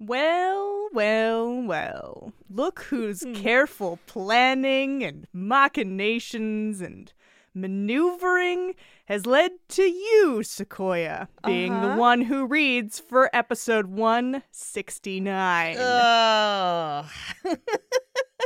Well, 0.00 0.88
well, 0.92 1.62
well. 1.62 2.32
Look 2.50 2.80
who's 2.84 3.22
Hmm. 3.22 3.34
careful 3.34 3.98
planning 4.06 5.02
and 5.04 5.26
machinations 5.32 6.80
and 6.80 7.12
maneuvering 7.54 8.74
has 9.06 9.26
led 9.26 9.52
to 9.68 9.82
you, 9.84 10.42
Sequoia, 10.42 11.28
being 11.46 11.72
Uh-huh. 11.72 11.88
the 11.94 11.96
one 12.00 12.22
who 12.22 12.46
reads 12.46 12.98
for 12.98 13.30
episode 13.32 13.86
169. 13.86 15.76
Ugh. 15.78 17.06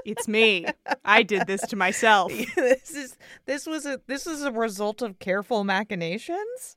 It's 0.04 0.28
me. 0.28 0.66
I 1.04 1.22
did 1.22 1.46
this 1.46 1.62
to 1.68 1.76
myself. 1.76 2.32
this 2.56 2.90
is 2.94 3.16
this 3.46 3.66
was 3.66 3.84
a 3.86 4.00
this 4.06 4.26
is 4.26 4.42
a 4.42 4.52
result 4.52 5.02
of 5.02 5.18
careful 5.18 5.64
machinations. 5.64 6.76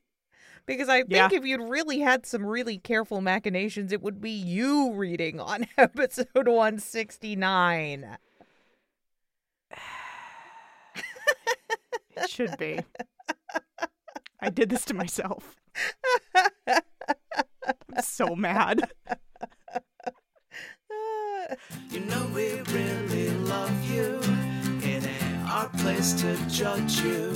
Because 0.72 0.90
I 0.90 1.00
think 1.00 1.12
Yeah. 1.12 1.30
if 1.32 1.44
you'd 1.46 1.70
really 1.70 2.00
had 2.00 2.26
some 2.26 2.46
really 2.46 2.78
careful 2.78 3.20
machinations, 3.22 3.92
it 3.92 4.02
would 4.02 4.22
be 4.22 4.32
you 4.32 4.94
reading 4.94 5.40
on 5.40 5.68
episode 5.78 6.28
169. 6.48 8.18
It 12.18 12.30
should 12.30 12.58
be. 12.58 12.80
I 14.40 14.50
did 14.50 14.70
this 14.70 14.86
to 14.86 14.94
myself. 14.94 15.56
I'm 16.68 16.82
so 18.04 18.36
mad. 18.36 18.92
You 21.90 22.00
know 22.02 22.30
we 22.34 22.62
really 22.72 23.30
love 23.32 23.92
you. 23.92 24.20
It 24.88 25.06
ain't 25.06 25.50
our 25.50 25.68
place 25.70 26.14
to 26.22 26.36
judge 26.48 27.02
you. 27.02 27.34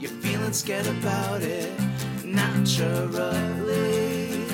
You're 0.00 0.10
feeling 0.10 0.52
scared 0.52 0.86
about 0.86 1.42
it 1.42 1.70
naturally. 2.36 4.44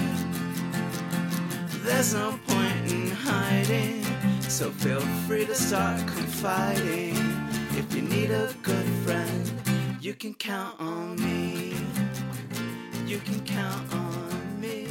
There's 1.84 2.14
no 2.14 2.38
point 2.46 2.92
in 2.92 3.10
hiding, 3.10 4.04
so 4.43 4.70
feel 4.70 5.01
free 5.26 5.46
to 5.46 5.54
start 5.54 5.98
confiding. 6.07 7.16
If 7.76 7.92
you 7.95 8.02
need 8.02 8.30
a 8.30 8.54
good 8.62 8.87
friend, 9.04 9.52
you 10.01 10.15
can 10.15 10.34
count 10.34 10.80
on 10.80 11.16
me. 11.16 11.74
You 13.07 13.18
can 13.18 13.45
count 13.45 13.92
on 13.92 14.60
me. 14.60 14.87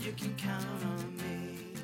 You 0.00 0.12
can 0.12 0.34
count 0.36 0.64
on 0.84 1.16
me. 1.18 1.74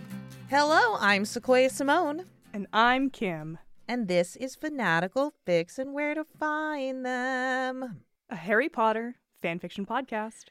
Hello, 0.49 0.97
I'm 1.01 1.25
Sequoia 1.27 1.69
Simone, 1.69 2.25
And 2.55 2.67
I'm 2.73 3.11
Kim, 3.11 3.59
and 3.87 4.09
this 4.09 4.37
is 4.37 4.57
Fanatical 4.57 5.35
Fics 5.47 5.79
and 5.79 5.93
Where 5.93 6.15
to 6.15 6.25
Find 6.25 7.05
Them. 7.05 8.01
a 8.31 8.37
Harry 8.37 8.69
Potter 8.69 9.17
fanfiction 9.47 9.87
podcast. 9.87 10.47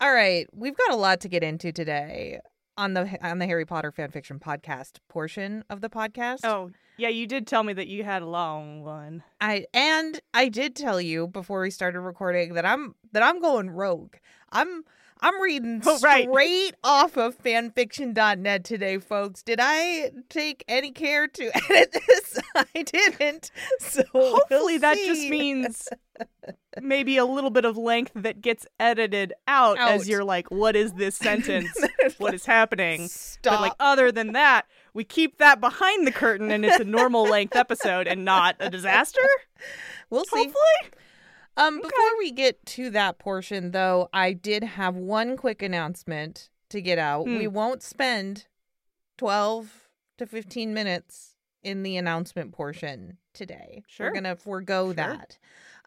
All 0.00 0.12
right, 0.12 0.46
we've 0.54 0.76
got 0.76 0.92
a 0.92 0.96
lot 0.96 1.20
to 1.20 1.28
get 1.28 1.42
into 1.42 1.70
today 1.70 2.40
on 2.78 2.94
the 2.94 3.18
on 3.26 3.38
the 3.38 3.46
Harry 3.46 3.66
Potter 3.66 3.92
fanfiction 3.92 4.40
podcast 4.40 4.98
portion 5.08 5.64
of 5.68 5.80
the 5.82 5.90
podcast. 5.90 6.38
Oh, 6.44 6.70
yeah, 6.96 7.08
you 7.08 7.26
did 7.26 7.46
tell 7.46 7.62
me 7.62 7.74
that 7.74 7.88
you 7.88 8.04
had 8.04 8.22
a 8.22 8.26
long 8.26 8.82
one. 8.82 9.22
I 9.40 9.66
and 9.74 10.20
I 10.32 10.48
did 10.48 10.74
tell 10.74 11.00
you 11.00 11.26
before 11.26 11.60
we 11.60 11.70
started 11.70 12.00
recording 12.00 12.54
that 12.54 12.64
I'm 12.64 12.94
that 13.12 13.22
I'm 13.22 13.40
going 13.40 13.68
rogue. 13.68 14.14
I'm 14.50 14.84
I'm 15.20 15.40
reading 15.40 15.82
Oh, 15.86 15.98
right. 16.02 16.28
straight 16.28 16.74
off 16.84 17.16
of 17.16 17.36
fanfiction.net 17.42 18.64
today, 18.64 18.98
folks. 18.98 19.42
Did 19.42 19.58
I 19.62 20.10
take 20.28 20.64
any 20.68 20.90
care 20.92 21.26
to 21.28 21.50
edit 21.70 21.96
this? 22.06 22.38
I 22.54 22.82
didn't. 22.82 23.50
So 23.80 24.02
we'll 24.12 24.32
Hopefully, 24.36 24.78
that 24.78 24.96
just 24.96 25.28
means 25.28 25.88
maybe 26.80 27.16
a 27.16 27.24
little 27.24 27.50
bit 27.50 27.64
of 27.64 27.76
length 27.76 28.12
that 28.14 28.40
gets 28.40 28.66
edited 28.78 29.32
out, 29.46 29.78
Out. 29.78 29.90
as 29.92 30.08
you're 30.08 30.24
like, 30.24 30.50
what 30.50 30.76
is 30.76 30.92
this 30.94 31.16
sentence? 31.16 31.76
what 32.18 32.34
is 32.34 32.44
happening? 32.46 33.08
Stop. 33.08 33.52
But 33.54 33.60
like, 33.60 33.72
other 33.80 34.12
than 34.12 34.32
that, 34.32 34.66
we 34.94 35.04
keep 35.04 35.38
that 35.38 35.60
behind 35.60 36.06
the 36.06 36.12
curtain 36.12 36.50
and 36.50 36.64
it's 36.64 36.80
a 36.80 36.84
normal 36.84 37.24
length 37.24 37.56
episode 37.56 38.06
and 38.06 38.24
not 38.24 38.56
a 38.60 38.70
disaster. 38.70 39.20
we'll 40.10 40.24
see. 40.24 40.36
Hopefully. 40.44 40.98
Um, 41.58 41.76
before 41.82 42.18
we 42.18 42.30
get 42.30 42.64
to 42.66 42.90
that 42.90 43.18
portion, 43.18 43.72
though, 43.72 44.08
I 44.12 44.32
did 44.32 44.62
have 44.62 44.94
one 44.96 45.36
quick 45.36 45.60
announcement 45.62 46.50
to 46.70 46.80
get 46.80 46.98
out. 46.98 47.24
Hmm. 47.24 47.36
We 47.38 47.46
won't 47.48 47.82
spend 47.82 48.46
12 49.18 49.88
to 50.18 50.26
15 50.26 50.72
minutes 50.72 51.34
in 51.62 51.82
the 51.82 51.96
announcement 51.96 52.52
portion 52.52 53.18
today. 53.34 53.82
Sure. 53.88 54.06
We're 54.06 54.12
going 54.12 54.24
to 54.24 54.36
forego 54.36 54.86
Sure. 54.86 54.94
that. 54.94 55.38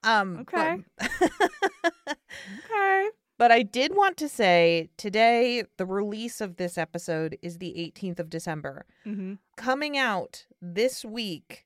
Um, 0.03 0.39
Okay. 0.41 0.83
But, 0.97 1.11
Okay. 2.65 3.09
but 3.38 3.51
I 3.51 3.61
did 3.63 3.95
want 3.95 4.17
to 4.17 4.27
say 4.29 4.89
today, 4.97 5.63
the 5.77 5.85
release 5.85 6.41
of 6.41 6.57
this 6.57 6.77
episode 6.77 7.38
is 7.41 7.59
the 7.59 7.73
18th 7.95 8.19
of 8.19 8.29
December. 8.29 8.85
Mm-hmm. 9.05 9.35
Coming 9.57 9.97
out 9.97 10.45
this 10.61 11.05
week 11.05 11.65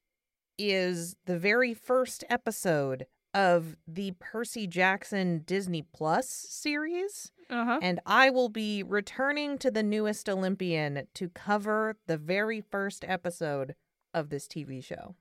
is 0.57 1.15
the 1.25 1.37
very 1.39 1.73
first 1.73 2.23
episode 2.29 3.07
of 3.35 3.75
the 3.85 4.13
Percy 4.17 4.65
Jackson 4.65 5.43
Disney 5.45 5.83
Plus 5.93 6.29
series. 6.29 7.33
Uh 7.49 7.65
huh. 7.65 7.79
And 7.81 7.99
I 8.05 8.29
will 8.29 8.49
be 8.49 8.81
returning 8.81 9.57
to 9.59 9.69
the 9.69 9.83
newest 9.83 10.29
Olympian 10.29 11.05
to 11.13 11.29
cover 11.29 11.97
the 12.07 12.17
very 12.17 12.61
first 12.61 13.03
episode 13.07 13.75
of 14.13 14.29
this 14.29 14.47
TV 14.47 14.83
show. 14.83 15.15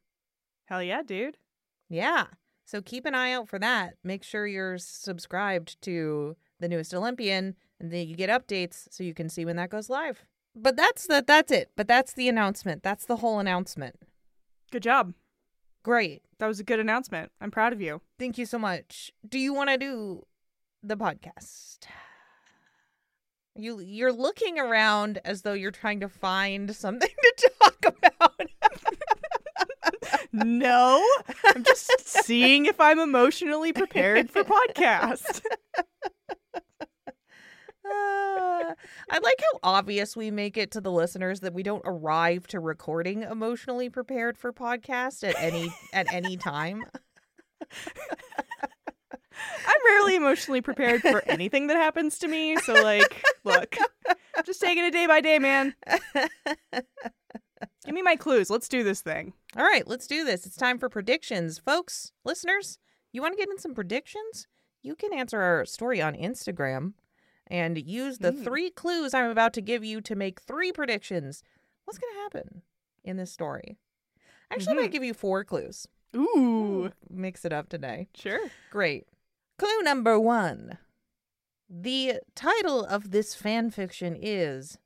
Hell 0.67 0.83
yeah, 0.83 1.03
dude. 1.03 1.37
Yeah. 1.91 2.27
So 2.65 2.81
keep 2.81 3.05
an 3.05 3.15
eye 3.15 3.33
out 3.33 3.49
for 3.49 3.59
that. 3.59 3.95
Make 4.05 4.23
sure 4.23 4.47
you're 4.47 4.79
subscribed 4.79 5.83
to 5.83 6.37
the 6.61 6.69
newest 6.69 6.95
Olympian 6.95 7.57
and 7.81 7.91
then 7.91 8.09
you 8.09 8.15
get 8.15 8.31
updates 8.31 8.87
so 8.91 9.03
you 9.03 9.13
can 9.13 9.29
see 9.29 9.45
when 9.45 9.57
that 9.57 9.71
goes 9.71 9.91
live. 9.91 10.25
But 10.55 10.77
that's 10.77 11.09
the 11.09 11.23
that's 11.27 11.51
it. 11.51 11.71
But 11.77 11.89
that's 11.89 12.15
the 12.15 12.29
announcement. 12.29 12.85
That's 12.85 13.05
the 13.05 13.17
whole 13.17 13.41
announcement. 13.41 13.97
Good 14.71 14.85
job. 14.85 15.15
Great. 15.85 16.23
That 16.39 16.47
was 16.47 16.59
a 16.59 16.65
good 16.65 16.81
announcement. 16.81 17.31
I'm 17.41 17.51
proud 17.51 17.73
of 17.73 17.81
you. 17.81 18.01
Thank 18.19 18.39
you 18.39 18.47
so 18.47 18.59
much. 18.59 19.13
Do 19.29 19.39
you 19.39 19.55
want 19.55 19.71
to 19.71 19.77
do 19.79 20.25
the 20.83 20.97
podcast? 20.97 21.79
You 23.55 23.79
you're 23.81 24.13
looking 24.13 24.59
around 24.59 25.21
as 25.25 25.43
though 25.43 25.53
you're 25.53 25.71
trying 25.71 26.01
to 26.01 26.09
find 26.09 26.75
something 26.75 27.09
to 27.37 27.51
talk 27.61 27.85
about. 27.87 28.41
No, 30.33 31.07
I'm 31.55 31.63
just 31.63 31.89
seeing 32.25 32.67
if 32.67 32.81
I'm 32.81 32.99
emotionally 32.99 33.73
prepared 33.73 34.31
for 34.31 34.43
podcast. 34.45 35.41
I 39.11 39.19
like 39.19 39.41
how 39.41 39.61
obvious 39.63 40.17
we 40.17 40.31
make 40.31 40.57
it 40.57 40.71
to 40.73 40.81
the 40.81 40.91
listeners 40.91 41.41
that 41.41 41.55
we 41.55 41.63
don't 41.63 41.83
arrive 41.85 42.47
to 42.49 42.61
recording 42.61 43.23
emotionally 43.23 43.91
prepared 43.91 44.39
for 44.39 44.53
podcast 44.53 45.29
at 45.29 45.35
any 45.39 45.73
at 45.93 46.13
any 46.13 46.37
time. 46.37 46.85
I'm 49.67 49.81
rarely 49.87 50.17
emotionally 50.17 50.61
prepared 50.61 51.03
for 51.03 51.23
anything 51.27 51.67
that 51.67 51.77
happens 51.77 52.19
to 52.21 52.29
me. 52.29 52.57
So, 52.57 52.75
like, 52.83 53.23
look, 53.45 53.77
I'm 54.09 54.45
just 54.45 54.61
taking 54.61 54.85
it 54.85 54.93
day 54.93 55.07
by 55.07 55.21
day, 55.21 55.39
man. 55.39 55.75
Give 57.85 57.95
me 57.95 58.03
my 58.03 58.17
clues. 58.17 58.51
Let's 58.51 58.69
do 58.69 58.85
this 58.85 59.01
thing. 59.01 59.33
All 59.57 59.65
right, 59.65 59.87
let's 59.87 60.07
do 60.07 60.25
this. 60.25 60.47
It's 60.47 60.57
time 60.57 60.79
for 60.79 60.89
predictions. 60.89 61.59
Folks, 61.59 62.13
listeners, 62.25 62.79
you 63.13 63.21
want 63.23 63.35
to 63.35 63.39
get 63.39 63.51
in 63.51 63.59
some 63.59 63.75
predictions? 63.75 64.47
You 64.83 64.95
can 64.95 65.13
answer 65.13 65.41
our 65.41 65.65
story 65.65 66.01
on 66.01 66.15
Instagram 66.15 66.93
and 67.47 67.79
use 67.79 68.19
the 68.19 68.33
Mm. 68.33 68.45
three 68.45 68.71
clues 68.71 69.15
I'm 69.15 69.31
about 69.31 69.53
to 69.55 69.61
give 69.61 69.85
you 69.85 70.01
to 70.03 70.15
make 70.15 70.41
three 70.41 70.73
predictions. 70.73 71.43
What's 71.85 71.99
going 71.99 72.13
to 72.15 72.21
happen 72.21 72.63
in 73.03 73.17
this 73.17 73.33
story? 73.33 73.79
Actually, 74.51 74.73
I 74.73 74.77
Mhm. 74.77 74.81
might 74.83 74.93
give 74.93 75.05
you 75.05 75.15
four 75.15 75.45
clues. 75.45 75.87
Ooh, 76.17 76.93
Mix 77.11 77.45
it 77.45 77.53
up 77.53 77.69
today. 77.69 78.09
sure. 78.15 78.51
Great. 78.71 79.07
Clue 79.59 79.83
number 79.83 80.19
one. 80.19 80.79
The 81.69 82.21
title 82.35 82.85
of 82.85 83.11
this 83.11 83.35
fan 83.35 83.71
fiction 83.71 84.17
is 84.21 84.79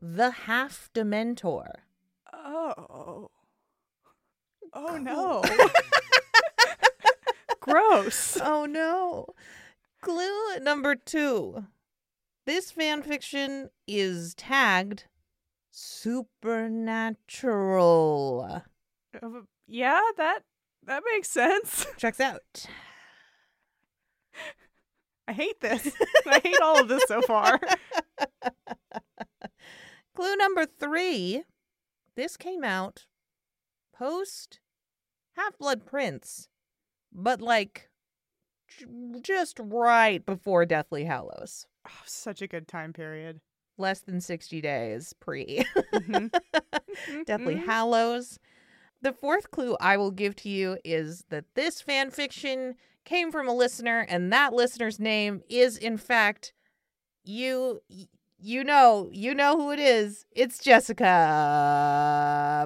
The 0.00 0.30
Half 0.30 0.90
Dementor. 0.94 1.70
Oh. 2.32 3.30
Oh, 4.72 4.96
no. 4.98 5.42
Gross. 7.60 8.38
Oh 8.40 8.64
no. 8.66 9.26
Clue 10.02 10.58
number 10.60 10.94
two. 10.94 11.64
This 12.46 12.70
fan 12.70 13.02
fiction 13.02 13.68
is 13.86 14.34
tagged 14.34 15.04
supernatural. 15.70 18.62
Uh, 19.22 19.28
Yeah, 19.66 20.00
that 20.16 20.40
that 20.84 21.02
makes 21.12 21.28
sense. 21.28 21.86
Checks 21.98 22.20
out. 22.20 22.66
I 25.28 25.32
hate 25.32 25.60
this. 25.60 25.90
I 26.26 26.38
hate 26.38 26.60
all 26.62 26.80
of 26.80 26.86
this 26.88 27.02
so 27.08 27.20
far. 27.20 27.58
Clue 30.14 30.36
number 30.36 30.64
three. 30.66 31.42
This 32.14 32.36
came 32.36 32.62
out 32.64 33.06
post 33.92 34.60
Half 35.36 35.58
Blood 35.58 35.84
Prince, 35.84 36.48
but 37.12 37.42
like 37.42 37.90
j- 38.68 38.86
just 39.20 39.58
right 39.60 40.24
before 40.24 40.64
Deathly 40.64 41.04
Hallows. 41.04 41.66
Oh, 41.86 42.02
such 42.04 42.42
a 42.42 42.46
good 42.46 42.66
time 42.68 42.92
period. 42.92 43.40
less 43.78 44.00
than 44.00 44.20
60 44.22 44.60
days 44.62 45.12
pre. 45.20 45.62
Mhm. 45.92 46.30
Deathly 47.26 47.56
Mhm. 47.56 47.66
Hallows. 47.66 48.38
The 49.02 49.12
fourth 49.12 49.50
clue 49.50 49.76
I 49.80 49.96
will 49.98 50.10
give 50.10 50.34
to 50.36 50.48
you 50.48 50.78
is 50.82 51.24
that 51.28 51.44
this 51.54 51.82
fan 51.82 52.10
fiction 52.10 52.76
came 53.04 53.30
from 53.30 53.46
a 53.46 53.52
listener, 53.54 54.06
and 54.08 54.32
that 54.32 54.54
listener's 54.54 54.98
name 54.98 55.42
is, 55.50 55.76
in 55.76 55.96
fact, 55.98 56.52
you. 57.24 57.82
You 58.38 58.64
know, 58.64 59.08
you 59.12 59.34
know 59.34 59.56
who 59.56 59.70
it 59.72 59.78
is. 59.78 60.26
It's 60.30 60.58
Jessica. 60.58 61.06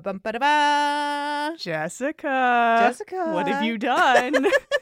Bum, 0.03 0.19
ba, 0.23 0.33
da, 0.33 0.39
ba. 0.41 1.57
Jessica. 1.57 2.79
Jessica. 2.89 3.31
What 3.33 3.47
have 3.47 3.63
you 3.65 3.79
done? 3.79 4.47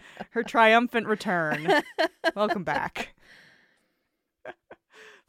Her 0.30 0.42
triumphant 0.42 1.06
return. 1.06 1.82
Welcome 2.34 2.64
back. 2.64 3.14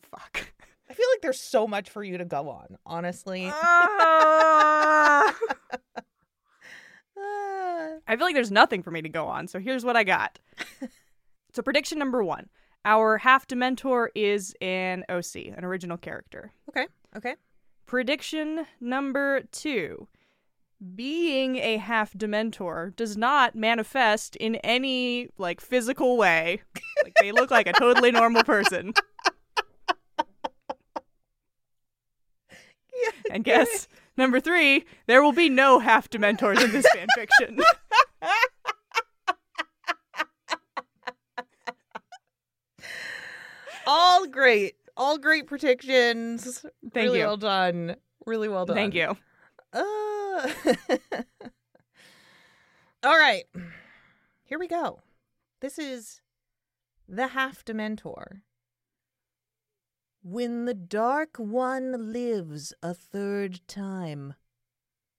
Fuck. 0.01 0.53
I 0.89 0.93
feel 0.93 1.05
like 1.13 1.21
there's 1.21 1.39
so 1.39 1.67
much 1.67 1.89
for 1.89 2.03
you 2.03 2.17
to 2.17 2.25
go 2.25 2.49
on, 2.49 2.77
honestly. 2.85 3.49
Ah. 3.51 5.35
I 8.05 8.15
feel 8.15 8.25
like 8.25 8.35
there's 8.35 8.51
nothing 8.51 8.83
for 8.83 8.91
me 8.91 9.01
to 9.01 9.09
go 9.09 9.25
on, 9.27 9.47
so 9.47 9.59
here's 9.59 9.85
what 9.85 9.95
I 9.95 10.03
got. 10.03 10.39
so, 11.53 11.61
prediction 11.61 11.97
number 11.99 12.23
one 12.23 12.49
our 12.85 13.17
half 13.17 13.47
Dementor 13.47 14.07
is 14.13 14.53
an 14.59 15.05
OC, 15.07 15.35
an 15.55 15.63
original 15.63 15.97
character. 15.97 16.51
okay, 16.69 16.87
okay. 17.15 17.35
Prediction 17.85 18.65
number 18.81 19.41
two 19.51 20.07
being 20.95 21.57
a 21.57 21.77
half 21.77 22.13
Dementor 22.13 22.95
does 22.95 23.15
not 23.15 23.55
manifest 23.55 24.35
in 24.35 24.55
any 24.57 25.29
like 25.37 25.61
physical 25.61 26.17
way. 26.17 26.61
like 27.03 27.13
they 27.21 27.31
look 27.31 27.51
like 27.51 27.67
a 27.67 27.73
totally 27.73 28.11
normal 28.11 28.43
person. 28.43 28.93
Yeah. 32.95 33.35
And 33.35 33.43
guess 33.43 33.89
number 34.15 34.39
three, 34.39 34.85
there 35.07 35.21
will 35.21 35.33
be 35.33 35.49
no 35.49 35.79
half 35.79 36.09
Dementors 36.09 36.63
in 36.63 36.71
this 36.71 36.85
fanfiction. 36.95 37.61
All 43.85 44.27
great. 44.27 44.75
All 44.95 45.17
great 45.17 45.47
predictions. 45.47 46.65
Thank 46.93 47.07
really 47.07 47.19
you. 47.19 47.25
well 47.25 47.37
done. 47.37 47.95
Really 48.25 48.47
well 48.47 48.65
done. 48.65 48.75
Thank 48.75 48.93
you. 48.93 49.17
Uh... 49.73 50.22
All 53.03 53.17
right. 53.17 53.43
Here 54.43 54.59
we 54.59 54.67
go. 54.67 55.01
This 55.61 55.77
is 55.79 56.21
the 57.07 57.27
half 57.27 57.63
Dementor. 57.65 58.41
When 60.21 60.65
the 60.65 60.73
Dark 60.73 61.37
One 61.37 62.13
lives 62.13 62.73
a 62.81 62.93
third 62.93 63.59
time, 63.67 64.35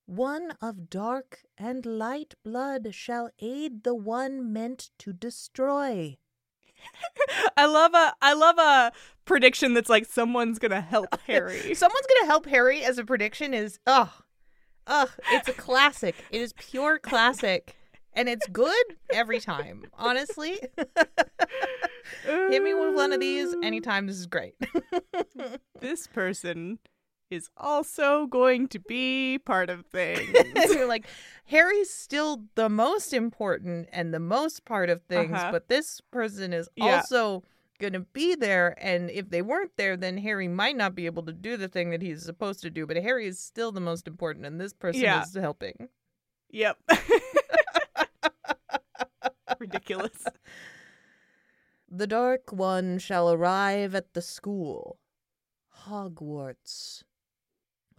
one 0.07 0.53
of 0.61 0.91
dark 0.91 1.41
and 1.57 1.85
light 1.87 2.35
blood 2.45 2.95
shall 2.95 3.31
aid 3.39 3.85
the 3.85 3.95
one 3.95 4.53
meant 4.53 4.91
to 4.99 5.13
destroy. 5.13 6.19
I 7.57 7.65
love 7.67 7.95
a 7.95 8.15
I 8.21 8.35
love 8.35 8.59
a 8.59 8.93
prediction 9.25 9.73
that's 9.73 9.89
like 9.89 10.05
someone's 10.05 10.59
gonna 10.59 10.83
help 10.83 11.19
Harry. 11.27 11.75
Someone's 11.75 12.07
gonna 12.07 12.27
help 12.27 12.47
Harry 12.47 12.85
as 12.85 12.99
a 12.99 13.05
prediction 13.05 13.55
is 13.55 13.79
ugh. 13.87 14.11
Ugh. 14.87 15.11
It's 15.33 15.49
a 15.49 15.53
classic. 15.53 16.15
It 16.31 16.41
is 16.41 16.53
pure 16.55 16.99
classic. 16.99 17.77
And 18.17 18.29
it's 18.29 18.47
good 18.49 18.85
every 19.13 19.41
time, 19.41 19.87
honestly. 19.95 20.61
Hit 22.25 22.63
me 22.63 22.75
with 22.75 22.95
one 22.95 23.13
of 23.13 23.21
these 23.21 23.55
anytime. 23.63 24.07
This 24.07 24.17
is 24.19 24.27
great. 24.27 24.55
This 25.81 26.07
person 26.07 26.79
is 27.31 27.49
also 27.59 28.27
going 28.27 28.69
to 28.69 28.79
be 28.79 29.39
part 29.39 29.69
of 29.69 29.85
things. 29.87 30.29
You're 30.71 30.87
like, 30.89 31.07
Harry's 31.47 31.93
still 31.93 32.45
the 32.55 32.69
most 32.71 33.13
important 33.13 33.89
and 33.93 34.15
the 34.15 34.21
most 34.21 34.65
part 34.65 34.89
of 34.89 35.03
things, 35.03 35.33
Uh-huh. 35.33 35.51
but 35.53 35.69
this 35.69 36.01
person 36.11 36.53
is 36.55 36.69
Yeah. 36.77 36.97
also 36.97 37.43
going 37.91 38.01
to 38.03 38.09
be 38.13 38.35
there. 38.35 38.75
And 38.79 39.11
if 39.11 39.31
they 39.31 39.43
weren't 39.43 39.73
there, 39.77 39.97
then 39.97 40.19
Harry 40.19 40.49
might 40.49 40.77
not 40.77 40.95
be 40.95 41.07
able 41.07 41.23
to 41.25 41.33
do 41.33 41.57
the 41.57 41.69
thing 41.69 41.91
that 41.91 42.03
he's 42.03 42.25
supposed 42.25 42.63
to 42.63 42.71
do. 42.71 42.87
But 42.87 42.97
Harry 42.97 43.27
is 43.27 43.39
still 43.39 43.73
the 43.73 43.81
most 43.81 44.07
important, 44.09 44.47
and 44.47 44.61
this 44.61 44.73
person 44.73 45.03
Yeah. 45.03 45.23
is 45.23 45.35
helping. 45.35 45.89
yep. 46.51 46.77
Ridiculous. 49.59 50.25
The 51.97 52.09
Dark 52.09 52.53
One 52.53 52.99
shall 52.99 53.31
arrive 53.31 53.95
at 53.95 54.15
the 54.15 54.23
school. 54.23 54.99
Hogwarts. 55.87 57.05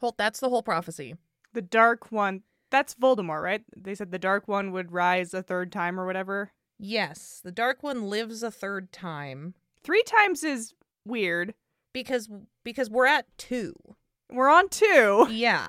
Hold, 0.01 0.17
that's 0.17 0.41
the 0.41 0.49
whole 0.49 0.63
prophecy. 0.63 1.15
The 1.53 1.61
dark 1.61 2.11
one. 2.11 2.41
That's 2.71 2.93
Voldemort, 2.95 3.41
right? 3.41 3.63
They 3.73 3.95
said 3.95 4.11
the 4.11 4.19
dark 4.19 4.49
one 4.49 4.73
would 4.73 4.91
rise 4.91 5.33
a 5.33 5.41
third 5.41 5.71
time 5.71 5.97
or 5.97 6.05
whatever. 6.05 6.51
Yes, 6.77 7.39
the 7.41 7.53
Dark 7.53 7.83
One 7.83 8.09
lives 8.09 8.43
a 8.43 8.51
third 8.51 8.91
time 8.91 9.53
Three 9.85 10.03
times 10.03 10.43
is 10.43 10.73
weird. 11.05 11.53
because 11.93 12.27
because 12.63 12.89
we're 12.89 13.05
at 13.05 13.25
two. 13.37 13.73
We're 14.31 14.49
on 14.49 14.67
two. 14.69 15.27
Yeah. 15.31 15.67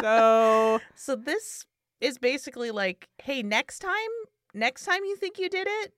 So 0.00 0.80
So 0.94 1.16
this 1.16 1.64
is 2.00 2.16
basically 2.18 2.70
like, 2.70 3.08
hey, 3.22 3.42
next 3.42 3.80
time, 3.80 4.12
next 4.54 4.84
time 4.84 5.04
you 5.04 5.16
think 5.16 5.38
you 5.38 5.48
did 5.48 5.66
it, 5.68 5.92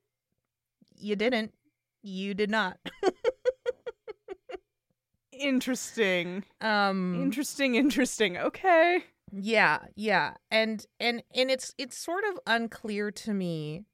you 0.96 1.14
didn't. 1.16 1.52
You 2.02 2.32
did 2.34 2.50
not. 2.50 2.78
interesting. 5.32 6.44
um 6.60 7.14
Interesting, 7.22 7.74
interesting. 7.74 8.36
Okay. 8.38 9.04
Yeah, 9.32 9.80
yeah. 9.94 10.34
And 10.50 10.84
and 10.98 11.22
and 11.34 11.50
it's 11.50 11.74
it's 11.78 11.96
sort 11.98 12.24
of 12.24 12.38
unclear 12.46 13.10
to 13.10 13.34
me 13.34 13.84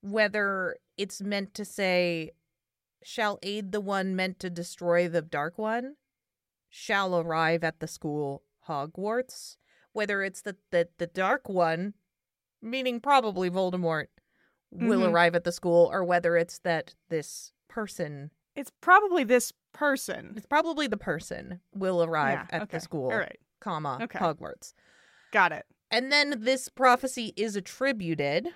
whether 0.00 0.76
it's 0.96 1.20
meant 1.22 1.54
to 1.54 1.64
say 1.64 2.30
shall 3.02 3.38
aid 3.42 3.72
the 3.72 3.80
one 3.80 4.14
meant 4.14 4.38
to 4.38 4.50
destroy 4.50 5.08
the 5.08 5.22
dark 5.22 5.58
one 5.58 5.94
shall 6.68 7.18
arrive 7.18 7.64
at 7.64 7.80
the 7.80 7.86
school 7.88 8.42
Hogwarts 8.68 9.56
whether 9.92 10.22
it's 10.22 10.40
that 10.42 10.56
the, 10.70 10.88
the 10.98 11.06
dark 11.06 11.48
one 11.48 11.94
meaning 12.60 13.00
probably 13.00 13.50
Voldemort 13.50 14.06
will 14.70 15.00
Mhm. 15.00 15.12
arrive 15.12 15.34
at 15.34 15.44
the 15.44 15.52
school 15.52 15.90
or 15.92 16.04
whether 16.04 16.36
it's 16.36 16.58
that 16.60 16.94
this 17.08 17.52
person 17.68 18.30
It's 18.54 18.70
probably 18.80 19.24
this 19.24 19.52
person. 19.72 20.34
it's 20.36 20.46
probably 20.46 20.86
the 20.86 20.96
person 20.96 21.60
will 21.74 22.02
arrive 22.04 22.46
Yeah, 22.50 22.56
at 22.56 22.62
okay. 22.62 22.76
the 22.76 22.80
school 22.80 23.10
All 23.10 23.18
right. 23.18 23.40
comma 23.60 23.98
Okay. 24.02 24.18
Hogwarts 24.18 24.74
Got 25.32 25.52
it. 25.52 25.64
And 25.90 26.12
then 26.12 26.42
this 26.44 26.68
prophecy 26.68 27.32
is 27.36 27.56
attributed 27.56 28.48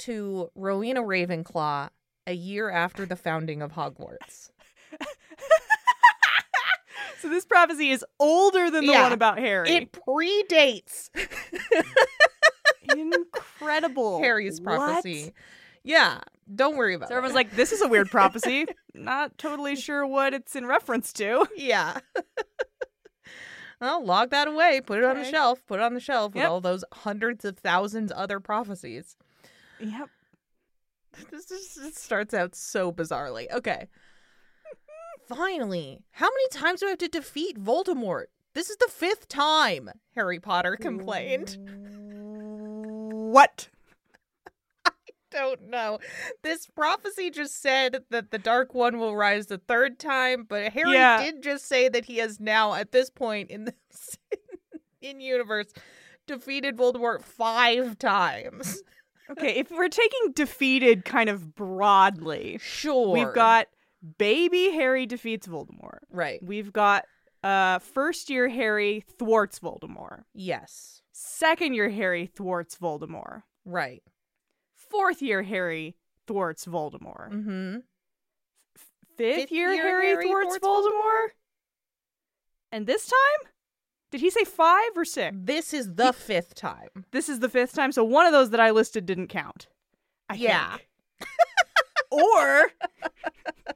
to 0.00 0.50
Rowena 0.54 1.02
Ravenclaw 1.02 1.90
a 2.26 2.32
year 2.32 2.70
after 2.70 3.06
the 3.06 3.16
founding 3.16 3.62
of 3.62 3.72
Hogwarts. 3.72 4.50
so 7.20 7.28
this 7.28 7.44
prophecy 7.44 7.90
is 7.90 8.04
older 8.18 8.70
than 8.70 8.86
the 8.86 8.92
Yeah. 8.92 9.02
one 9.04 9.12
about 9.12 9.38
Harry. 9.38 9.70
It 9.70 9.92
predates 9.92 11.10
Incredible. 12.88 14.20
Harry's 14.20 14.60
What? 14.60 14.76
prophecy. 14.76 15.32
Yeah, 15.82 16.20
don't 16.54 16.76
worry 16.76 16.94
about 16.94 17.06
it. 17.06 17.08
So 17.08 17.14
it. 17.14 17.18
everyone's 17.18 17.34
like, 17.34 17.52
this 17.56 17.72
is 17.72 17.80
a 17.82 17.88
weird 17.88 18.10
prophecy. 18.10 18.66
Not 18.94 19.38
totally 19.38 19.76
sure 19.76 20.06
what 20.06 20.34
it's 20.34 20.54
in 20.56 20.66
reference 20.66 21.12
to. 21.14 21.46
yeah. 21.56 21.98
well, 23.80 24.04
log 24.04 24.30
that 24.30 24.48
away, 24.48 24.80
put 24.84 24.98
it 24.98 25.04
on 25.04 25.16
the 25.16 25.24
shelf, 25.24 25.64
put 25.66 25.80
it 25.80 25.82
on 25.82 25.94
the 25.94 26.00
shelf 26.00 26.34
with 26.34 26.44
all 26.44 26.60
those 26.60 26.84
hundreds 26.92 27.44
of 27.44 27.58
thousands 27.58 28.12
other 28.14 28.40
prophecies. 28.40 29.16
Yep. 29.80 30.08
This 31.30 31.46
just 31.46 31.98
starts 31.98 32.32
out 32.32 32.54
so 32.54 32.92
bizarrely. 32.92 33.50
Okay. 33.52 33.88
Finally, 35.28 36.04
how 36.12 36.26
many 36.26 36.48
times 36.50 36.80
do 36.80 36.86
I 36.86 36.90
have 36.90 36.98
to 36.98 37.08
defeat 37.08 37.58
Voldemort? 37.62 38.26
This 38.54 38.70
is 38.70 38.76
the 38.76 38.88
fifth 38.90 39.28
time, 39.28 39.90
Harry 40.14 40.38
Potter 40.40 40.76
complained. 40.76 41.56
What? 43.32 43.68
I 44.86 44.90
don't 45.30 45.68
know. 45.68 45.98
This 46.42 46.66
prophecy 46.66 47.30
just 47.30 47.60
said 47.60 48.04
that 48.10 48.30
the 48.30 48.38
Dark 48.38 48.72
One 48.74 48.98
will 48.98 49.16
rise 49.16 49.46
the 49.46 49.58
third 49.58 49.98
time, 49.98 50.44
but 50.48 50.72
Harry 50.72 50.94
Yeah. 50.94 51.22
did 51.22 51.42
just 51.42 51.66
say 51.66 51.88
that 51.88 52.04
he 52.06 52.18
has 52.18 52.40
now, 52.40 52.74
at 52.74 52.92
this 52.92 53.10
point 53.10 53.50
in 53.50 53.64
this 53.66 54.16
in 55.00 55.20
universe, 55.20 55.72
defeated 56.26 56.76
Voldemort 56.76 57.22
five 57.22 57.98
times. 57.98 58.82
Okay, 59.30 59.54
if 59.56 59.70
we're 59.70 59.88
taking 59.88 60.32
defeated 60.32 61.04
kind 61.04 61.28
of 61.30 61.54
broadly, 61.54 62.58
Sure. 62.60 63.12
we've 63.12 63.32
got 63.34 63.66
baby 64.18 64.70
Harry 64.72 65.06
defeats 65.06 65.46
Voldemort. 65.46 65.98
right. 66.10 66.42
We've 66.42 66.72
got 66.72 67.04
uh 67.42 67.78
first 67.78 68.28
year 68.30 68.48
Harry 68.48 69.04
thwarts 69.18 69.58
Voldemort. 69.60 70.24
Yes. 70.34 71.02
Second 71.12 71.74
year 71.74 71.88
Harry 71.90 72.26
thwarts 72.26 72.76
Voldemort. 72.76 73.42
Right. 73.64 74.02
Fourth 74.74 75.22
year 75.22 75.42
Harry 75.42 75.96
thwarts 76.26 76.64
Voldemort. 76.66 77.30
Mm-hmm. 77.32 77.76
fifth, 79.16 79.36
Fifth 79.36 79.52
year, 79.52 79.72
year 79.72 79.82
Harry, 79.82 80.06
Harry 80.08 80.26
thwarts 80.26 80.56
thwarts 80.58 80.86
Voldemort? 80.86 81.28
And 82.72 82.86
this 82.86 83.06
time? 83.06 83.49
Did 84.10 84.20
he 84.20 84.30
say 84.30 84.44
five 84.44 84.90
or 84.96 85.04
six? 85.04 85.36
This 85.40 85.72
is 85.72 85.94
the 85.94 86.12
fifth 86.12 86.54
time. 86.54 86.88
This 87.12 87.28
is 87.28 87.38
the 87.40 87.48
fifth 87.48 87.72
time, 87.74 87.92
so 87.92 88.02
one 88.04 88.26
of 88.26 88.32
those 88.32 88.50
that 88.50 88.60
I 88.60 88.70
listed 88.70 89.06
didn't 89.06 89.28
count. 89.28 89.68
I 90.28 90.34
Yeah. 90.34 90.76
think. 90.76 90.88
or 92.10 92.70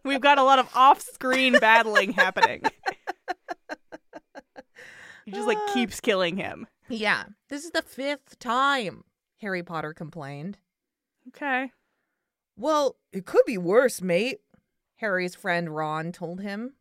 we've 0.05 0.21
got 0.21 0.39
a 0.39 0.43
lot 0.43 0.59
of 0.59 0.69
off-screen 0.75 1.59
battling 1.61 2.13
happening. 2.13 2.63
He 5.25 5.31
just 5.31 5.47
like 5.47 5.59
Ah. 5.59 5.71
keeps 5.73 6.01
killing 6.01 6.37
him. 6.37 6.67
Yeah, 6.89 7.25
this 7.49 7.65
is 7.65 7.71
the 7.71 7.81
fifth 7.83 8.39
time. 8.39 9.05
Harry 9.41 9.63
Potter 9.63 9.95
complained. 9.95 10.59
Okay. 11.29 11.73
Well, 12.57 12.97
it 13.13 13.25
could 13.25 13.45
be 13.47 13.57
worse, 13.57 14.03
mate. 14.03 14.41
Harry's 14.97 15.35
friend 15.35 15.75
Ron 15.75 16.13
told 16.13 16.41
him. 16.41 16.75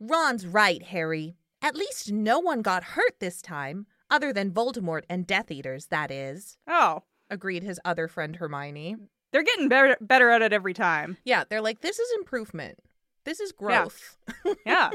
Ron's 0.00 0.46
right, 0.46 0.82
Harry. 0.82 1.36
At 1.62 1.76
least 1.76 2.10
no 2.10 2.38
one 2.38 2.62
got 2.62 2.82
hurt 2.84 3.20
this 3.20 3.42
time, 3.42 3.86
other 4.10 4.32
than 4.32 4.50
Voldemort 4.52 5.02
and 5.08 5.26
Death 5.26 5.50
Eaters, 5.50 5.86
that 5.86 6.10
is, 6.10 6.56
Oh, 6.66 7.02
agreed 7.28 7.62
his 7.62 7.78
other 7.84 8.08
friend 8.08 8.36
Hermione. 8.36 8.96
they're 9.32 9.42
getting 9.42 9.68
better 9.68 9.96
better 10.00 10.30
at 10.30 10.42
it 10.42 10.52
every 10.52 10.74
time. 10.74 11.16
Yeah, 11.24 11.44
they're 11.48 11.60
like, 11.60 11.80
this 11.80 11.98
is 11.98 12.10
improvement. 12.18 12.78
This 13.24 13.40
is 13.40 13.52
growth. 13.52 14.16
Yeah. 14.66 14.90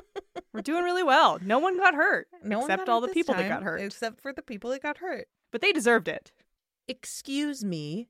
We're 0.53 0.61
doing 0.61 0.83
really 0.83 1.03
well. 1.03 1.37
No 1.41 1.59
one 1.59 1.77
got 1.77 1.93
hurt. 1.93 2.27
No 2.43 2.59
one 2.59 2.65
except 2.65 2.87
got 2.87 2.91
all 2.91 2.99
the 3.01 3.09
people 3.09 3.35
that 3.35 3.47
got 3.47 3.61
hurt. 3.63 3.79
Except 3.81 4.19
for 4.21 4.33
the 4.33 4.41
people 4.41 4.71
that 4.71 4.81
got 4.81 4.97
hurt. 4.97 5.27
But 5.51 5.61
they 5.61 5.71
deserved 5.71 6.07
it. 6.07 6.31
Excuse 6.87 7.63
me, 7.63 8.07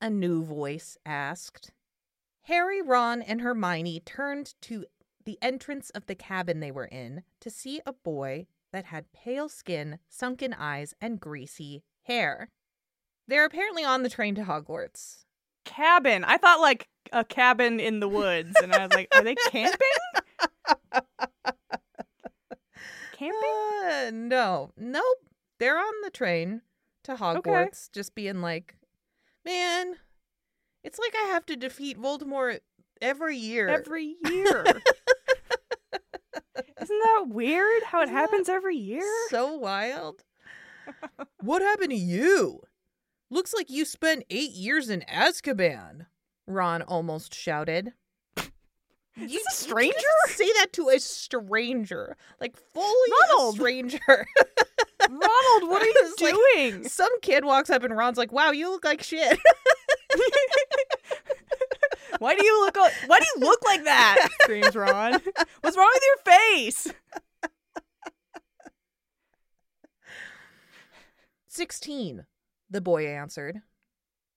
a 0.00 0.10
new 0.10 0.44
voice 0.44 0.98
asked. 1.06 1.70
Harry, 2.42 2.82
Ron, 2.82 3.22
and 3.22 3.40
Hermione 3.40 4.00
turned 4.00 4.54
to 4.62 4.84
the 5.28 5.38
entrance 5.42 5.90
of 5.90 6.06
the 6.06 6.14
cabin 6.14 6.60
they 6.60 6.70
were 6.70 6.86
in 6.86 7.22
to 7.38 7.50
see 7.50 7.82
a 7.84 7.92
boy 7.92 8.46
that 8.72 8.86
had 8.86 9.12
pale 9.12 9.46
skin, 9.46 9.98
sunken 10.08 10.54
eyes, 10.54 10.94
and 11.02 11.20
greasy 11.20 11.84
hair. 12.04 12.48
They're 13.26 13.44
apparently 13.44 13.84
on 13.84 14.02
the 14.02 14.08
train 14.08 14.34
to 14.36 14.44
Hogwarts. 14.44 15.26
Cabin. 15.66 16.24
I 16.24 16.38
thought 16.38 16.62
like 16.62 16.88
a 17.12 17.26
cabin 17.26 17.78
in 17.78 18.00
the 18.00 18.08
woods, 18.08 18.54
and 18.62 18.72
I 18.72 18.86
was 18.86 18.94
like, 18.94 19.08
are 19.14 19.22
they 19.22 19.34
camping? 19.50 19.78
camping? 23.12 23.84
Uh, 23.84 24.10
no, 24.10 24.70
nope. 24.78 25.18
They're 25.58 25.78
on 25.78 25.92
the 26.04 26.10
train 26.10 26.62
to 27.04 27.16
Hogwarts, 27.16 27.92
just 27.92 28.14
being 28.14 28.40
like, 28.40 28.76
man, 29.44 29.96
it's 30.82 30.98
like 30.98 31.12
I 31.14 31.26
have 31.26 31.44
to 31.44 31.54
defeat 31.56 32.00
Voldemort 32.00 32.60
every 33.00 33.36
year. 33.36 33.68
Every 33.68 34.16
year. 34.24 34.64
Isn't 36.80 36.98
that 37.02 37.24
weird 37.28 37.82
how 37.84 38.00
it 38.00 38.04
Isn't 38.04 38.14
that 38.14 38.20
happens 38.20 38.48
every 38.48 38.76
year? 38.76 39.02
So 39.30 39.54
wild. 39.56 40.24
what 41.40 41.62
happened 41.62 41.90
to 41.90 41.96
you? 41.96 42.60
Looks 43.30 43.52
like 43.52 43.68
you 43.70 43.84
spent 43.84 44.24
eight 44.30 44.52
years 44.52 44.88
in 44.88 45.02
Azkaban. 45.02 46.06
Ron 46.46 46.80
almost 46.82 47.34
shouted. 47.34 47.92
Is 48.36 48.42
You- 49.16 49.28
this 49.28 49.46
a 49.48 49.64
you 49.64 49.68
stranger? 49.68 49.98
Say 50.28 50.46
that 50.54 50.72
to 50.74 50.88
a 50.88 50.98
stranger, 51.00 52.16
like 52.40 52.56
fully 52.56 53.10
Ronald! 53.30 53.54
a 53.54 53.58
stranger. 53.58 53.98
Ronald, 54.08 55.70
what 55.70 55.82
are 55.82 55.86
you 55.86 55.94
It's 55.98 56.22
like- 56.22 56.34
doing? 56.54 56.88
Some 56.88 57.20
kid 57.20 57.44
walks 57.44 57.68
up 57.70 57.82
and 57.82 57.96
Ron's 57.96 58.16
like, 58.16 58.32
"Wow, 58.32 58.52
you 58.52 58.70
look 58.70 58.84
like 58.84 59.02
shit." 59.02 59.38
Why 62.18 62.34
do 62.34 62.44
you 62.44 62.60
look? 62.64 62.76
Why 62.76 63.18
do 63.20 63.26
you 63.34 63.46
look 63.46 63.62
like 63.64 63.84
that? 63.84 64.28
Screams 64.42 64.74
Ron. 64.74 65.20
What's 65.60 65.76
wrong 65.76 65.90
with 65.94 66.02
your 66.02 66.34
face? 66.34 66.92
Sixteen, 71.46 72.26
the 72.70 72.80
boy 72.80 73.06
answered. 73.06 73.62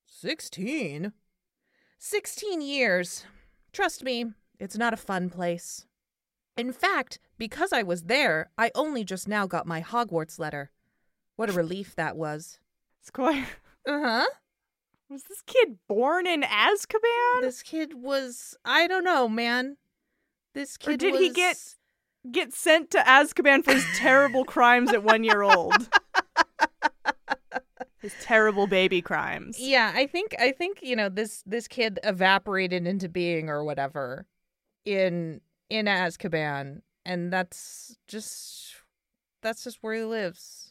Sixteen? 0.05 1.13
Sixteen 1.97 2.61
years. 2.61 3.25
Trust 3.71 4.03
me, 4.03 4.25
it's 4.59 4.77
not 4.77 4.93
a 4.93 4.97
fun 4.97 5.29
place. 5.29 5.85
In 6.57 6.73
fact, 6.73 7.19
because 7.37 7.71
I 7.71 7.83
was 7.83 8.03
there, 8.03 8.49
I 8.57 8.71
only 8.75 9.03
just 9.03 9.27
now 9.27 9.47
got 9.47 9.65
my 9.65 9.81
Hogwarts 9.81 10.37
letter. 10.39 10.71
What 11.35 11.49
a 11.49 11.53
relief 11.53 11.95
that 11.95 12.17
was. 12.17 12.59
Sequoia, 13.01 13.45
Uh 13.87 13.99
huh. 14.03 14.25
Was 15.11 15.23
this 15.23 15.41
kid 15.45 15.77
born 15.87 16.25
in 16.25 16.41
Azkaban? 16.41 17.41
This 17.41 17.61
kid 17.61 17.93
was. 17.93 18.55
I 18.65 18.87
don't 18.87 19.03
know, 19.03 19.27
man. 19.29 19.77
This 20.55 20.77
kid 20.77 20.93
Or 20.93 20.97
did 20.97 21.15
he 21.19 21.29
get- 21.29 21.75
Get 22.31 22.53
sent 22.53 22.91
to 22.91 22.99
Azkaban 22.99 23.63
for 23.63 23.73
his 23.73 23.85
terrible 23.95 24.45
crimes 24.45 24.91
at 24.93 25.03
one 25.03 25.23
year 25.23 25.41
old. 25.41 25.73
His 28.01 28.13
terrible 28.21 28.65
baby 28.67 29.01
crimes. 29.01 29.57
Yeah, 29.59 29.91
I 29.95 30.07
think 30.07 30.35
I 30.39 30.51
think 30.51 30.79
you 30.81 30.95
know 30.95 31.07
this 31.09 31.43
this 31.45 31.67
kid 31.67 31.99
evaporated 32.03 32.87
into 32.87 33.07
being 33.07 33.47
or 33.49 33.63
whatever 33.63 34.25
in 34.85 35.41
in 35.69 35.85
Azkaban, 35.85 36.81
and 37.05 37.31
that's 37.31 37.95
just 38.07 38.75
that's 39.43 39.63
just 39.63 39.77
where 39.81 39.93
he 39.93 40.03
lives. 40.03 40.70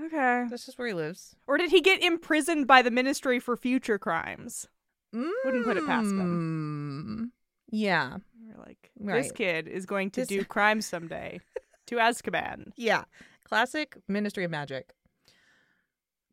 Okay. 0.00 0.46
That's 0.48 0.66
just 0.66 0.78
where 0.78 0.88
he 0.88 0.94
lives. 0.94 1.36
Or 1.46 1.58
did 1.58 1.70
he 1.70 1.80
get 1.80 2.02
imprisoned 2.02 2.66
by 2.66 2.82
the 2.82 2.90
Ministry 2.90 3.38
for 3.38 3.56
future 3.56 3.98
crimes? 3.98 4.68
Wouldn't 5.12 5.64
put 5.64 5.76
it 5.76 5.86
past 5.86 6.06
Mm, 6.08 7.30
Yeah, 7.70 8.16
We're 8.48 8.64
like, 8.64 8.90
this 8.98 9.32
kid 9.32 9.68
is 9.68 9.84
going 9.84 10.10
to 10.12 10.22
This- 10.22 10.28
do 10.28 10.44
crimes 10.46 10.86
someday 10.86 11.40
to 11.86 11.96
Azkaban. 11.96 12.72
yeah. 12.76 13.04
Classic 13.44 13.98
Ministry 14.08 14.44
of 14.44 14.50
Magic. 14.50 14.94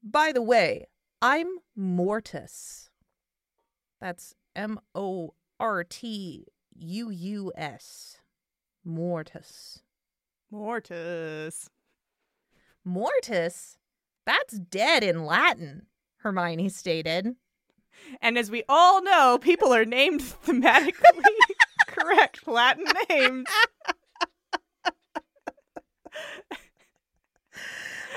By 0.02 0.32
the 0.32 0.42
way, 0.42 0.86
I'm 1.22 1.48
Mortis. 1.76 2.90
That's 4.00 4.34
M 4.56 4.80
O 4.96 5.34
R 5.60 5.84
T 5.84 6.46
U 6.78 7.10
U 7.10 7.52
S. 7.58 8.20
Mortis. 8.86 9.82
Mortis. 10.50 11.70
Mortis? 12.86 13.78
That's 14.26 14.60
dead 14.60 15.04
in 15.04 15.26
Latin, 15.26 15.88
Hermione 16.18 16.70
stated. 16.70 17.36
And 18.22 18.38
as 18.38 18.50
we 18.50 18.64
all 18.70 19.04
know, 19.04 19.38
people 19.42 19.74
are 19.74 19.86
named 19.86 20.22
thematically 20.22 20.94
correct 21.88 22.48
Latin 22.48 22.86
names. 23.10 23.48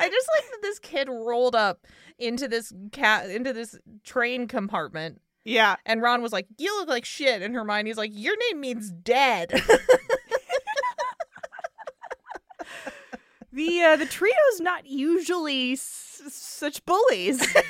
I 0.00 0.08
just 0.08 0.28
like 0.36 0.50
that 0.50 0.58
this 0.62 0.78
kid 0.78 1.08
rolled 1.08 1.54
up 1.54 1.86
into 2.18 2.48
this 2.48 2.72
cat 2.92 3.28
into 3.30 3.52
this 3.52 3.78
train 4.04 4.46
compartment 4.46 5.20
Yeah. 5.44 5.76
and 5.86 6.00
Ron 6.02 6.22
was 6.22 6.32
like, 6.32 6.46
"You 6.58 6.76
look 6.78 6.88
like 6.88 7.04
shit." 7.04 7.42
And 7.42 7.54
Hermione's 7.54 7.96
like, 7.98 8.10
"Your 8.12 8.36
name 8.50 8.60
means 8.60 8.90
dead." 8.90 9.52
The 13.52 13.82
uh, 13.82 13.96
the 13.96 14.06
trio's 14.06 14.60
not 14.60 14.86
usually 14.86 15.72
s- 15.72 16.22
such 16.30 16.84
bullies. 16.84 17.44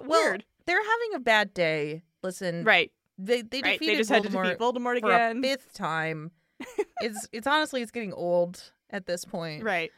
Well, 0.00 0.22
Weird. 0.22 0.44
They're 0.66 0.80
having 0.82 1.14
a 1.16 1.20
bad 1.20 1.52
day. 1.54 2.02
Listen, 2.22 2.62
Right. 2.64 2.92
They 3.18 3.42
they 3.42 3.60
Right. 3.62 3.72
defeated 3.78 3.94
They 3.94 3.98
just 3.98 4.10
had 4.10 4.22
to 4.22 4.28
Voldemort 4.28 4.44
defeat 4.44 4.58
Voldemort 4.60 5.00
for 5.00 5.08
again. 5.10 5.42
fifth 5.42 5.72
time. 5.74 6.30
it's 7.00 7.28
it's 7.32 7.46
honestly 7.46 7.82
it's 7.82 7.90
getting 7.90 8.12
old 8.12 8.72
at 8.90 9.06
this 9.06 9.24
point. 9.24 9.64
Right. 9.64 9.90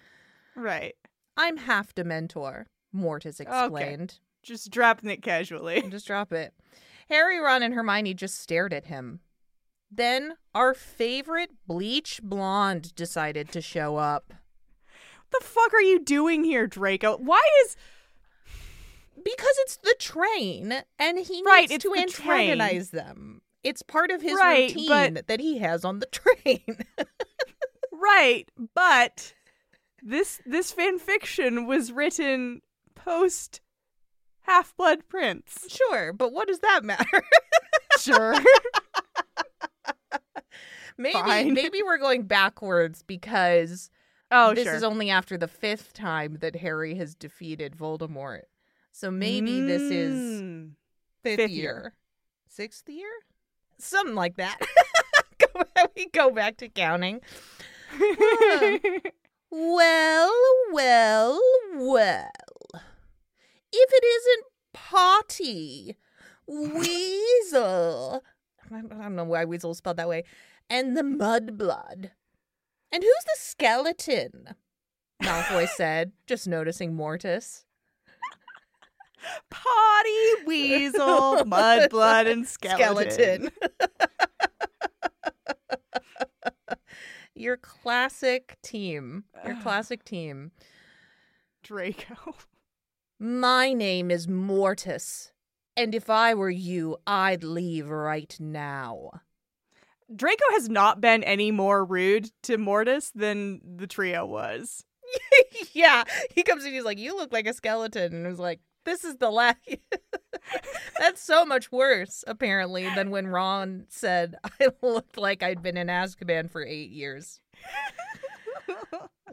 Right. 0.56 0.94
I'm 1.36 1.56
half 1.58 1.94
Dementor, 1.94 2.64
Mortis 2.92 3.40
explained. 3.40 4.18
Just 4.42 4.70
dropping 4.70 5.10
it 5.10 5.22
casually. 5.22 5.82
Just 5.90 6.06
drop 6.06 6.32
it. 6.32 6.54
Harry, 7.10 7.38
Ron, 7.38 7.62
and 7.62 7.74
Hermione 7.74 8.14
just 8.14 8.40
stared 8.40 8.72
at 8.72 8.86
him. 8.86 9.20
Then 9.90 10.34
our 10.54 10.74
favorite 10.74 11.50
bleach 11.66 12.20
blonde 12.22 12.94
decided 12.94 13.50
to 13.52 13.60
show 13.60 13.96
up. 13.96 14.32
What 15.30 15.40
the 15.40 15.46
fuck 15.46 15.72
are 15.74 15.82
you 15.82 16.00
doing 16.00 16.44
here, 16.44 16.66
Draco? 16.66 17.16
Why 17.16 17.42
is 17.64 17.76
Because 19.16 19.54
it's 19.60 19.76
the 19.76 19.94
train, 19.98 20.82
and 20.98 21.18
he 21.18 21.34
needs 21.36 21.46
Right, 21.46 21.68
to 21.70 21.78
the 21.78 22.06
train. 22.10 22.50
antagonize 22.60 22.90
them. 22.90 23.42
It's 23.62 23.82
part 23.82 24.10
of 24.10 24.20
his 24.20 24.34
Right, 24.34 24.68
routine 24.74 25.14
but- 25.14 25.26
that 25.28 25.40
he 25.40 25.58
has 25.58 25.84
on 25.84 26.00
the 26.00 26.06
train. 26.12 26.84
right? 27.92 28.48
But 28.74 29.34
this 30.02 30.40
this 30.44 30.70
fan 30.72 30.98
fiction 30.98 31.66
was 31.66 31.90
written 31.92 32.60
post 32.94 33.60
Half 34.42 34.76
Blood 34.76 35.08
Prince. 35.08 35.66
sure, 35.68 36.12
but 36.12 36.32
what 36.32 36.46
does 36.48 36.58
that 36.60 36.84
matter? 36.84 37.24
Sure. 37.98 38.34
maybe 40.96 41.12
Fine. 41.14 41.54
maybe 41.54 41.82
we're 41.82 41.98
going 41.98 42.22
backwards 42.24 43.02
because 43.02 43.90
oh, 44.30 44.54
this 44.54 44.64
sure. 44.64 44.74
is 44.74 44.82
only 44.82 45.10
after 45.10 45.36
the 45.36 45.48
fifth 45.48 45.92
time 45.92 46.38
that 46.40 46.56
Harry 46.56 46.94
has 46.96 47.14
defeated 47.14 47.76
Voldemort. 47.76 48.42
So 48.92 49.10
maybe 49.10 49.60
this 49.60 49.82
is 49.82 50.40
Mm. 50.42 50.70
fifth, 51.22 51.36
Fifth 51.36 51.50
year. 51.50 51.62
year. 51.62 51.94
Sixth 52.48 52.88
year? 52.88 53.10
Something 53.78 54.14
like 54.14 54.36
that. 54.36 54.58
We 55.96 56.06
go 56.06 56.30
back 56.30 56.56
to 56.58 56.68
counting. 56.68 57.20
Well, 59.56 60.32
well, 60.72 61.40
well. 61.76 62.30
If 62.72 62.82
it 63.92 64.04
isn't 64.04 64.44
Potty, 64.72 65.96
Weasel, 66.48 68.24
I 68.72 68.80
don't 68.80 69.14
know 69.14 69.22
why 69.24 69.44
Weasel 69.44 69.70
is 69.70 69.78
spelled 69.78 69.98
that 69.98 70.08
way, 70.08 70.24
and 70.68 70.96
the 70.96 71.02
Mudblood. 71.02 72.10
And 72.92 73.02
who's 73.02 73.24
the 73.24 73.36
skeleton? 73.36 74.54
Malfoy 75.22 75.68
said, 75.76 76.12
just 76.26 76.46
noticing 76.46 76.94
Mortis. 76.94 77.64
Potty, 79.50 80.44
weasel, 80.46 81.44
mudblood, 81.44 82.30
and 82.30 82.46
skeleton. 82.46 83.50
Your 87.34 87.56
classic 87.56 88.56
team. 88.62 89.24
Your 89.44 89.56
classic 89.62 90.04
team. 90.04 90.52
Draco. 91.62 92.36
My 93.18 93.72
name 93.72 94.10
is 94.10 94.28
Mortis. 94.28 95.32
And 95.76 95.94
if 95.94 96.08
I 96.08 96.34
were 96.34 96.50
you, 96.50 96.98
I'd 97.06 97.42
leave 97.42 97.88
right 97.88 98.36
now. 98.38 99.22
Draco 100.14 100.44
has 100.52 100.68
not 100.68 101.00
been 101.00 101.24
any 101.24 101.50
more 101.50 101.84
rude 101.84 102.30
to 102.42 102.58
Mortis 102.58 103.10
than 103.14 103.60
the 103.76 103.86
trio 103.86 104.24
was. 104.26 104.84
yeah. 105.72 106.04
He 106.34 106.42
comes 106.42 106.64
in, 106.64 106.72
he's 106.72 106.84
like, 106.84 106.98
You 106.98 107.16
look 107.16 107.32
like 107.32 107.46
a 107.46 107.54
skeleton. 107.54 108.14
And 108.14 108.26
was 108.26 108.38
like, 108.38 108.60
This 108.84 109.04
is 109.04 109.16
the 109.16 109.30
last. 109.30 109.58
That's 110.98 111.22
so 111.22 111.44
much 111.44 111.72
worse, 111.72 112.24
apparently, 112.26 112.88
than 112.94 113.10
when 113.10 113.26
Ron 113.26 113.86
said 113.88 114.36
I 114.60 114.68
looked 114.82 115.16
like 115.16 115.42
I'd 115.42 115.62
been 115.62 115.76
in 115.76 115.88
Azkaban 115.88 116.50
for 116.50 116.64
eight 116.64 116.90
years. 116.90 117.40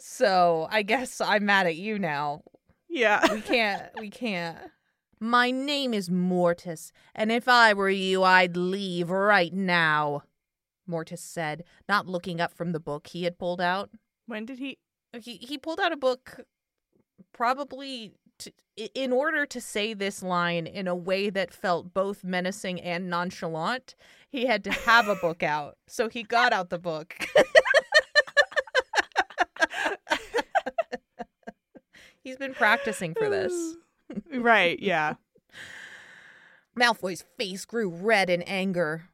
So 0.04 0.68
I 0.72 0.82
guess 0.82 1.22
I'm 1.22 1.46
mad 1.46 1.68
at 1.68 1.76
you 1.76 2.00
now. 2.00 2.42
Yeah. 2.90 3.22
We 3.34 3.42
can't. 3.42 3.84
We 4.00 4.10
can't. 4.10 4.58
My 5.20 5.52
name 5.52 5.94
is 5.94 6.10
Mortis, 6.10 6.92
and 7.14 7.32
if 7.32 7.48
I 7.48 7.74
were 7.74 7.92
you, 7.92 8.24
I'd 8.24 8.58
leave 8.58 9.12
right 9.12 9.54
now. 9.54 10.24
Mortis 10.88 11.22
said, 11.22 11.64
not 11.88 12.08
looking 12.08 12.42
up 12.42 12.54
from 12.54 12.72
the 12.72 12.80
book 12.80 13.08
he 13.08 13.24
had 13.24 13.38
pulled 13.38 13.62
out. 13.62 13.90
When 14.26 14.46
did 14.46 14.60
he? 14.60 14.78
Uh, 15.14 15.20
he 15.20 15.38
he 15.38 15.58
pulled 15.58 15.80
out 15.80 15.92
a 15.92 15.98
book, 15.98 16.42
probably 17.34 18.14
to, 18.40 18.52
in 18.96 19.12
order 19.12 19.46
to 19.46 19.62
say 19.62 19.94
this 19.94 20.24
line 20.24 20.66
in 20.68 20.88
a 20.88 20.96
way 20.96 21.30
that 21.30 21.54
felt 21.54 21.94
both 21.94 22.24
menacing 22.24 22.82
and 22.82 23.10
nonchalant. 23.10 23.96
He 24.30 24.46
had 24.46 24.64
to 24.64 24.72
have 24.72 25.08
a 25.08 25.16
book 25.16 25.44
out, 25.44 25.78
so 25.88 26.08
he 26.10 26.24
got 26.24 26.54
out 26.54 26.70
the 26.70 26.80
book. 26.80 27.16
He's 32.24 32.38
been 32.38 32.54
practicing 32.54 33.14
for 33.14 33.30
this. 33.30 33.76
right. 34.34 34.80
Yeah. 34.80 35.16
Malfoy's 36.78 37.26
face 37.38 37.66
grew 37.66 37.90
red 37.90 38.30
in 38.30 38.42
anger. 38.44 39.10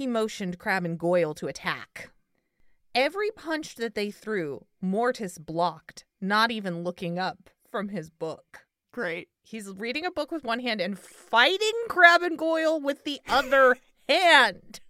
He 0.00 0.06
motioned 0.06 0.58
Crabbe 0.58 0.86
and 0.86 0.98
Goyle 0.98 1.34
to 1.34 1.46
attack. 1.46 2.08
Every 2.94 3.30
punch 3.32 3.74
that 3.74 3.94
they 3.94 4.10
threw, 4.10 4.64
Mortis 4.80 5.36
blocked, 5.36 6.06
not 6.22 6.50
even 6.50 6.82
looking 6.82 7.18
up 7.18 7.50
from 7.70 7.90
his 7.90 8.08
book. 8.08 8.60
Great. 8.92 9.28
He's 9.42 9.68
reading 9.68 10.06
a 10.06 10.10
book 10.10 10.32
with 10.32 10.42
one 10.42 10.60
hand 10.60 10.80
and 10.80 10.98
fighting 10.98 11.70
Crabbe 11.90 12.22
and 12.22 12.38
Goyle 12.38 12.80
with 12.80 13.04
the 13.04 13.20
other 13.28 13.76
hand. 14.08 14.80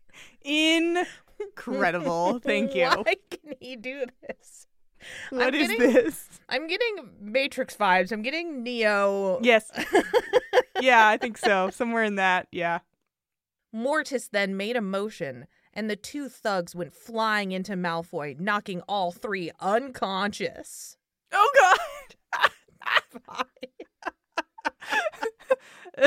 Incredible. 0.45 2.39
Thank 2.45 2.77
you. 2.77 2.85
Why 2.87 3.17
can 3.33 3.55
he 3.59 3.75
do 3.75 4.05
this? 4.29 4.69
What 5.31 5.49
I'm 5.49 5.55
is 5.57 5.69
getting- 5.71 5.93
this? 5.93 6.29
I'm 6.49 6.69
getting 6.69 7.11
Matrix 7.21 7.75
vibes. 7.75 8.13
I'm 8.13 8.23
getting 8.23 8.63
Neo. 8.63 9.41
Yes. 9.43 9.73
Yeah, 10.81 11.07
I 11.09 11.19
think 11.19 11.37
so. 11.37 11.69
Somewhere 11.69 12.05
in 12.05 12.15
that. 12.15 12.47
Yeah. 12.53 12.79
Mortis 13.73 14.29
then 14.29 14.57
made 14.57 14.77
a 14.77 14.81
motion, 14.81 15.47
and 15.73 15.89
the 15.89 15.97
two 15.97 16.29
thugs 16.29 16.75
went 16.75 16.93
flying 16.95 17.53
into 17.53 17.73
Malfoy, 17.73 18.39
knocking 18.39 18.83
all 18.89 19.13
three 19.13 19.51
unconscious. 19.61 20.97
Oh 21.33 21.51
God. 21.59 21.79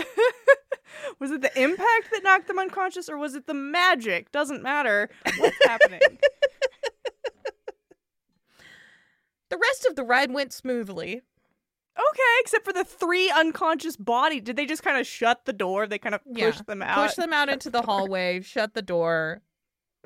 was 1.20 1.32
it 1.32 1.42
the 1.42 1.62
impact 1.62 2.12
that 2.12 2.24
knocked 2.24 2.48
them 2.48 2.60
unconscious, 2.60 3.10
or 3.10 3.18
was 3.18 3.36
it 3.36 3.48
the 3.48 3.54
magic? 3.54 4.32
Doesn't 4.32 4.64
matter. 4.64 5.10
What's 5.38 5.66
happening? 5.66 6.00
The 9.50 9.60
rest 9.60 9.86
of 9.86 9.96
the 9.96 10.04
ride 10.04 10.32
went 10.32 10.52
smoothly. 10.52 11.22
Okay, 11.98 12.22
except 12.40 12.66
for 12.66 12.74
the 12.74 12.84
three 12.84 13.30
unconscious 13.30 13.96
body. 13.96 14.40
Did 14.40 14.56
they 14.56 14.66
just 14.66 14.84
kind 14.84 15.00
of 15.00 15.06
shut 15.06 15.46
the 15.46 15.54
door? 15.54 15.86
They 15.86 16.00
kind 16.00 16.16
of 16.16 16.22
Yeah, 16.26 16.48
pushed 16.50 16.66
them 16.66 16.82
out. 16.82 17.08
Push 17.08 17.16
them 17.16 17.34
out 17.34 17.50
into 17.50 17.70
the 17.70 17.84
hallway, 17.84 18.42
shut 18.42 18.74
the 18.74 18.82
door, 18.82 19.42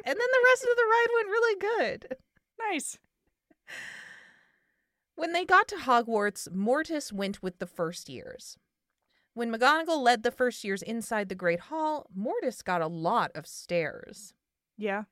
and 0.04 0.06
then 0.06 0.16
the 0.16 0.46
rest 0.52 0.64
of 0.64 0.76
the 0.76 0.84
ride 0.90 1.08
went 1.16 1.28
really 1.30 1.60
good. 1.60 2.18
Nice. 2.72 3.00
When 5.16 5.34
they 5.34 5.46
got 5.46 5.68
to 5.70 5.76
Hogwarts, 5.78 6.52
Mortis 6.52 7.12
went 7.12 7.42
with 7.42 7.60
the 7.60 7.66
first 7.66 8.10
years. 8.10 8.58
When 9.34 9.52
McGonagall 9.52 10.02
led 10.02 10.24
the 10.24 10.32
first 10.32 10.64
years 10.64 10.82
inside 10.82 11.30
the 11.30 11.36
Great 11.36 11.60
Hall, 11.62 12.08
Mortis 12.14 12.62
got 12.62 12.82
a 12.82 12.88
lot 12.88 13.32
of 13.36 13.48
stares. 13.48 14.34
Yeah. 14.78 15.04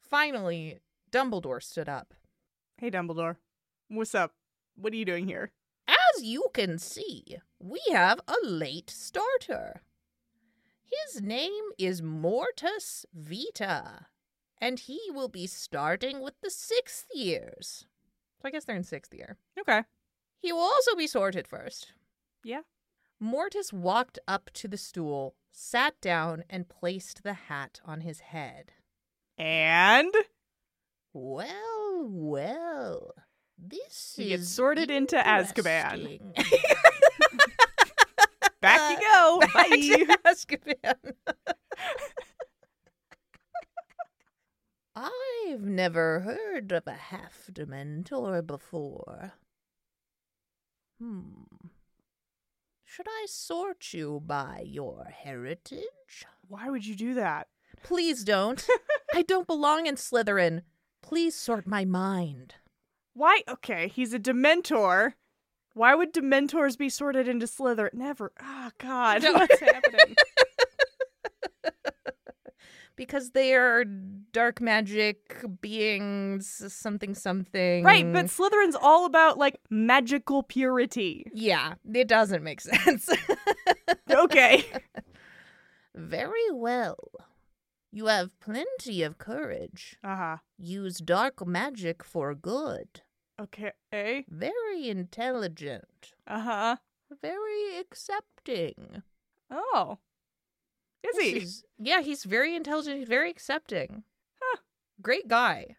Finally, 0.00 0.80
Dumbledore 1.10 1.62
stood 1.62 1.88
up. 1.88 2.14
Hey, 2.78 2.90
Dumbledore. 2.90 3.36
What's 3.88 4.14
up? 4.14 4.32
What 4.76 4.92
are 4.92 4.96
you 4.96 5.04
doing 5.04 5.26
here? 5.26 5.52
As 6.16 6.22
you 6.22 6.46
can 6.54 6.78
see, 6.78 7.38
we 7.58 7.80
have 7.90 8.20
a 8.26 8.36
late 8.42 8.88
starter. 8.88 9.82
His 10.84 11.20
name 11.20 11.64
is 11.78 12.00
Mortus 12.00 13.04
Vita, 13.12 14.06
and 14.58 14.78
he 14.78 15.00
will 15.10 15.28
be 15.28 15.46
starting 15.46 16.20
with 16.20 16.34
the 16.42 16.50
sixth 16.50 17.06
years. 17.14 17.86
So 18.40 18.48
I 18.48 18.50
guess 18.50 18.64
they're 18.64 18.76
in 18.76 18.84
sixth 18.84 19.12
year. 19.12 19.36
Okay. 19.60 19.82
He 20.38 20.52
will 20.52 20.60
also 20.60 20.94
be 20.94 21.06
sorted 21.06 21.46
first. 21.46 21.92
Yeah. 22.44 22.60
Mortis 23.20 23.72
walked 23.72 24.18
up 24.26 24.50
to 24.54 24.68
the 24.68 24.78
stool, 24.78 25.34
sat 25.52 26.00
down, 26.00 26.44
and 26.48 26.68
placed 26.68 27.24
the 27.24 27.34
hat 27.34 27.80
on 27.84 28.00
his 28.02 28.20
head. 28.20 28.72
And 29.36 30.14
Well, 31.12 32.06
well, 32.08 33.12
this 33.58 34.14
He 34.16 34.32
is 34.32 34.40
gets 34.40 34.50
sorted 34.50 34.90
into 34.90 35.16
Azkaban. 35.16 36.20
back 38.60 38.90
you 38.90 38.98
go. 39.08 39.40
Back 39.40 39.52
Bye. 39.54 39.76
to 39.76 40.18
Azkaban. 40.26 41.12
I've 44.94 45.62
never 45.62 46.20
heard 46.20 46.72
of 46.72 46.86
a 46.86 46.92
half 46.92 47.50
Dementor 47.52 48.46
before. 48.46 49.34
Hmm. 50.98 51.44
Should 52.84 53.06
I 53.08 53.26
sort 53.28 53.92
you 53.92 54.22
by 54.24 54.62
your 54.64 55.04
heritage? 55.04 56.24
Why 56.48 56.70
would 56.70 56.86
you 56.86 56.94
do 56.94 57.12
that? 57.14 57.48
Please 57.82 58.24
don't. 58.24 58.66
I 59.14 59.20
don't 59.20 59.46
belong 59.46 59.86
in 59.86 59.96
Slytherin. 59.96 60.62
Please 61.02 61.34
sort 61.34 61.66
my 61.66 61.84
mind. 61.84 62.54
Why? 63.16 63.40
Okay, 63.48 63.88
he's 63.88 64.12
a 64.12 64.18
Dementor. 64.18 65.14
Why 65.72 65.94
would 65.94 66.12
Dementors 66.12 66.76
be 66.76 66.90
sorted 66.90 67.26
into 67.28 67.46
Slytherin? 67.46 67.94
Never. 67.94 68.30
Oh 68.42 68.70
God, 68.78 69.22
No. 69.22 69.32
what's 69.32 69.58
happening? 69.60 70.14
Because 72.96 73.32
they 73.32 73.52
are 73.54 73.84
dark 73.84 74.58
magic 74.58 75.44
beings, 75.60 76.62
something, 76.72 77.14
something. 77.14 77.84
right, 77.84 78.10
but 78.10 78.26
Slytherin's 78.26 78.74
all 78.74 79.04
about 79.04 79.36
like 79.36 79.58
magical 79.68 80.42
purity. 80.42 81.26
Yeah, 81.34 81.74
it 81.92 82.08
doesn't 82.08 82.42
make 82.42 82.60
sense. 82.62 83.10
Okay. 84.10 84.64
Very 85.94 86.50
well. 86.52 86.96
You 87.92 88.06
have 88.06 88.30
plenty 88.40 89.02
of 89.02 89.18
courage. 89.18 89.98
Uh 90.02 90.16
huh. 90.16 90.36
Use 90.56 90.96
dark 90.96 91.46
magic 91.46 92.02
for 92.02 92.34
good. 92.34 93.02
Okay. 93.40 93.72
Very 94.28 94.88
intelligent. 94.88 96.12
Uh 96.26 96.40
huh. 96.40 96.76
Very 97.22 97.76
accepting. 97.78 99.02
Oh. 99.50 99.98
Is 101.02 101.18
he? 101.18 101.30
is- 101.38 101.64
yeah, 101.78 102.00
he's 102.00 102.24
very 102.24 102.56
intelligent. 102.56 102.98
He's 102.98 103.08
very 103.08 103.30
accepting. 103.30 104.02
Huh. 104.40 104.58
Great 105.02 105.28
guy. 105.28 105.76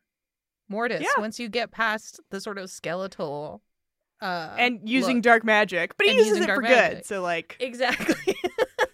Mortis, 0.69 1.01
Yeah. 1.01 1.19
once 1.21 1.39
you 1.39 1.49
get 1.49 1.71
past 1.71 2.19
the 2.29 2.39
sort 2.41 2.57
of 2.57 2.69
skeletal 2.69 3.61
uh 4.21 4.55
and 4.57 4.87
using 4.87 5.17
look. 5.17 5.23
dark 5.23 5.43
magic, 5.45 5.95
but 5.97 6.05
he 6.05 6.11
And 6.11 6.17
uses 6.19 6.37
using 6.39 6.43
it 6.49 6.55
for 6.55 6.61
dark 6.61 6.93
good. 6.93 7.05
So 7.05 7.21
like, 7.21 7.55
Exactly. 7.59 8.35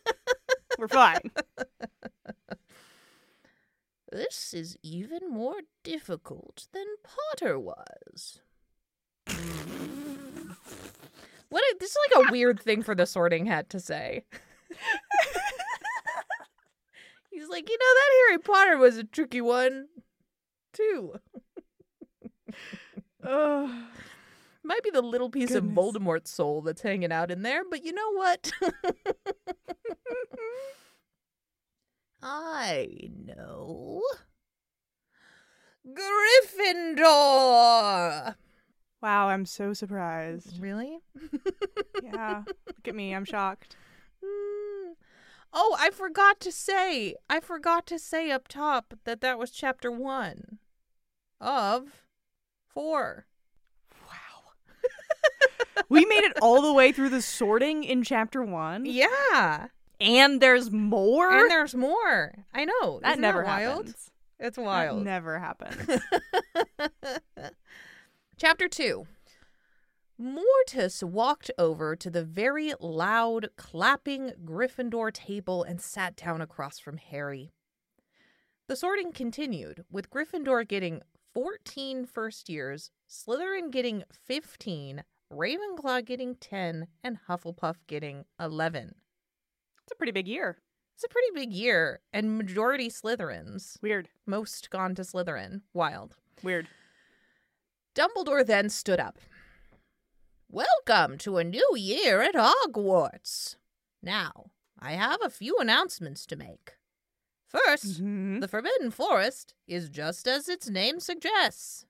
we're 0.78 0.88
fine. 0.88 1.20
This 4.12 4.54
is 4.54 4.78
even 4.84 5.28
more 5.32 5.62
difficult 5.84 6.68
than 6.72 6.86
Potter 7.04 7.58
was. 7.60 8.42
What? 11.50 11.64
A, 11.64 11.76
this 11.80 11.92
is 11.92 11.98
like 12.10 12.28
a 12.28 12.32
weird 12.32 12.60
thing 12.60 12.82
for 12.84 12.96
the 12.96 13.06
Sorting 13.06 13.46
Hat 13.46 13.70
to 13.72 13.80
say. 13.80 14.26
He's 17.32 17.48
like, 17.50 17.70
you 17.70 17.78
know, 17.78 17.94
that 17.96 18.10
Harry 18.28 18.40
Potter 18.40 18.78
was 18.78 18.98
a 18.98 19.04
tricky 19.04 19.42
one, 19.42 19.88
too. 20.72 21.16
oh, 23.24 23.86
Might 24.64 24.84
be 24.84 24.92
the 24.92 25.02
little 25.02 25.30
piece 25.30 25.52
Goodness. 25.52 25.72
of 25.72 25.76
Voldemort's 25.76 26.32
soul 26.32 26.62
that's 26.62 26.82
hanging 26.82 27.12
out 27.12 27.32
in 27.32 27.42
there, 27.42 27.64
but 27.70 27.84
you 27.84 27.92
know 27.92 28.14
what? 28.14 28.52
I 32.22 33.10
know. 33.26 34.02
Gryffindor! 35.86 38.36
Wow, 39.04 39.28
I'm 39.30 39.46
so 39.46 39.74
surprised. 39.74 40.60
Really? 40.62 40.98
Yeah. 42.02 42.44
Look 42.68 42.88
at 42.88 42.96
me, 42.96 43.14
I'm 43.14 43.26
shocked. 43.26 43.76
Hmm. 44.24 44.94
Oh, 45.54 45.76
I 45.80 45.92
forgot 45.92 46.40
to 46.40 46.52
say. 46.52 47.16
I 47.30 47.40
forgot 47.40 47.86
to 47.88 48.00
say 48.00 48.32
up 48.32 48.48
top 48.48 48.96
that 49.04 49.22
that 49.22 49.38
was 49.38 49.52
chapter 49.52 49.92
one 49.92 50.58
of 51.40 52.06
four. 52.74 53.28
Wow. 54.08 54.52
we 55.90 56.06
made 56.06 56.24
it 56.24 56.34
all 56.42 56.62
the 56.62 56.74
way 56.74 56.92
through 56.92 57.10
the 57.10 57.22
sorting 57.22 57.84
in 57.84 58.04
chapter 58.04 58.42
one. 58.42 58.86
Yeah. 58.86 59.68
And 60.00 60.42
there's 60.42 60.72
more? 60.72 61.30
And 61.32 61.52
there's 61.52 61.76
more. 61.76 62.34
I 62.54 62.66
know. 62.66 63.00
that 63.04 63.12
Isn't 63.12 63.22
never 63.22 63.44
wild? 63.44 63.86
happens. 63.88 64.10
It's 64.40 64.58
That 64.58 64.64
wild. 64.66 65.04
never 65.04 65.38
happens. 65.40 66.02
Chapter 68.36 68.68
2 68.68 69.06
Mortis 70.18 71.04
walked 71.04 71.52
over 71.58 71.96
to 71.96 72.10
the 72.10 72.24
very 72.24 72.74
loud, 72.80 73.50
clapping 73.58 74.32
Gryffindor 74.44 75.14
table 75.14 75.64
and 75.64 75.80
sat 75.80 76.16
down 76.16 76.42
across 76.42 76.80
from 76.80 76.98
Harry. 76.98 77.54
The 78.68 78.76
sorting 78.76 79.12
continued, 79.12 79.86
with 79.92 80.10
Gryffindor 80.10 80.68
getting 80.68 81.02
14 81.34 82.06
first 82.06 82.50
years, 82.50 82.90
Slytherin 83.10 83.72
getting 83.72 84.04
15, 84.26 85.04
Ravenclaw 85.32 86.04
getting 86.04 86.36
10, 86.36 86.88
and 87.04 87.20
Hufflepuff 87.30 87.76
getting 87.88 88.26
11. 88.40 88.96
it's 89.84 89.92
a 89.92 89.96
pretty 89.96 90.12
big 90.12 90.28
year. 90.28 90.58
It's 90.96 91.04
a 91.04 91.10
pretty 91.10 91.30
big 91.36 91.54
year, 91.54 92.00
and 92.12 92.38
majority 92.38 92.90
Slytherins. 92.90 93.82
Weird. 93.82 94.10
Most 94.26 94.70
gone 94.70 94.96
to 94.96 95.04
Slytherin. 95.04 95.62
Wild. 95.74 96.16
Weird. 96.42 96.68
Dumbledore 97.96 98.46
then 98.46 98.70
stood 98.70 99.00
up. 99.00 99.20
Welcome 100.50 101.18
to 101.20 101.38
a 101.38 101.44
new 101.44 101.68
year 101.76 102.22
at 102.22 102.36
Hogwarts. 102.36 103.56
Now, 104.02 104.48
I 104.80 104.94
have 104.94 105.20
a 105.24 105.30
few 105.30 105.58
announcements 105.60 106.26
to 106.28 106.36
make. 106.36 106.74
1st 107.48 108.02
Mhm. 108.02 108.42
the 108.42 108.48
Forbidden 108.48 108.90
Forest 108.90 109.54
is 109.68 109.90
just 109.90 110.28
as 110.28 110.50
its 110.50 110.70
name 110.70 111.00
suggests. 111.00 111.86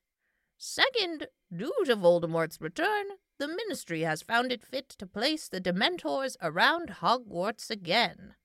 Second, 0.57 1.27
due 1.55 1.73
to 1.85 1.95
Voldemort's 1.95 2.59
return, 2.59 3.05
the 3.37 3.47
Ministry 3.47 4.01
has 4.01 4.21
found 4.21 4.51
it 4.51 4.61
fit 4.63 4.89
to 4.89 5.05
place 5.07 5.47
the 5.47 5.61
Dementors 5.61 6.35
around 6.41 6.95
Hogwarts 7.01 7.69
again. 7.69 8.35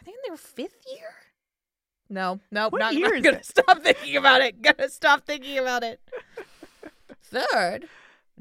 I 0.00 0.02
think 0.04 0.18
they're 0.26 0.36
fifth 0.36 0.84
year? 0.86 1.14
No, 2.08 2.40
no, 2.50 2.68
What 2.70 2.78
not, 2.78 2.94
year 2.94 3.14
not 3.16 3.22
gonna 3.24 3.36
it? 3.38 3.44
stop 3.46 3.82
thinking 3.82 4.16
about 4.16 4.40
it. 4.40 4.62
Gonna 4.62 4.88
stop 4.88 5.26
thinking 5.26 5.58
about 5.58 5.82
it. 5.84 6.00
Third, 7.30 7.88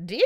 dig 0.04 0.22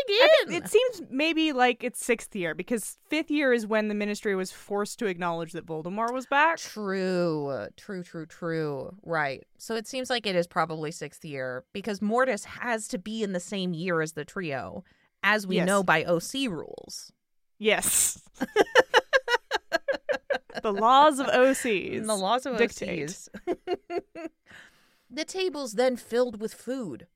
in. 0.48 0.54
it 0.54 0.68
seems 0.68 1.02
maybe 1.10 1.52
like 1.54 1.84
it's 1.84 2.04
sixth 2.04 2.36
year 2.36 2.54
because 2.54 2.98
fifth 3.08 3.32
year 3.32 3.54
is 3.54 3.66
when 3.66 3.88
the 3.88 3.96
ministry 3.96 4.36
was 4.36 4.52
forced 4.52 5.00
to 5.00 5.06
acknowledge 5.08 5.54
that 5.54 5.66
Voldemort 5.66 6.14
was 6.14 6.26
back. 6.26 6.58
True, 6.58 7.68
true, 7.78 8.04
true, 8.04 8.26
true. 8.26 8.96
Right. 9.04 9.44
So 9.58 9.76
it 9.76 9.88
seems 9.88 10.10
like 10.10 10.26
it 10.28 10.36
is 10.36 10.48
probably 10.48 10.92
sixth 10.92 11.24
year 11.26 11.64
because 11.74 12.02
Mortis 12.02 12.46
has 12.46 12.88
to 12.90 12.98
be 12.98 13.24
in 13.24 13.34
the 13.34 13.40
same 13.40 13.74
year 13.74 14.02
as 14.02 14.14
the 14.14 14.26
trio, 14.26 14.84
as 15.24 15.48
we 15.48 15.56
Yes. 15.58 15.68
know 15.68 15.84
by 15.84 16.04
OC 16.04 16.48
rules. 16.50 17.12
Yes. 17.58 18.22
the 20.64 20.72
laws 20.74 21.20
of 21.20 21.28
OCs. 21.28 21.98
And 21.98 22.10
the 22.10 22.16
laws 22.16 22.46
of 22.46 22.58
dictate. 22.58 23.10
OCs. 23.10 23.30
the 25.10 25.26
tables 25.26 25.74
then 25.74 25.96
filled 25.96 26.40
with 26.42 26.54
food. 26.54 27.08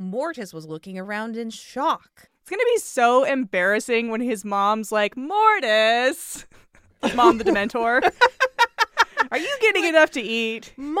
Mortis 0.00 0.54
was 0.54 0.66
looking 0.66 0.98
around 0.98 1.36
in 1.36 1.50
shock. 1.50 2.28
It's 2.40 2.48
gonna 2.50 2.62
be 2.64 2.78
so 2.78 3.22
embarrassing 3.24 4.08
when 4.10 4.22
his 4.22 4.44
mom's 4.44 4.90
like, 4.90 5.14
Mortis. 5.16 6.46
Mom, 7.14 7.36
the 7.38 7.44
Dementor. 7.44 8.10
Are 9.30 9.38
you 9.38 9.56
getting 9.60 9.84
enough 9.84 10.10
to 10.12 10.20
eat? 10.20 10.72
Mom, 10.76 10.96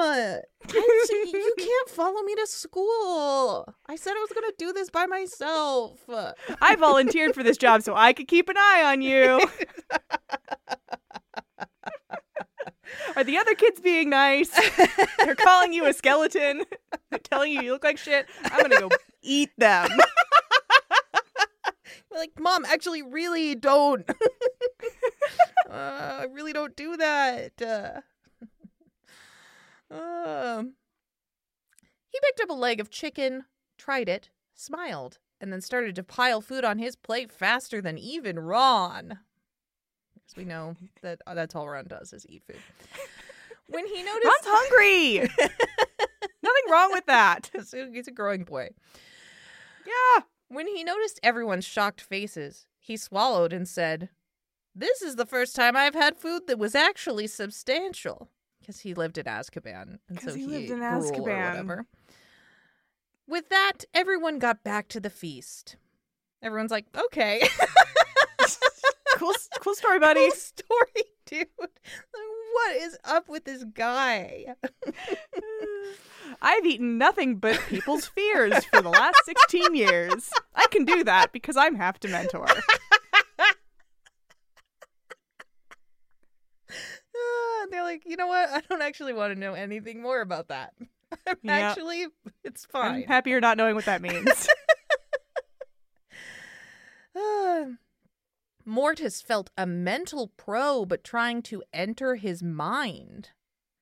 I- 0.00 0.40
you 0.74 1.54
can't 1.56 1.88
follow 1.88 2.20
me 2.22 2.34
to 2.34 2.46
school. 2.46 3.72
I 3.86 3.96
said 3.96 4.10
I 4.16 4.20
was 4.20 4.30
going 4.34 4.50
to 4.50 4.54
do 4.58 4.72
this 4.72 4.90
by 4.90 5.06
myself. 5.06 6.00
I 6.60 6.76
volunteered 6.76 7.34
for 7.34 7.42
this 7.42 7.56
job 7.56 7.82
so 7.82 7.94
I 7.94 8.12
could 8.12 8.28
keep 8.28 8.48
an 8.50 8.56
eye 8.58 8.82
on 8.84 9.00
you. 9.00 9.40
Are 13.16 13.24
the 13.24 13.38
other 13.38 13.54
kids 13.54 13.80
being 13.80 14.10
nice? 14.10 14.50
They're 15.18 15.34
calling 15.34 15.72
you 15.72 15.86
a 15.86 15.92
skeleton. 15.92 16.64
They're 17.10 17.18
telling 17.18 17.52
you 17.52 17.62
you 17.62 17.72
look 17.72 17.84
like 17.84 17.98
shit. 17.98 18.26
I'm 18.44 18.62
gonna 18.62 18.80
go 18.80 18.90
eat 19.22 19.50
them. 19.56 19.90
like, 22.14 22.38
Mom, 22.38 22.64
actually, 22.64 23.02
really 23.02 23.54
don't. 23.54 24.08
uh, 25.70 25.72
I 25.72 26.26
really 26.30 26.52
don't 26.52 26.76
do 26.76 26.96
that. 26.96 27.60
Uh, 27.60 28.00
um, 29.94 30.74
he 32.08 32.18
picked 32.22 32.40
up 32.40 32.50
a 32.50 32.54
leg 32.54 32.80
of 32.80 32.90
chicken, 32.90 33.44
tried 33.76 34.08
it, 34.08 34.30
smiled, 34.54 35.18
and 35.40 35.52
then 35.52 35.60
started 35.60 35.94
to 35.96 36.04
pile 36.04 36.40
food 36.40 36.64
on 36.64 36.78
his 36.78 36.96
plate 36.96 37.32
faster 37.32 37.82
than 37.82 37.98
even 37.98 38.38
Ron. 38.38 39.18
Because 40.24 40.36
we 40.36 40.44
know 40.44 40.76
that 41.02 41.20
uh, 41.26 41.34
that's 41.34 41.54
all 41.54 41.68
Ron 41.68 41.86
does 41.86 42.12
is 42.12 42.26
eat 42.28 42.42
food. 42.46 42.56
When 43.68 43.86
he 43.86 44.02
noticed, 44.04 44.24
Ron's 44.24 44.46
hungry. 44.46 45.18
Nothing 46.42 46.70
wrong 46.70 46.92
with 46.92 47.06
that. 47.06 47.50
he's 47.92 48.08
a 48.08 48.12
growing 48.12 48.44
boy. 48.44 48.70
Yeah. 49.86 50.22
When 50.48 50.66
he 50.66 50.84
noticed 50.84 51.20
everyone's 51.22 51.64
shocked 51.64 52.00
faces, 52.00 52.66
he 52.78 52.96
swallowed 52.96 53.52
and 53.52 53.66
said, 53.66 54.10
This 54.74 55.02
is 55.02 55.16
the 55.16 55.26
first 55.26 55.56
time 55.56 55.76
I've 55.76 55.94
had 55.94 56.16
food 56.16 56.46
that 56.46 56.58
was 56.58 56.74
actually 56.74 57.26
substantial. 57.26 58.28
Because 58.60 58.80
he 58.80 58.94
lived 58.94 59.18
at 59.18 59.26
Azkaban. 59.26 59.98
And 60.08 60.20
so 60.22 60.34
he 60.34 60.46
lived 60.46 60.70
in 60.70 60.78
grew 60.78 60.86
or 60.86 61.22
whatever. 61.22 61.86
With 63.26 63.50
that, 63.50 63.84
everyone 63.92 64.38
got 64.38 64.64
back 64.64 64.88
to 64.88 65.00
the 65.00 65.10
feast. 65.10 65.76
Everyone's 66.42 66.70
like, 66.70 66.86
okay. 66.96 67.46
Cool, 69.24 69.34
cool 69.60 69.74
story, 69.82 69.98
buddy. 69.98 70.20
cool 70.28 70.30
story, 70.36 71.04
dude. 71.26 71.46
What 71.56 72.76
is 72.76 72.96
up 73.04 73.28
with 73.28 73.44
this 73.44 73.64
guy? 73.74 74.46
I've 76.42 76.66
eaten 76.66 76.98
nothing 76.98 77.36
but 77.36 77.58
people's 77.68 78.06
fears 78.06 78.64
for 78.66 78.82
the 78.82 78.90
last 78.90 79.16
16 79.24 79.74
years. 79.74 80.30
I 80.54 80.66
can 80.70 80.84
do 80.84 81.04
that 81.04 81.32
because 81.32 81.56
I'm 81.56 81.74
half 81.74 82.00
Dementor. 82.00 82.48
Ah, 87.16 87.66
they're 87.70 87.82
like, 87.82 88.02
you 88.06 88.16
know 88.16 88.26
what? 88.26 88.48
I 88.50 88.60
don't 88.68 88.82
actually 88.82 89.12
want 89.12 89.32
to 89.32 89.38
know 89.38 89.54
anything 89.54 90.02
more 90.02 90.20
about 90.20 90.48
that. 90.48 90.72
I'm 91.26 91.36
Yeah. 91.42 91.70
actually, 91.70 92.06
it's 92.42 92.66
fine. 92.66 92.94
I'm 92.96 93.02
happier 93.04 93.40
not 93.40 93.56
knowing 93.56 93.74
what 93.76 93.84
that 93.84 94.02
means. 94.02 94.48
Ah. 97.16 97.66
Mortis 98.64 99.20
felt 99.20 99.50
a 99.56 99.66
mental 99.66 100.28
probe 100.36 100.88
but 100.88 101.04
trying 101.04 101.42
to 101.42 101.62
enter 101.72 102.14
his 102.16 102.42
mind. 102.42 103.30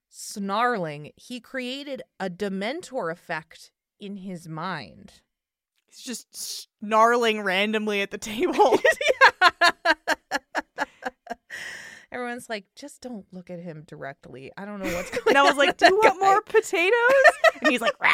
Snarling, 0.08 1.12
he 1.16 1.40
created 1.40 2.02
a 2.20 2.28
Dementor 2.28 3.10
effect 3.10 3.70
in 3.98 4.16
his 4.18 4.48
mind. 4.48 5.22
He's 5.86 6.00
just 6.00 6.34
snarling 6.80 7.40
randomly 7.42 8.02
at 8.02 8.10
the 8.10 8.18
table. 8.18 8.78
Everyone's 12.12 12.50
like, 12.50 12.66
just 12.76 13.00
don't 13.00 13.24
look 13.32 13.48
at 13.48 13.58
him 13.58 13.84
directly. 13.86 14.52
I 14.56 14.66
don't 14.66 14.80
know 14.80 14.94
what's 14.94 15.10
going 15.10 15.22
on. 15.22 15.28
And 15.28 15.38
I 15.38 15.42
was 15.44 15.56
like, 15.56 15.78
do 15.78 15.86
you 15.86 15.98
want 16.02 16.20
more 16.20 16.42
potatoes? 16.42 16.92
And 17.60 17.70
he's 17.70 17.80
like, 17.80 17.98
"Rah." 18.00 18.10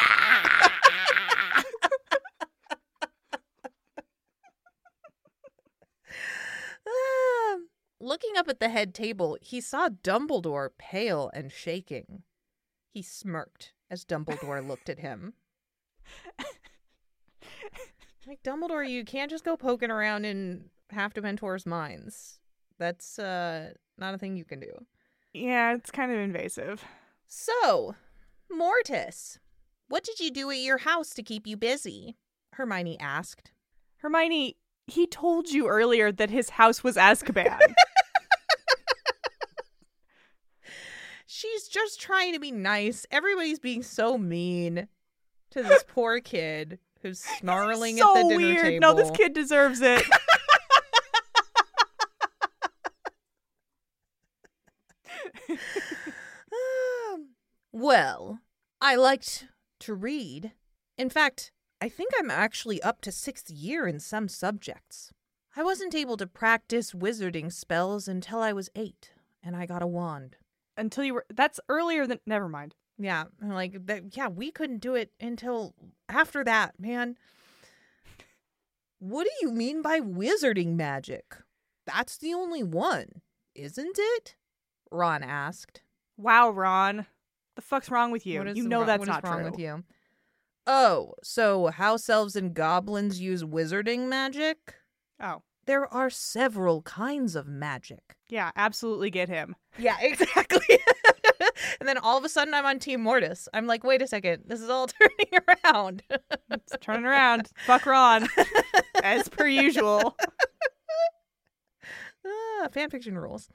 Ah. 6.88 7.56
Looking 8.08 8.38
up 8.38 8.48
at 8.48 8.58
the 8.58 8.70
head 8.70 8.94
table, 8.94 9.36
he 9.42 9.60
saw 9.60 9.90
Dumbledore 9.90 10.70
pale 10.78 11.30
and 11.34 11.52
shaking. 11.52 12.22
He 12.88 13.02
smirked 13.02 13.74
as 13.90 14.06
Dumbledore 14.06 14.66
looked 14.66 14.88
at 14.88 15.00
him. 15.00 15.34
like 18.26 18.42
Dumbledore, 18.42 18.88
you 18.88 19.04
can't 19.04 19.30
just 19.30 19.44
go 19.44 19.58
poking 19.58 19.90
around 19.90 20.24
in 20.24 20.70
half 20.88 21.12
Dementor's 21.12 21.66
minds. 21.66 22.40
That's 22.78 23.18
uh 23.18 23.72
not 23.98 24.14
a 24.14 24.18
thing 24.18 24.38
you 24.38 24.46
can 24.46 24.60
do. 24.60 24.86
Yeah, 25.34 25.74
it's 25.74 25.90
kind 25.90 26.10
of 26.10 26.18
invasive. 26.18 26.82
So, 27.26 27.94
Mortis, 28.50 29.38
what 29.88 30.02
did 30.02 30.18
you 30.18 30.30
do 30.30 30.50
at 30.50 30.56
your 30.56 30.78
house 30.78 31.10
to 31.10 31.22
keep 31.22 31.46
you 31.46 31.58
busy? 31.58 32.16
Hermione 32.54 32.98
asked. 32.98 33.52
Hermione, 33.98 34.56
he 34.86 35.06
told 35.06 35.50
you 35.50 35.68
earlier 35.68 36.10
that 36.10 36.30
his 36.30 36.48
house 36.48 36.82
was 36.82 36.96
Azkaban. 36.96 37.74
She's 41.30 41.68
just 41.68 42.00
trying 42.00 42.32
to 42.32 42.40
be 42.40 42.50
nice. 42.50 43.04
Everybody's 43.10 43.58
being 43.58 43.82
so 43.82 44.16
mean 44.16 44.88
to 45.50 45.62
this 45.62 45.84
poor 45.88 46.20
kid 46.20 46.78
who's 47.02 47.20
snarling 47.20 47.98
so 47.98 48.16
at 48.16 48.22
the 48.22 48.28
dinner 48.30 48.36
weird. 48.38 48.62
table. 48.64 48.80
No, 48.80 48.94
this 48.94 49.10
kid 49.10 49.34
deserves 49.34 49.82
it. 49.82 50.02
Um, 57.10 57.28
well, 57.72 58.40
I 58.80 58.96
liked 58.96 59.46
to 59.80 59.94
read. 59.94 60.52
In 60.96 61.08
fact, 61.10 61.52
I 61.80 61.88
think 61.88 62.10
I'm 62.18 62.30
actually 62.30 62.82
up 62.82 63.00
to 63.02 63.12
sixth 63.12 63.50
year 63.50 63.86
in 63.86 64.00
some 64.00 64.28
subjects. 64.28 65.12
I 65.56 65.62
wasn't 65.62 65.94
able 65.94 66.16
to 66.18 66.26
practice 66.26 66.92
wizarding 66.92 67.52
spells 67.52 68.08
until 68.08 68.40
I 68.40 68.52
was 68.52 68.70
eight, 68.74 69.12
and 69.42 69.56
I 69.56 69.66
got 69.66 69.82
a 69.82 69.86
wand. 69.86 70.36
Until 70.78 71.04
you 71.04 71.14
were. 71.14 71.26
That's 71.28 71.60
earlier 71.68 72.06
than. 72.06 72.20
Never 72.24 72.48
mind. 72.48 72.74
Yeah, 72.98 73.24
like 73.42 73.86
that. 73.86 74.16
Yeah, 74.16 74.28
we 74.28 74.50
couldn't 74.50 74.78
do 74.78 74.94
it 74.94 75.12
until 75.20 75.74
after 76.08 76.42
that, 76.44 76.80
man. 76.80 77.16
What 78.98 79.24
do 79.24 79.30
you 79.46 79.52
mean 79.52 79.82
by 79.82 80.00
wizarding 80.00 80.74
magic? 80.74 81.36
That's 81.86 82.16
the 82.18 82.34
only 82.34 82.62
one, 82.62 83.22
isn't 83.54 83.96
it? 83.98 84.36
Ron 84.90 85.22
asked. 85.22 85.82
Wow, 86.16 86.50
Ron. 86.50 87.06
The 87.54 87.62
fuck's 87.62 87.90
wrong 87.90 88.10
with 88.10 88.26
you? 88.26 88.44
You 88.54 88.68
know 88.68 88.78
wrong- 88.78 88.86
that's 88.86 89.06
not 89.06 89.24
wrong 89.24 89.40
true. 89.42 89.50
with 89.50 89.58
you. 89.58 89.84
Oh, 90.66 91.14
so 91.22 91.68
house 91.68 92.08
elves 92.08 92.36
and 92.36 92.52
goblins 92.54 93.20
use 93.20 93.42
wizarding 93.42 94.08
magic? 94.08 94.74
Oh, 95.20 95.42
There 95.68 95.92
are 95.92 96.08
several 96.08 96.80
kinds 96.80 97.36
of 97.36 97.46
magic. 97.46 98.16
yeah, 98.30 98.52
absolutely 98.56 99.10
get 99.10 99.28
him. 99.28 99.54
Yeah, 99.76 99.96
exactly. 100.00 100.78
and 101.78 101.86
then 101.86 101.98
all 101.98 102.16
of 102.16 102.24
a 102.24 102.30
sudden 102.30 102.54
I'm 102.54 102.64
on 102.64 102.78
Team 102.78 103.02
Mortis. 103.02 103.50
I'm 103.52 103.66
like, 103.66 103.84
wait 103.84 104.00
a 104.00 104.06
second, 104.06 104.44
this 104.46 104.62
is 104.62 104.70
all 104.70 104.86
turning 105.28 105.44
around. 105.46 106.02
It's 106.50 106.72
turning 106.80 107.04
around. 107.04 107.50
Fuck 107.66 107.84
Ron. 107.84 108.30
As 109.02 109.28
per 109.28 109.46
usual. 109.46 110.16
ah, 112.26 112.68
fanfiction 112.72 113.20
rules. 113.20 113.50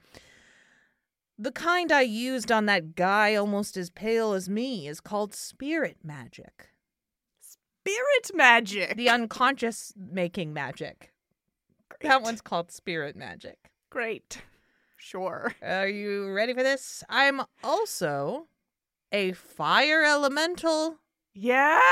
The 1.36 1.50
kind 1.50 1.90
I 1.90 2.02
used 2.02 2.52
on 2.52 2.66
that 2.66 2.94
guy 2.94 3.34
almost 3.34 3.76
as 3.76 3.90
pale 3.90 4.34
as 4.34 4.48
me 4.48 4.86
is 4.86 5.00
called 5.00 5.34
spirit 5.34 5.96
magic. 6.04 6.68
Spirit 7.40 8.30
magic. 8.34 8.94
The 8.94 9.08
unconscious 9.08 9.92
making 9.96 10.52
magic. 10.52 11.10
That 12.02 12.22
one's 12.22 12.40
called 12.40 12.70
spirit 12.72 13.16
magic. 13.16 13.58
great. 13.90 14.42
Sure. 14.96 15.52
Are 15.62 15.86
you 15.88 16.32
ready 16.32 16.54
for 16.54 16.62
this? 16.62 17.04
I'm 17.10 17.42
also 17.62 18.46
a 19.12 19.32
fire 19.32 20.02
elemental. 20.02 20.96
Yes. 21.34 21.82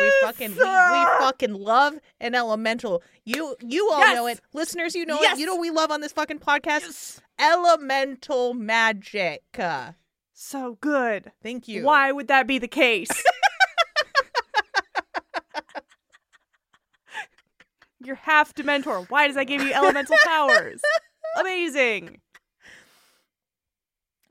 We 0.00 0.10
fucking 0.22 0.52
we, 0.52 0.62
we 0.62 1.04
fucking 1.18 1.52
love 1.54 1.98
an 2.20 2.34
elemental. 2.34 3.02
You 3.24 3.56
you 3.60 3.90
all 3.92 4.14
know 4.14 4.26
it. 4.26 4.40
Listeners, 4.54 4.94
you 4.94 5.04
know 5.04 5.18
Yes. 5.20 5.36
it. 5.36 5.40
You 5.40 5.46
know 5.46 5.54
what 5.56 5.60
we 5.62 5.70
love 5.70 5.90
on 5.90 6.00
this 6.00 6.12
fucking 6.12 6.38
podcast? 6.38 6.80
Yes. 6.82 7.20
Elemental 7.38 8.54
magic. 8.54 9.42
So 10.32 10.78
good. 10.80 11.32
Thank 11.42 11.68
you. 11.68 11.82
Why 11.84 12.10
would 12.12 12.28
that 12.28 12.46
be 12.46 12.58
the 12.58 12.68
case? 12.68 13.10
You're 18.02 18.16
half 18.16 18.54
Dementor. 18.54 19.08
Why 19.10 19.26
does 19.26 19.36
that 19.36 19.46
give 19.46 19.62
you 19.62 19.72
elemental 19.72 20.16
powers? 20.24 20.80
Amazing. 21.40 22.20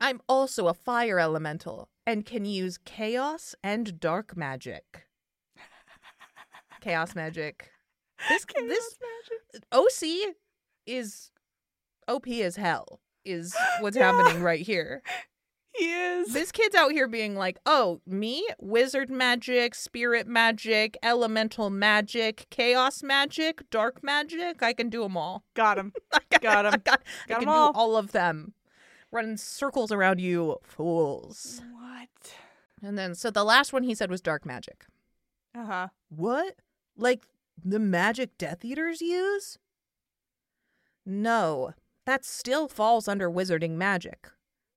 I'm 0.00 0.20
also 0.28 0.68
a 0.68 0.74
fire 0.74 1.18
elemental 1.18 1.88
and 2.06 2.24
can 2.26 2.44
use 2.44 2.78
chaos 2.78 3.54
and 3.64 3.98
dark 3.98 4.36
magic. 4.36 5.06
chaos 6.80 7.14
magic. 7.14 7.70
This 8.28 8.44
this 8.66 8.94
OC 9.72 10.34
is 10.86 11.30
OP 12.08 12.28
as 12.28 12.56
hell 12.56 13.00
is 13.24 13.54
what's 13.80 13.96
Yeah. 13.96 14.12
happening 14.12 14.42
right 14.42 14.60
here. 14.60 15.02
He 15.78 15.84
is. 15.92 16.32
This 16.32 16.52
kid's 16.52 16.74
out 16.74 16.92
here 16.92 17.08
being 17.08 17.34
like, 17.34 17.58
"Oh, 17.66 18.00
me, 18.06 18.46
wizard 18.58 19.10
magic, 19.10 19.74
spirit 19.74 20.26
magic, 20.26 20.96
elemental 21.02 21.70
magic, 21.70 22.46
chaos 22.50 23.02
magic, 23.02 23.68
dark 23.70 24.02
magic. 24.02 24.62
I 24.62 24.72
can 24.72 24.88
do 24.88 25.02
them 25.02 25.16
all. 25.16 25.44
Got 25.54 25.78
him. 25.78 25.92
I 26.12 26.18
got, 26.30 26.42
Got 26.42 26.66
'em. 26.66 26.72
I, 26.74 26.76
got, 26.78 27.00
I 27.24 27.28
Got 27.28 27.38
can 27.40 27.48
'em 27.48 27.54
all. 27.54 27.72
do 27.72 27.78
all 27.78 27.96
of 27.96 28.12
them. 28.12 28.54
Running 29.10 29.36
circles 29.36 29.92
around 29.92 30.20
you, 30.20 30.56
fools." 30.62 31.60
What? 31.72 32.34
And 32.82 32.98
then, 32.98 33.14
so 33.14 33.30
the 33.30 33.44
last 33.44 33.72
one 33.72 33.82
he 33.82 33.94
said 33.94 34.10
was 34.10 34.20
dark 34.20 34.44
magic. 34.46 34.86
Uh 35.54 35.64
huh. 35.66 35.88
What? 36.08 36.54
Like 36.96 37.24
the 37.64 37.78
magic 37.78 38.36
Death 38.38 38.64
Eaters 38.64 39.00
use? 39.00 39.58
No, 41.04 41.72
that 42.04 42.24
still 42.24 42.68
falls 42.68 43.08
under 43.08 43.30
wizarding 43.30 43.72
magic. 43.72 44.28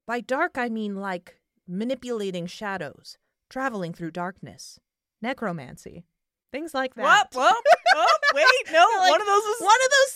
By 0.10 0.22
dark, 0.22 0.58
I 0.58 0.70
mean 0.70 0.96
like 0.96 1.40
manipulating 1.68 2.48
shadows, 2.48 3.20
traveling 3.48 3.94
through 3.94 4.10
darkness, 4.10 4.80
necromancy, 5.22 6.04
things 6.52 6.74
like 6.74 6.96
that. 6.96 7.28
What? 7.32 7.36
Whoa. 7.36 7.62
Oh, 7.96 8.18
wait. 8.34 8.74
No. 8.74 8.88
Like, 8.98 9.12
one 9.12 9.22
of 9.22 9.28
those 9.28 9.44
is. 9.44 9.62
One 9.62 9.78
of 9.86 9.92
those 9.92 10.14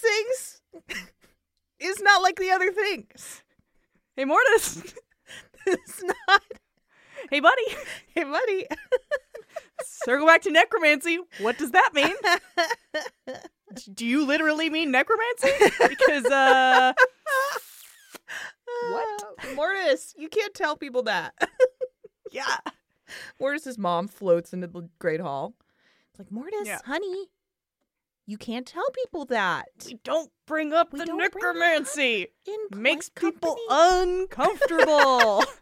things 0.90 1.12
is 1.80 2.02
not 2.02 2.24
like 2.24 2.40
the 2.40 2.50
other 2.50 2.72
things. 2.72 3.44
Hey, 4.16 4.26
Mortis. 4.26 4.96
It's 5.68 6.04
not. 6.04 6.42
hey, 7.30 7.40
buddy. 7.40 7.68
Hey, 8.16 8.24
buddy. 8.24 8.66
Circle 9.84 10.26
back 10.26 10.42
to 10.42 10.52
necromancy. 10.52 11.20
What 11.40 11.60
does 11.60 11.70
that 11.70 11.92
mean? 11.94 12.16
Do 13.94 14.08
you 14.08 14.26
literally 14.26 14.72
mean 14.72 14.90
necromancy? 14.90 15.52
Because, 15.88 16.26
uh. 16.26 16.94
What? 18.92 19.24
Mortis, 19.56 20.14
you 20.18 20.30
can't 20.30 20.54
tell 20.54 20.76
people 20.78 21.04
that. 21.04 21.34
Yeah. 22.32 22.58
Mortis's 23.40 23.78
mom 23.78 24.08
floats 24.08 24.54
into 24.54 24.66
the 24.66 24.90
Great 24.98 25.20
Hall. 25.22 25.54
It's 26.10 26.18
like, 26.20 26.32
Mortis, 26.32 26.66
Yeah. 26.66 26.80
honey, 26.84 27.28
you 28.26 28.40
can't 28.40 28.66
tell 28.66 28.90
people 29.04 29.26
that. 29.26 29.68
We 29.86 30.00
don't 30.04 30.32
bring 30.48 30.74
up 30.74 30.92
We 30.94 30.98
the 31.00 31.06
don't 31.06 31.20
it 31.22 31.26
up. 31.28 31.34
necromancy. 31.36 32.28
Makes 32.76 33.10
people 33.10 33.56
uncomfortable. 33.70 35.44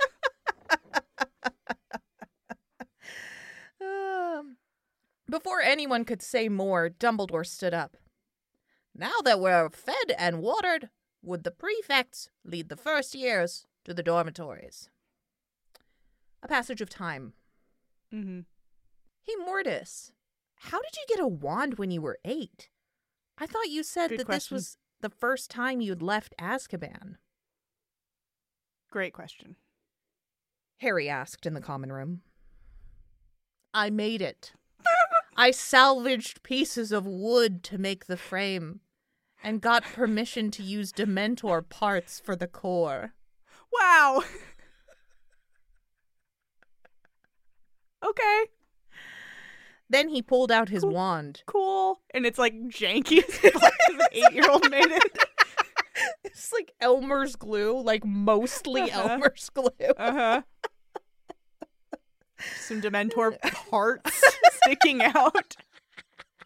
Um, 3.81 4.57
before 5.29 5.59
anyone 5.61 6.05
could 6.05 6.21
say 6.21 6.47
more, 6.49 6.89
Dumbledore 6.89 7.45
stood 7.45 7.73
up. 7.73 7.97
Now 8.95 9.19
that 9.23 9.39
we're 9.39 9.69
fed 9.71 10.13
and 10.17 10.41
watered, 10.41 10.89
would 11.21 11.43
the 11.43 11.51
prefects 11.51 12.29
lead 12.43 12.69
the 12.69 12.75
first 12.77 13.15
years 13.15 13.65
to 13.85 13.93
the 13.93 14.03
dormitories? 14.03 14.89
A 16.43 16.47
passage 16.47 16.81
of 16.81 16.89
time. 16.89 17.33
mm-hmm. 18.13 18.39
Hey, 19.23 19.33
Mortis, 19.45 20.11
how 20.55 20.81
did 20.81 20.95
you 20.95 21.03
get 21.15 21.23
a 21.23 21.27
wand 21.27 21.77
when 21.77 21.91
you 21.91 22.01
were 22.01 22.17
eight? 22.25 22.69
I 23.37 23.45
thought 23.45 23.69
you 23.69 23.83
said 23.83 24.09
Good 24.09 24.19
that 24.21 24.25
question. 24.25 24.35
this 24.35 24.51
was 24.51 24.77
the 25.01 25.09
first 25.09 25.51
time 25.51 25.81
you'd 25.81 26.01
left 26.01 26.33
Azkaban. 26.39 27.17
Great 28.89 29.13
question. 29.13 29.55
Harry 30.77 31.07
asked 31.07 31.45
in 31.45 31.53
the 31.53 31.61
common 31.61 31.91
room. 31.91 32.21
I 33.73 33.89
made 33.89 34.21
it. 34.21 34.53
I 35.37 35.51
salvaged 35.51 36.43
pieces 36.43 36.91
of 36.91 37.05
wood 37.05 37.63
to 37.65 37.77
make 37.77 38.05
the 38.05 38.17
frame 38.17 38.81
and 39.43 39.61
got 39.61 39.83
permission 39.83 40.51
to 40.51 40.63
use 40.63 40.91
Dementor 40.91 41.67
parts 41.67 42.19
for 42.19 42.35
the 42.35 42.47
core. 42.47 43.13
Wow. 43.73 44.23
okay. 48.05 48.43
Then 49.89 50.09
he 50.09 50.21
pulled 50.21 50.51
out 50.51 50.69
his 50.69 50.83
Cool. 50.83 50.93
wand. 50.93 51.43
Cool. 51.45 51.99
And 52.13 52.25
it's 52.25 52.37
like 52.39 52.53
janky 52.69 53.23
as 53.27 53.37
fuck 53.37 53.61
'cause 53.63 53.95
an 53.95 53.99
eight 54.11 54.33
year 54.33 54.49
old 54.49 54.69
made 54.69 54.85
it. 54.91 55.17
It's 56.23 56.51
like 56.53 56.71
Elmer's 56.79 57.35
glue, 57.35 57.79
like 57.79 58.03
mostly 58.05 58.83
Uh-huh. 58.83 59.07
Elmer's 59.09 59.49
glue. 59.53 59.69
Uh 59.97 60.11
huh. 60.13 60.41
Some 62.55 62.81
Dementor 62.81 63.37
parts 63.69 64.23
sticking 64.63 65.01
out. 65.03 65.55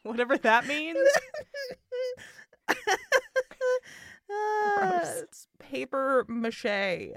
Whatever 0.04 0.38
that 0.40 0.66
means. 0.68 0.98
Ah, 4.32 5.04
it's 5.20 5.48
paper 5.60 6.26
mache. 6.28 7.12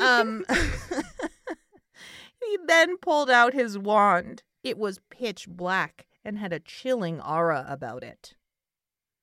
Um, 0.00 0.44
he 2.40 2.58
then 2.66 2.96
pulled 2.98 3.28
out 3.30 3.52
his 3.52 3.78
wand. 3.78 4.42
It 4.62 4.78
was 4.78 5.00
pitch 5.10 5.46
black 5.48 6.06
and 6.24 6.38
had 6.38 6.52
a 6.52 6.60
chilling 6.60 7.20
aura 7.20 7.66
about 7.68 8.02
it. 8.02 8.34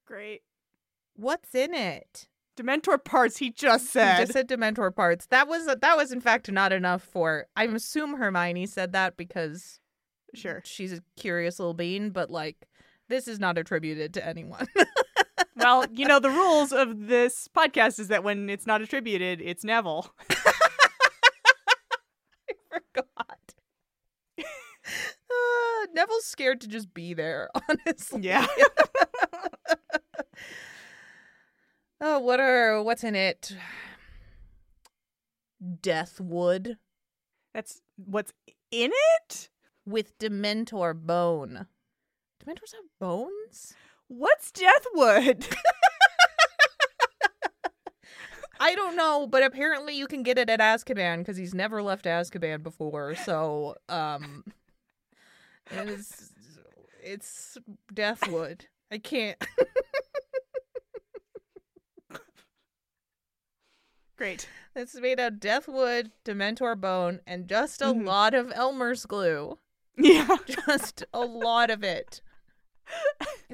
Great. 0.06 0.42
What's 1.16 1.56
in 1.56 1.74
it? 1.74 2.28
Dementor 2.56 3.04
parts, 3.04 3.38
he 3.38 3.50
just 3.50 3.86
He 3.86 3.90
said. 3.92 4.18
just 4.20 4.34
said 4.34 4.48
Dementor 4.48 4.96
parts. 4.96 5.26
That 5.28 5.48
was 5.48 5.66
that 5.66 5.98
was 5.98 6.12
in 6.12 6.22
fact 6.22 6.52
not 6.52 6.72
enough 6.72 7.02
for. 7.02 7.48
I 7.56 7.64
assume 7.66 8.18
Hermione 8.18 8.68
said 8.68 8.92
that 8.94 9.18
because 9.18 9.80
Sure. 10.36 10.62
she's 10.64 10.94
a 10.94 11.02
curious 11.18 11.58
little 11.60 11.74
bean, 11.74 12.12
but 12.12 12.30
like 12.30 12.68
this 13.10 13.28
is 13.28 13.40
not 13.40 13.58
attributed 13.58 14.14
to 14.14 14.26
anyone. 14.26 14.68
Well, 15.56 15.86
you 15.92 16.08
know, 16.08 16.20
the 16.20 16.30
rules 16.30 16.72
of 16.72 17.08
this 17.08 17.48
podcast 17.56 18.00
is 18.00 18.08
that 18.08 18.24
when 18.24 18.50
it's 18.50 18.66
not 18.66 18.82
attributed, 18.82 19.42
it's 19.42 19.64
Neville. 19.64 20.14
forgot. 22.94 23.54
Uh, 24.40 25.86
Neville's 25.94 26.26
scared 26.26 26.62
to 26.62 26.68
just 26.68 26.94
be 26.94 27.14
there, 27.14 27.50
honestly. 27.70 28.22
Yeah. 28.22 28.48
Oh, 32.04 32.18
what 32.18 32.40
are 32.40 32.82
what's 32.82 33.04
in 33.04 33.14
it? 33.14 33.56
Deathwood 35.64 36.78
That's 37.54 37.82
what's 37.96 38.34
in 38.72 38.92
it? 38.92 39.50
with 39.86 40.18
Dementor 40.18 40.96
bone. 40.96 41.68
Dementors 42.44 42.74
have 42.74 42.90
bones? 43.00 43.76
What's 44.14 44.52
Deathwood? 44.52 45.56
I 48.60 48.76
don't 48.76 48.98
know, 48.98 49.26
but 49.26 49.42
apparently 49.42 49.96
you 49.98 50.06
can 50.06 50.22
get 50.22 50.38
it 50.38 50.50
at 50.50 50.60
Azkaban 50.60 51.20
because 51.20 51.38
he's 51.38 51.54
never 51.54 51.82
left 51.82 52.04
Azkaban 52.04 52.62
before. 52.62 53.16
So, 53.16 53.78
um, 53.88 54.44
it's 55.72 56.34
it's 57.02 57.58
Deathwood. 57.94 58.64
I 58.92 58.98
can't. 58.98 59.42
Great. 64.18 64.50
It's 64.76 64.96
made 64.96 65.22
of 65.22 65.36
Deathwood, 65.36 66.12
Dementor 66.26 66.76
bone, 66.80 67.22
and 67.26 67.48
just 67.48 67.82
a 67.82 67.86
Mhm. 67.86 68.06
lot 68.06 68.34
of 68.34 68.52
Elmer's 68.54 69.06
glue. 69.06 69.58
Yeah. 69.98 70.38
Just 70.68 71.04
a 71.14 71.20
lot 71.22 71.70
of 71.70 71.84
it. 71.84 72.22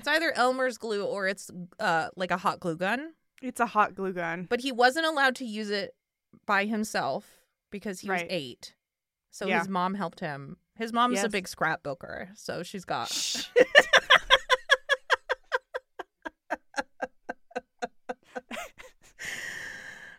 It's 0.07 0.15
either 0.15 0.31
Elmer's 0.37 0.77
glue 0.77 1.03
or 1.03 1.27
it's 1.27 1.51
uh 1.81 2.07
like 2.15 2.31
a 2.31 2.37
hot 2.37 2.61
glue 2.61 2.77
gun. 2.77 3.11
It's 3.41 3.59
a 3.59 3.65
hot 3.65 3.93
glue 3.93 4.13
gun. 4.13 4.47
But 4.49 4.61
he 4.61 4.71
wasn't 4.71 5.05
allowed 5.05 5.35
to 5.35 5.45
use 5.45 5.69
it 5.69 5.95
by 6.45 6.63
himself 6.63 7.25
because 7.71 7.99
he 7.99 8.09
was 8.09 8.21
eight. 8.29 8.73
So 9.31 9.47
Yeah. 9.47 9.59
his 9.59 9.67
mom 9.67 9.95
helped 9.95 10.21
him. 10.21 10.55
His 10.77 10.93
mom's 10.93 11.21
a 11.21 11.27
big 11.27 11.45
scrapbooker, 11.45 12.29
so 12.37 12.63
she's 12.63 12.85
got. 12.85 13.11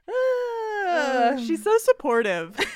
Uh, 0.06 1.36
she's 1.38 1.62
so 1.62 1.76
supportive 1.78 2.58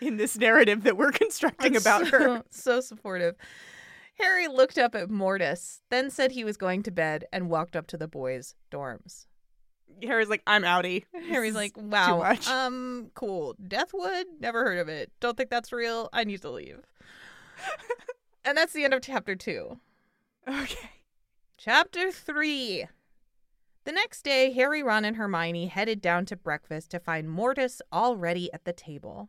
in 0.00 0.16
this 0.16 0.38
narrative 0.38 0.84
that 0.84 0.96
we're 0.96 1.12
constructing 1.12 1.76
about 1.76 2.08
her. 2.08 2.20
so, 2.20 2.42
so 2.50 2.80
supportive. 2.80 3.36
Harry 4.18 4.46
looked 4.46 4.78
up 4.78 4.94
at 4.94 5.10
Mortis, 5.10 5.82
then 5.90 6.10
said 6.10 6.32
he 6.32 6.44
was 6.44 6.56
going 6.56 6.82
to 6.84 6.90
bed 6.90 7.24
and 7.32 7.50
walked 7.50 7.74
up 7.74 7.86
to 7.88 7.96
the 7.96 8.08
boys' 8.08 8.54
dorms. 8.70 9.26
Harry's 10.02 10.28
like, 10.28 10.42
I'm 10.46 10.62
outie. 10.62 11.04
Harry's 11.28 11.54
like, 11.54 11.76
"Wow, 11.76 12.18
much." 12.18 12.48
um, 12.48 13.10
cool. 13.14 13.54
Deathwood, 13.62 14.24
never 14.40 14.64
heard 14.64 14.78
of 14.78 14.88
it. 14.88 15.12
Don't 15.20 15.36
think 15.36 15.50
that's 15.50 15.72
real. 15.72 16.08
I 16.12 16.24
need 16.24 16.42
to 16.42 16.50
leave." 16.50 16.80
and 18.44 18.56
that's 18.56 18.72
the 18.72 18.84
end 18.84 18.94
of 18.94 19.02
chapter 19.02 19.36
two. 19.36 19.78
Okay. 20.48 20.90
Chapter 21.56 22.10
three. 22.10 22.86
The 23.84 23.92
next 23.92 24.22
day, 24.22 24.50
Harry, 24.52 24.82
Ron, 24.82 25.04
and 25.04 25.16
Hermione 25.16 25.66
headed 25.66 26.00
down 26.00 26.24
to 26.26 26.36
breakfast 26.36 26.90
to 26.92 26.98
find 26.98 27.28
Mortis 27.28 27.82
already 27.92 28.52
at 28.52 28.64
the 28.64 28.72
table. 28.72 29.28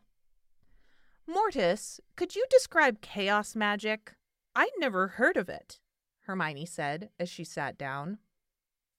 Mortis, 1.28 2.00
could 2.15 2.36
you 2.36 2.45
describe 2.50 3.02
chaos 3.02 3.56
magic? 3.56 4.13
I'd 4.55 4.69
never 4.79 5.07
heard 5.09 5.37
of 5.37 5.49
it, 5.49 5.79
Hermione 6.21 6.65
said 6.65 7.09
as 7.19 7.29
she 7.29 7.43
sat 7.43 7.77
down. 7.77 8.19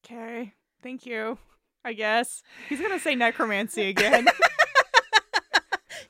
Okay. 0.05 0.55
Thank 0.83 1.07
you. 1.07 1.39
I 1.85 1.93
guess. 1.93 2.43
He's 2.69 2.81
going 2.81 2.93
to 2.93 3.01
say 3.01 3.15
necromancy 3.15 3.89
again. 3.89 4.27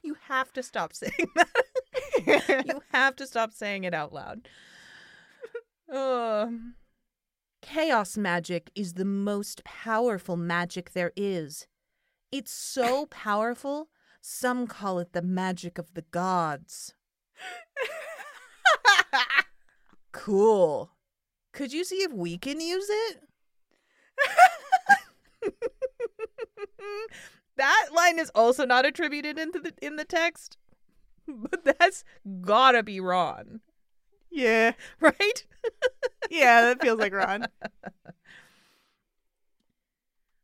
You 0.03 0.17
have 0.29 0.53
to 0.53 0.63
stop 0.63 0.93
saying 0.93 1.31
that. 1.35 2.65
you 2.69 2.81
have 2.93 3.17
to 3.17 3.27
stop 3.27 3.53
saying 3.53 3.83
it 3.83 3.93
out 3.93 4.13
loud. 4.13 4.49
Um, 5.93 6.75
chaos 7.61 8.17
magic 8.17 8.71
is 8.77 8.95
the 8.95 9.05
most 9.05 9.65
powerful 9.65 10.37
magic 10.37 10.93
there 10.93 11.13
is. 11.17 11.67
It's 12.31 12.53
so 12.53 13.07
powerful, 13.07 13.89
some 14.21 14.69
call 14.69 15.01
it 15.01 15.13
the 15.13 15.23
magic 15.23 15.77
of 15.77 15.95
the 15.95 16.03
gods. 16.03 16.95
Cool. 20.17 20.91
Could 21.53 21.73
you 21.75 21.85
see 21.85 21.97
if 21.97 22.11
we 22.13 22.39
can 22.39 22.59
use 22.59 22.89
it? 22.89 23.21
that 27.57 27.89
line 27.95 28.19
is 28.19 28.31
also 28.35 28.65
not 28.65 28.87
attributed 28.87 29.39
into 29.39 29.61
the 29.61 29.75
in 29.83 29.97
the 29.97 30.05
text, 30.07 30.57
but 31.29 31.65
that's 31.65 32.03
gotta 32.41 32.83
be 32.83 32.99
Ron, 32.99 33.61
yeah. 34.31 34.73
right? 35.01 35.45
Yeah, 36.31 36.63
that 36.63 36.81
feels 36.81 36.99
like 36.99 37.13
Ron. 37.13 37.47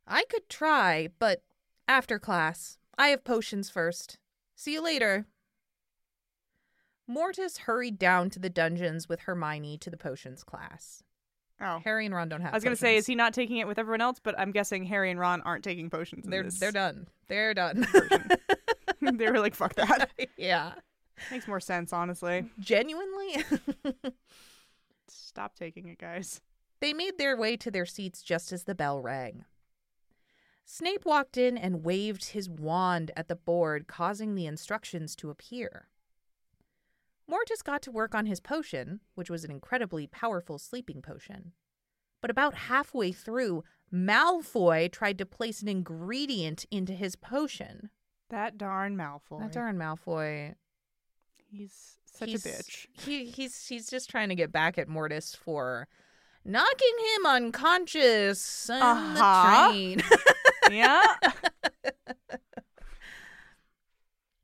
I 0.07 0.23
could 0.29 0.47
try, 0.49 1.09
but 1.17 1.41
after 1.87 2.19
class. 2.19 2.77
I 2.95 3.07
have 3.07 3.23
potions 3.23 3.71
first. 3.71 4.19
See 4.55 4.73
you 4.73 4.83
later. 4.83 5.25
Mortis 7.07 7.59
hurried 7.59 7.99
down 7.99 8.29
to 8.31 8.39
the 8.39 8.49
dungeons 8.49 9.09
with 9.09 9.21
Hermione 9.21 9.77
to 9.79 9.89
the 9.89 9.97
potions 9.97 10.43
class. 10.43 11.03
Oh. 11.61 11.79
Harry 11.83 12.05
and 12.05 12.15
Ron 12.15 12.29
don't 12.29 12.41
have. 12.41 12.53
I 12.53 12.57
was 12.57 12.63
going 12.63 12.75
to 12.75 12.79
say, 12.79 12.97
is 12.97 13.05
he 13.05 13.15
not 13.15 13.33
taking 13.33 13.57
it 13.57 13.67
with 13.67 13.77
everyone 13.77 14.01
else? 14.01 14.19
But 14.21 14.37
I'm 14.39 14.51
guessing 14.51 14.85
Harry 14.85 15.11
and 15.11 15.19
Ron 15.19 15.41
aren't 15.41 15.63
taking 15.63 15.89
potions. 15.89 16.25
In 16.25 16.31
They're 16.31 16.43
they're 16.43 16.71
done. 16.71 17.07
They're 17.27 17.53
done. 17.53 17.87
they 19.17 19.29
were 19.29 19.39
like, 19.39 19.55
fuck 19.55 19.75
that. 19.75 20.11
yeah. 20.37 20.73
Makes 21.31 21.47
more 21.47 21.59
sense, 21.59 21.93
honestly. 21.93 22.45
Genuinely. 22.59 23.43
Stop 25.07 25.55
taking 25.55 25.87
it, 25.87 25.99
guys. 25.99 26.41
They 26.79 26.93
made 26.93 27.17
their 27.17 27.37
way 27.37 27.55
to 27.57 27.71
their 27.71 27.85
seats 27.85 28.21
just 28.21 28.51
as 28.51 28.63
the 28.63 28.75
bell 28.75 29.01
rang. 29.01 29.45
Snape 30.65 31.05
walked 31.05 31.37
in 31.37 31.57
and 31.57 31.83
waved 31.83 32.25
his 32.31 32.49
wand 32.49 33.11
at 33.15 33.27
the 33.27 33.35
board, 33.35 33.87
causing 33.87 34.35
the 34.35 34.45
instructions 34.45 35.15
to 35.17 35.29
appear. 35.29 35.87
Mortis 37.27 37.61
got 37.61 37.81
to 37.83 37.91
work 37.91 38.13
on 38.13 38.25
his 38.25 38.39
potion, 38.39 38.99
which 39.15 39.29
was 39.29 39.43
an 39.43 39.51
incredibly 39.51 40.07
powerful 40.07 40.57
sleeping 40.57 41.01
potion. 41.01 41.53
But 42.21 42.29
about 42.31 42.53
halfway 42.55 43.11
through, 43.11 43.63
Malfoy 43.93 44.91
tried 44.91 45.17
to 45.17 45.25
place 45.25 45.61
an 45.61 45.67
ingredient 45.67 46.65
into 46.71 46.93
his 46.93 47.15
potion. 47.15 47.89
That 48.29 48.57
darn 48.57 48.95
Malfoy. 48.97 49.39
That 49.41 49.51
darn 49.51 49.77
Malfoy. 49.77 50.55
He's 51.51 51.97
such 52.05 52.29
he's, 52.29 52.45
a 52.45 52.49
bitch. 52.49 52.87
He 52.93 53.25
he's 53.25 53.67
he's 53.67 53.89
just 53.89 54.09
trying 54.09 54.29
to 54.29 54.35
get 54.35 54.51
back 54.51 54.77
at 54.77 54.87
Mortis 54.87 55.35
for 55.35 55.87
knocking 56.45 56.95
him 57.17 57.25
unconscious 57.25 58.69
on 58.69 58.81
Uh-huh. 58.81 59.67
the 59.67 59.73
train. 59.73 60.03
yeah. 60.71 61.15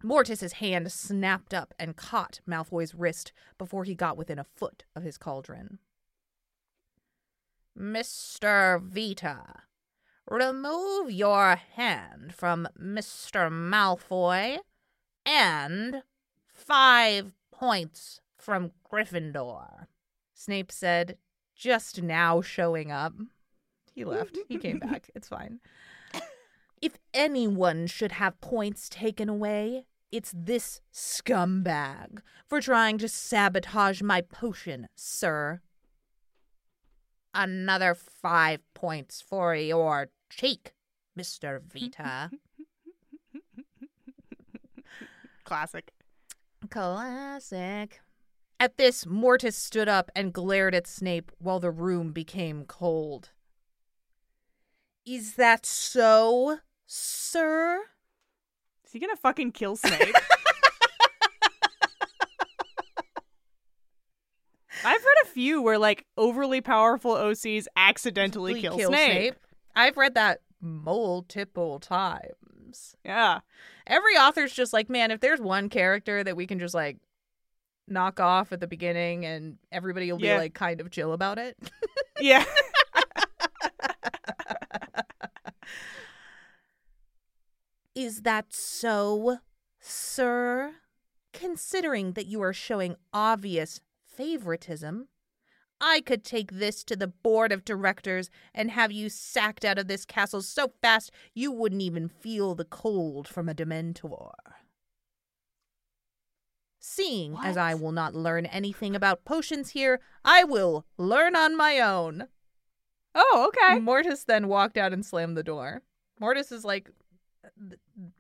Mortis's 0.04 0.54
hand 0.54 0.92
snapped 0.92 1.54
up 1.54 1.74
and 1.78 1.96
caught 1.96 2.40
Malfoy's 2.48 2.96
wrist 2.96 3.34
before 3.58 3.84
he 3.84 3.96
got 3.96 4.18
within 4.18 4.40
a 4.40 4.46
foot 4.46 4.86
of 4.96 5.04
his 5.04 5.18
cauldron. 5.18 5.80
Mr. 7.78 8.82
Vita, 8.82 9.64
remove 10.30 11.12
your 11.12 11.56
hand 11.56 12.34
from 12.34 12.68
Mr. 12.82 13.50
Malfoy 13.52 14.60
and 15.26 16.04
five 16.54 17.34
points 17.52 18.22
from 18.38 18.72
Gryffindor. 18.90 19.88
Snape 20.34 20.72
said, 20.72 21.18
just 21.56 22.02
now 22.02 22.42
showing 22.42 22.90
up. 22.90 23.14
He 23.94 24.06
left. 24.06 24.38
He 24.48 24.58
came 24.58 24.80
back. 24.80 25.10
It's 25.14 25.28
fine. 25.28 25.60
If 26.82 26.94
anyone 27.14 27.88
should 27.88 28.14
have 28.14 28.40
points 28.40 28.88
taken 28.88 29.28
away, 29.28 29.86
It's 30.12 30.34
this 30.36 30.82
scumbag 30.92 32.22
for 32.48 32.62
trying 32.62 32.98
to 32.98 33.08
sabotage 33.08 34.02
my 34.02 34.22
potion, 34.22 34.88
sir. 34.96 35.62
Another 37.34 37.94
five 37.94 38.62
points 38.74 39.22
for 39.22 39.54
your 39.54 40.10
cheek, 40.32 40.74
Mr. 41.18 41.62
Vita. 41.62 42.32
Classic. 45.44 45.92
Classic. 46.72 48.02
At 48.60 48.78
this, 48.78 49.06
Mortis 49.06 49.56
stood 49.56 49.88
up 49.88 50.10
and 50.16 50.34
glared 50.34 50.74
at 50.74 50.88
Snape 50.88 51.32
while 51.38 51.60
the 51.60 51.72
room 51.72 52.12
became 52.12 52.66
cold. 52.66 53.30
Is 55.06 55.36
that 55.36 55.66
so, 55.66 56.60
sir? 56.88 57.84
Is 58.90 58.94
he 58.94 59.00
gonna 59.00 59.16
fucking 59.18 59.52
kill 59.52 59.76
Snape? 59.76 60.02
I've 64.84 65.04
read 65.04 65.16
a 65.24 65.28
few 65.28 65.62
where 65.62 65.78
like 65.78 66.08
overly 66.18 66.60
powerful 66.62 67.14
OCs 67.14 67.66
accidentally 67.76 68.60
kill, 68.60 68.80
Snape. 68.80 69.36
I've 69.76 69.96
read 69.96 70.16
that 70.16 70.40
multiple 70.60 71.80
times. 71.80 72.96
Yeah. 73.06 73.42
Every 73.86 74.16
author's 74.16 74.54
just 74.54 74.74
like, 74.74 74.90
man, 74.90 75.12
if 75.12 75.20
there's 75.20 75.40
one 75.40 75.70
character 75.70 76.24
that 76.24 76.36
we 76.36 76.48
can 76.48 76.58
just 76.58 76.74
like 76.74 76.98
knock 77.88 78.20
off 78.20 78.52
at 78.52 78.60
the 78.60 78.66
beginning 78.68 79.24
and 79.24 79.58
everybody 79.72 80.12
will 80.12 80.20
Yeah. 80.20 80.38
be 80.38 80.40
like 80.40 80.54
kind 80.56 80.82
of 80.82 80.90
chill 80.90 81.14
about 81.14 81.38
it. 81.38 81.58
Yeah. 82.22 82.44
Is 88.00 88.22
that 88.22 88.54
so, 88.54 89.40
sir? 89.82 90.76
Considering 91.34 92.14
that 92.14 92.28
you 92.28 92.42
are 92.42 92.54
showing 92.54 92.96
obvious 93.12 93.82
favoritism, 94.08 95.10
I 95.82 96.00
could 96.00 96.24
take 96.24 96.54
this 96.54 96.86
to 96.86 96.96
the 96.96 97.10
board 97.10 97.52
of 97.52 97.66
directors 97.66 98.30
and 98.54 98.72
have 98.72 98.94
you 98.94 99.10
sacked 99.10 99.66
out 99.66 99.78
of 99.78 99.90
this 99.90 100.06
castle 100.06 100.42
so 100.42 100.72
fast 100.82 101.12
you 101.34 101.52
wouldn't 101.52 101.82
even 101.82 102.08
feel 102.08 102.56
the 102.56 102.64
cold 102.64 103.28
from 103.28 103.50
a 103.50 103.54
Dementor. 103.54 104.32
Seeing 106.80 107.38
as 107.44 107.58
I 107.58 107.74
will 107.74 107.92
not 107.92 108.16
learn 108.16 108.46
anything 108.46 108.96
about 108.96 109.26
potions 109.26 109.72
here, 109.72 110.00
I 110.24 110.46
will 110.46 110.86
learn 110.98 111.36
on 111.36 111.58
my 111.58 111.82
own. 111.82 112.30
Oh, 113.14 113.50
okay. 113.50 113.78
Mortis 113.78 114.24
then 114.24 114.48
walked 114.48 114.78
out 114.78 114.94
and 114.94 115.06
slammed 115.06 115.36
the 115.36 115.44
door. 115.44 115.82
Mortis 116.18 116.52
is 116.52 116.64
like, 116.66 116.86
"Th- 116.86 116.96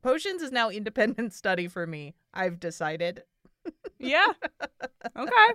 potions 0.01 0.41
is 0.41 0.51
now 0.51 0.69
independent 0.69 1.33
study 1.41 1.67
for 1.67 1.85
me. 1.87 2.15
I've 2.33 2.59
decided. 2.59 3.23
Yeah. 3.97 4.33
Okay. 5.17 5.53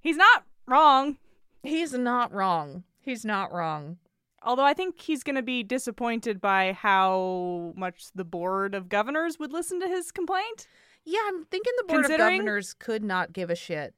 He's 0.00 0.16
not 0.16 0.44
wrong. 0.66 1.16
He's 1.62 1.92
not 1.92 2.32
wrong. 2.32 2.84
He's 3.00 3.24
not 3.24 3.52
wrong. 3.52 3.98
Although 4.42 4.64
I 4.64 4.74
think 4.74 5.00
he's 5.00 5.22
going 5.22 5.36
to 5.36 5.42
be 5.42 5.62
disappointed 5.62 6.40
by 6.40 6.72
how 6.72 7.72
much 7.76 8.06
the 8.14 8.24
board 8.24 8.74
of 8.74 8.88
governors 8.88 9.38
would 9.38 9.52
listen 9.52 9.80
to 9.80 9.88
his 9.88 10.12
complaint. 10.12 10.66
Yeah, 11.04 11.20
I'm 11.26 11.44
thinking 11.44 11.72
the 11.78 11.84
board 11.84 12.04
of 12.04 12.16
governors 12.16 12.74
could 12.74 13.02
not 13.02 13.32
give 13.32 13.50
a 13.50 13.54
shit. 13.56 13.94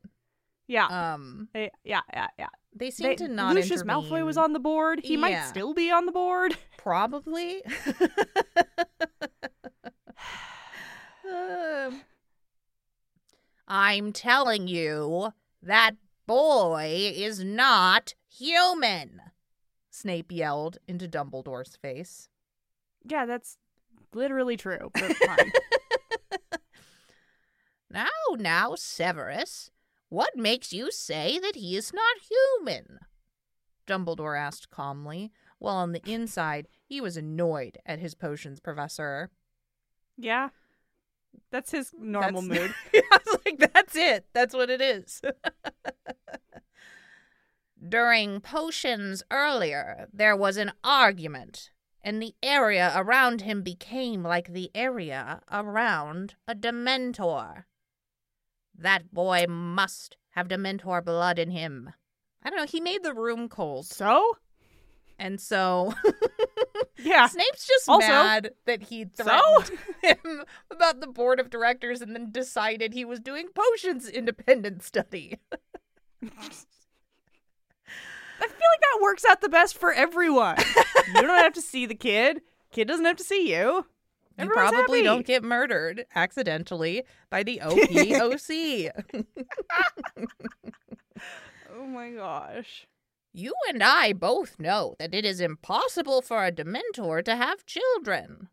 Yeah. 0.68 0.86
Um, 0.86 1.48
yeah, 1.54 1.68
yeah, 1.84 2.28
yeah. 2.38 2.48
They 2.78 2.90
seem 2.90 3.08
They- 3.08 3.16
to 3.16 3.28
not. 3.28 3.54
Lucius 3.54 3.82
Malfoy 3.82 4.24
was 4.24 4.36
on 4.36 4.52
the 4.52 4.58
board. 4.60 5.00
He 5.02 5.16
might 5.16 5.42
still 5.46 5.74
be 5.74 5.90
on 5.90 6.06
the 6.06 6.12
board. 6.12 6.56
probably. 6.78 7.62
Um, 11.28 12.02
I'm 13.66 14.12
telling 14.12 14.68
you, 14.68 15.32
that 15.62 15.92
boy 16.26 17.12
is 17.14 17.42
not 17.42 18.14
human. 18.28 19.20
Snape 19.90 20.30
yelled 20.30 20.78
into 20.86 21.08
Dumbledore's 21.08 21.74
face. 21.76 22.28
Yeah, 23.04 23.26
that's 23.26 23.56
literally 24.14 24.56
true. 24.56 24.90
But 24.94 25.16
fine. 25.16 25.52
Now, 27.90 28.06
now, 28.38 28.74
Severus, 28.76 29.70
what 30.08 30.36
makes 30.36 30.72
you 30.72 30.90
say 30.90 31.38
that 31.38 31.56
he 31.56 31.76
is 31.76 31.92
not 31.92 32.16
human? 32.30 32.98
Dumbledore 33.86 34.38
asked 34.38 34.70
calmly, 34.70 35.32
while 35.58 35.76
on 35.76 35.92
the 35.92 36.02
inside 36.10 36.68
he 36.84 37.00
was 37.00 37.16
annoyed 37.16 37.78
at 37.86 37.98
his 37.98 38.14
potions 38.14 38.60
professor. 38.60 39.30
yeah. 40.16 40.50
That's 41.50 41.70
his 41.70 41.92
normal 41.98 42.40
That's- 42.40 42.70
mood. 42.92 43.02
I 43.12 43.18
was 43.26 43.40
like, 43.44 43.72
that's 43.74 43.94
it. 43.94 44.24
That's 44.32 44.54
what 44.54 44.70
it 44.70 44.80
is. 44.80 45.20
During 47.88 48.40
potions 48.40 49.22
earlier, 49.30 50.08
there 50.12 50.34
was 50.34 50.56
an 50.56 50.72
argument, 50.82 51.70
and 52.02 52.22
the 52.22 52.34
area 52.42 52.90
around 52.96 53.42
him 53.42 53.62
became 53.62 54.22
like 54.22 54.52
the 54.54 54.70
area 54.74 55.40
around 55.52 56.34
a 56.48 56.54
Dementor. 56.54 57.64
That 58.78 59.12
boy 59.12 59.46
must 59.48 60.16
have 60.30 60.48
Dementor 60.48 61.04
blood 61.04 61.38
in 61.38 61.50
him. 61.50 61.92
I 62.42 62.50
don't 62.50 62.58
know. 62.58 62.66
He 62.66 62.80
made 62.80 63.02
the 63.02 63.14
room 63.14 63.48
cold. 63.48 63.86
So? 63.86 64.36
And 65.18 65.40
so 65.40 65.94
Yeah. 66.98 67.26
Snape's 67.26 67.66
just 67.66 67.88
Also- 67.88 68.06
mad 68.06 68.50
that 68.66 68.82
he 68.82 69.06
So? 69.14 69.24
threatened 69.24 69.78
him 70.02 70.44
about 70.70 71.00
the 71.00 71.06
board 71.06 71.40
of 71.40 71.48
directors 71.50 72.02
and 72.02 72.14
then 72.14 72.30
decided 72.30 72.92
he 72.92 73.04
was 73.06 73.18
doing 73.20 73.48
potions 73.54 74.08
independent 74.08 74.82
study. 74.82 75.38
I 78.38 78.48
feel 78.48 78.50
like 78.50 78.80
that 78.80 79.00
works 79.02 79.24
out 79.24 79.40
the 79.40 79.48
best 79.48 79.78
for 79.78 79.92
everyone. 79.92 80.56
you 81.08 81.14
don't 81.22 81.28
have 81.42 81.54
to 81.54 81.62
see 81.62 81.86
the 81.86 81.94
kid. 81.94 82.42
Kid 82.72 82.86
doesn't 82.86 83.06
have 83.06 83.16
to 83.16 83.24
see 83.24 83.50
you. 83.54 83.86
You 84.38 84.44
Everyone's 84.44 84.70
probably 84.70 84.98
happy. 84.98 85.04
don't 85.04 85.26
get 85.26 85.42
murdered 85.42 86.04
accidentally 86.14 87.04
by 87.30 87.42
the 87.42 87.60
OPOC. 87.64 88.90
Oh 91.74 91.86
my 91.86 92.10
gosh. 92.10 92.86
you 93.32 93.54
and 93.68 93.82
I 93.82 94.12
both 94.12 94.58
know 94.58 94.94
that 94.98 95.14
it 95.14 95.24
is 95.24 95.40
impossible 95.40 96.22
for 96.22 96.44
a 96.44 96.52
Dementor 96.52 97.24
to 97.24 97.36
have 97.36 97.66
children. 97.66 98.48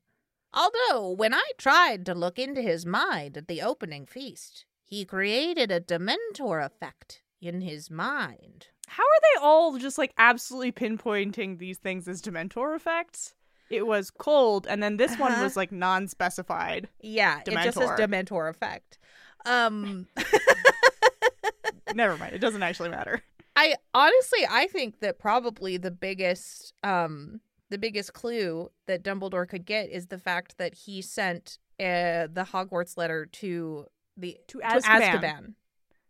Although, 0.53 1.09
when 1.09 1.33
I 1.33 1.51
tried 1.57 2.05
to 2.05 2.13
look 2.13 2.37
into 2.37 2.61
his 2.61 2.85
mind 2.85 3.37
at 3.37 3.47
the 3.47 3.61
opening 3.61 4.05
feast, 4.05 4.65
he 4.85 5.03
created 5.05 5.71
a 5.71 5.79
Dementor 5.81 6.63
effect 6.63 7.21
in 7.41 7.61
his 7.61 7.89
mind. 7.89 8.67
How 8.87 9.03
are 9.03 9.21
they 9.23 9.41
all 9.41 9.77
just 9.77 9.97
like 9.97 10.13
absolutely 10.17 10.71
pinpointing 10.71 11.57
these 11.57 11.77
things 11.79 12.07
as 12.07 12.21
Dementor 12.21 12.75
effects? 12.75 13.33
It 13.75 13.87
was 13.87 14.11
cold, 14.11 14.67
and 14.67 14.81
then 14.83 14.97
this 14.97 15.17
one 15.17 15.31
Uh-huh. 15.31 15.43
was 15.43 15.55
like 15.57 15.71
non-specified. 15.71 16.89
Yeah, 17.01 17.39
it 17.45 17.51
just 17.63 17.77
says 17.77 17.89
Dementor. 17.91 18.25
Dementor 18.27 18.49
effect. 18.49 18.99
Um, 19.45 20.07
Never 21.95 22.17
mind. 22.17 22.33
It 22.33 22.39
doesn't 22.39 22.63
actually 22.63 22.89
matter. 22.89 23.21
I 23.55 23.75
honestly, 23.93 24.39
I 24.49 24.67
think 24.67 24.99
that 25.01 25.19
probably 25.19 25.77
the 25.77 25.91
biggest, 25.91 26.73
um, 26.83 27.39
the 27.69 27.77
biggest 27.77 28.13
clue 28.13 28.69
that 28.87 29.03
Dumbledore 29.03 29.47
could 29.47 29.65
get 29.65 29.89
is 29.89 30.07
the 30.07 30.17
fact 30.17 30.57
that 30.57 30.73
he 30.73 31.01
sent 31.01 31.59
uh, 31.79 32.27
the 32.31 32.47
Hogwarts 32.51 32.97
letter 32.97 33.25
to 33.27 33.85
the 34.17 34.37
To 34.47 34.59
to 34.59 34.65
Azkaban. 34.65 35.01
Azkaban 35.21 35.53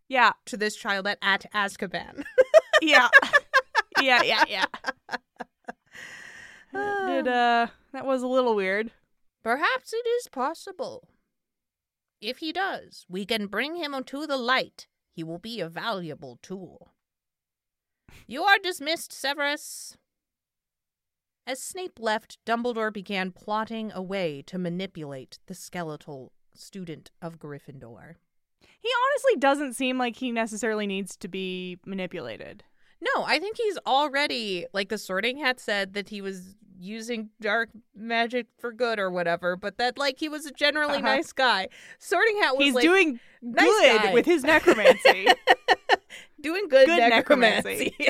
Yeah. 0.08 0.32
to 0.46 0.58
this 0.58 0.76
child 0.76 1.08
at 1.08 1.18
at 1.22 1.46
Azkaban. 1.54 2.24
Yeah. 2.82 3.08
yeah. 4.02 4.22
Yeah. 4.24 4.44
Yeah. 4.50 4.66
Did 6.74 7.28
uh? 7.28 7.68
That 7.92 8.06
was 8.06 8.24
a 8.24 8.28
little 8.28 8.56
weird. 8.56 8.92
Perhaps 9.44 9.94
it 9.94 10.08
is 10.08 10.28
possible. 10.28 11.08
If 12.22 12.38
he 12.38 12.52
does, 12.52 13.06
we 13.10 13.26
can 13.26 13.48
bring 13.48 13.76
him 13.76 13.96
to 14.06 14.26
the 14.26 14.38
light. 14.38 14.88
He 15.14 15.24
will 15.24 15.38
be 15.38 15.60
a 15.60 15.70
valuable 15.70 16.40
tool. 16.42 16.94
You 18.26 18.44
are 18.44 18.58
dismissed, 18.58 19.12
Severus. 19.12 19.98
As 21.46 21.62
Snape 21.62 22.00
left, 22.00 22.38
Dumbledore 22.46 22.94
began 22.94 23.32
plotting 23.32 23.92
a 23.92 24.02
way 24.02 24.42
to 24.48 24.58
manipulate 24.58 25.40
the 25.48 25.54
skeletal 25.54 26.32
student 26.54 27.12
of 27.22 27.38
Gryffindor. 27.38 28.16
He 28.80 28.90
honestly 29.06 29.40
doesn't 29.40 29.74
seem 29.74 29.98
like 29.98 30.18
he 30.18 30.32
necessarily 30.32 30.88
needs 30.88 31.18
to 31.18 31.28
be 31.28 31.80
manipulated. 31.86 32.64
No, 33.16 33.24
I 33.26 33.40
think 33.40 33.58
he's 33.58 33.78
already 33.86 34.66
like 34.74 34.90
the 34.90 34.98
Sorting 34.98 35.38
Hat 35.38 35.60
said 35.60 35.94
that 35.94 36.10
he 36.10 36.22
was 36.22 36.56
using 36.80 37.30
dark 37.42 37.70
magic 37.96 38.48
for 38.60 38.72
good 38.72 39.00
or 39.00 39.10
whatever, 39.12 39.56
but 39.56 39.78
that 39.78 39.98
like 39.98 40.20
he 40.20 40.30
was 40.30 40.46
a 40.46 40.52
generally 40.52 40.96
Uh-huh. 41.00 41.16
nice 41.16 41.32
guy. 41.34 41.68
Sorting 42.00 42.38
Hat 42.42 42.56
was 42.58 42.66
He's 42.66 42.74
like, 42.76 42.84
doing 42.84 43.20
nice 43.42 43.66
good 43.66 44.02
guy. 44.04 44.14
with 44.14 44.26
his 44.26 44.44
necromancy. 44.44 45.28
doing 46.42 46.68
good, 46.68 46.88
Good 46.88 47.10
necromancy. 47.10 47.96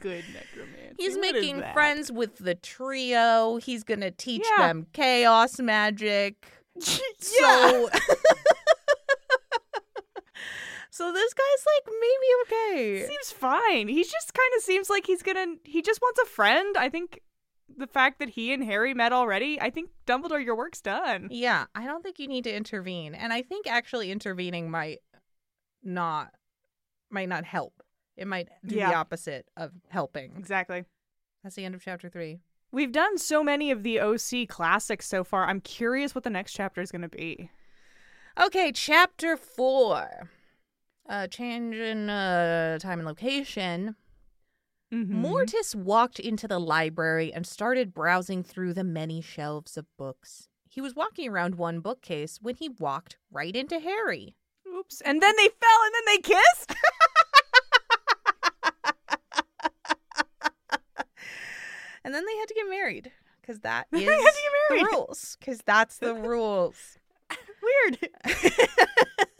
good 0.00 0.24
necromancy. 0.32 0.94
He's 0.98 1.16
What 1.16 1.34
making 1.34 1.62
friends 1.72 2.10
with 2.12 2.36
the 2.38 2.54
trio. 2.54 3.56
He's 3.56 3.82
gonna 3.84 4.10
teach 4.10 4.44
Yeah. 4.58 4.68
them 4.68 4.86
chaos 4.92 5.58
magic. 5.60 6.46
yeah. 6.76 6.86
So 7.18 7.88
So 10.92 11.10
this 11.10 11.32
guy's 11.32 11.66
like 11.74 11.94
maybe 12.00 12.26
okay. 12.42 13.06
seems 13.08 13.32
fine. 13.32 13.88
He 13.88 14.04
just 14.04 14.34
kind 14.34 14.50
of 14.54 14.62
seems 14.62 14.90
like 14.90 15.06
he's 15.06 15.22
gonna. 15.22 15.56
He 15.64 15.80
just 15.80 16.02
wants 16.02 16.20
a 16.20 16.26
friend. 16.26 16.76
I 16.76 16.90
think 16.90 17.20
the 17.74 17.86
fact 17.86 18.18
that 18.18 18.28
he 18.28 18.52
and 18.52 18.62
Harry 18.62 18.92
met 18.92 19.10
already. 19.10 19.58
I 19.58 19.70
think 19.70 19.88
Dumbledore, 20.06 20.44
your 20.44 20.54
work's 20.54 20.82
done. 20.82 21.28
Yeah, 21.30 21.64
I 21.74 21.86
don't 21.86 22.02
think 22.02 22.18
you 22.18 22.28
need 22.28 22.44
to 22.44 22.54
intervene. 22.54 23.14
And 23.14 23.32
I 23.32 23.40
think 23.40 23.66
actually 23.66 24.12
intervening 24.12 24.70
might 24.70 24.98
not 25.82 26.28
might 27.10 27.30
not 27.30 27.44
help. 27.44 27.82
It 28.18 28.26
might 28.26 28.50
do 28.66 28.74
the 28.74 28.94
opposite 28.94 29.46
of 29.56 29.72
helping. 29.88 30.34
Exactly. 30.36 30.84
That's 31.42 31.56
the 31.56 31.64
end 31.64 31.74
of 31.74 31.82
chapter 31.82 32.10
3. 32.10 32.38
We've 32.70 32.92
done 32.92 33.16
so 33.16 33.42
many 33.42 33.70
of 33.70 33.82
the 33.82 33.98
OC 33.98 34.46
classics 34.46 35.08
so 35.08 35.24
far. 35.24 35.46
I'm 35.46 35.62
curious 35.62 36.14
what 36.14 36.24
the 36.24 36.30
next 36.30 36.52
chapter 36.52 36.82
is 36.82 36.92
going 36.92 37.02
to 37.02 37.08
be. 37.08 37.50
Okay, 38.38 38.72
chapter 38.72 39.38
4. 39.38 40.28
Uh 41.08 41.26
change 41.26 41.74
in 41.76 42.08
uh 42.08 42.78
time 42.78 42.98
and 43.00 43.06
location. 43.08 43.96
Mm-hmm. 44.92 45.20
Mortis 45.22 45.74
walked 45.74 46.20
into 46.20 46.46
the 46.46 46.58
library 46.60 47.32
and 47.32 47.46
started 47.46 47.94
browsing 47.94 48.42
through 48.42 48.74
the 48.74 48.84
many 48.84 49.20
shelves 49.22 49.76
of 49.78 49.86
books. 49.96 50.48
He 50.68 50.80
was 50.82 50.94
walking 50.94 51.28
around 51.30 51.54
one 51.54 51.80
bookcase 51.80 52.38
when 52.42 52.56
he 52.56 52.68
walked 52.68 53.16
right 53.30 53.56
into 53.56 53.78
Harry. 53.80 54.36
Oops. 54.68 55.00
And 55.02 55.22
then 55.22 55.34
they 55.36 55.48
fell 55.48 55.80
and 55.84 55.94
then 55.94 56.02
they 56.06 56.18
kissed? 56.18 56.74
And 62.04 62.14
then 62.14 62.24
they 62.26 62.36
had 62.36 62.48
to 62.48 62.54
get 62.54 62.68
married 62.68 63.12
because 63.40 63.60
that 63.60 63.86
is 63.92 64.00
They 64.00 64.04
had 64.06 64.18
to 64.18 64.24
get 64.24 64.80
the 64.80 64.84
rules. 64.96 65.36
Because 65.38 65.60
that's 65.64 65.98
the 65.98 66.14
rules. 66.28 66.98
Weird. 67.62 68.08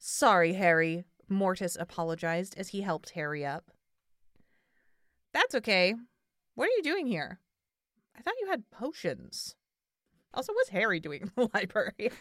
Sorry, 0.00 0.54
Harry. 0.54 1.04
Mortis 1.28 1.76
apologized 1.78 2.54
as 2.58 2.68
he 2.70 2.80
helped 2.80 3.10
Harry 3.10 3.46
up. 3.46 3.70
That's 5.32 5.54
okay. 5.54 5.94
What 6.56 6.64
are 6.64 6.72
you 6.76 6.82
doing 6.82 7.06
here? 7.06 7.38
I 8.18 8.22
thought 8.22 8.34
you 8.40 8.48
had 8.48 8.68
potions. 8.70 9.54
Also, 10.34 10.52
what's 10.52 10.70
Harry 10.70 10.98
doing 10.98 11.22
in 11.22 11.30
the 11.36 11.48
library? 11.54 12.10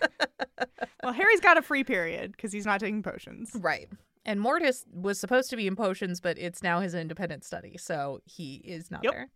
Well, 1.02 1.14
Harry's 1.14 1.40
got 1.40 1.58
a 1.58 1.62
free 1.62 1.86
period 1.86 2.34
because 2.34 2.52
he's 2.52 2.66
not 2.66 2.82
taking 2.82 3.02
potions. 3.02 3.52
right. 3.56 3.88
And 4.26 4.42
Mortis 4.42 4.86
was 4.94 5.18
supposed 5.18 5.50
to 5.50 5.56
be 5.56 5.66
in 5.66 5.78
potions, 5.78 6.20
but 6.20 6.38
it's 6.38 6.62
now 6.62 6.82
his 6.82 6.94
independent 6.94 7.46
study, 7.46 7.78
so 7.78 8.20
he 8.26 8.56
is 8.66 8.92
not 8.92 9.06
Yep. 9.06 9.14
there. 9.14 9.30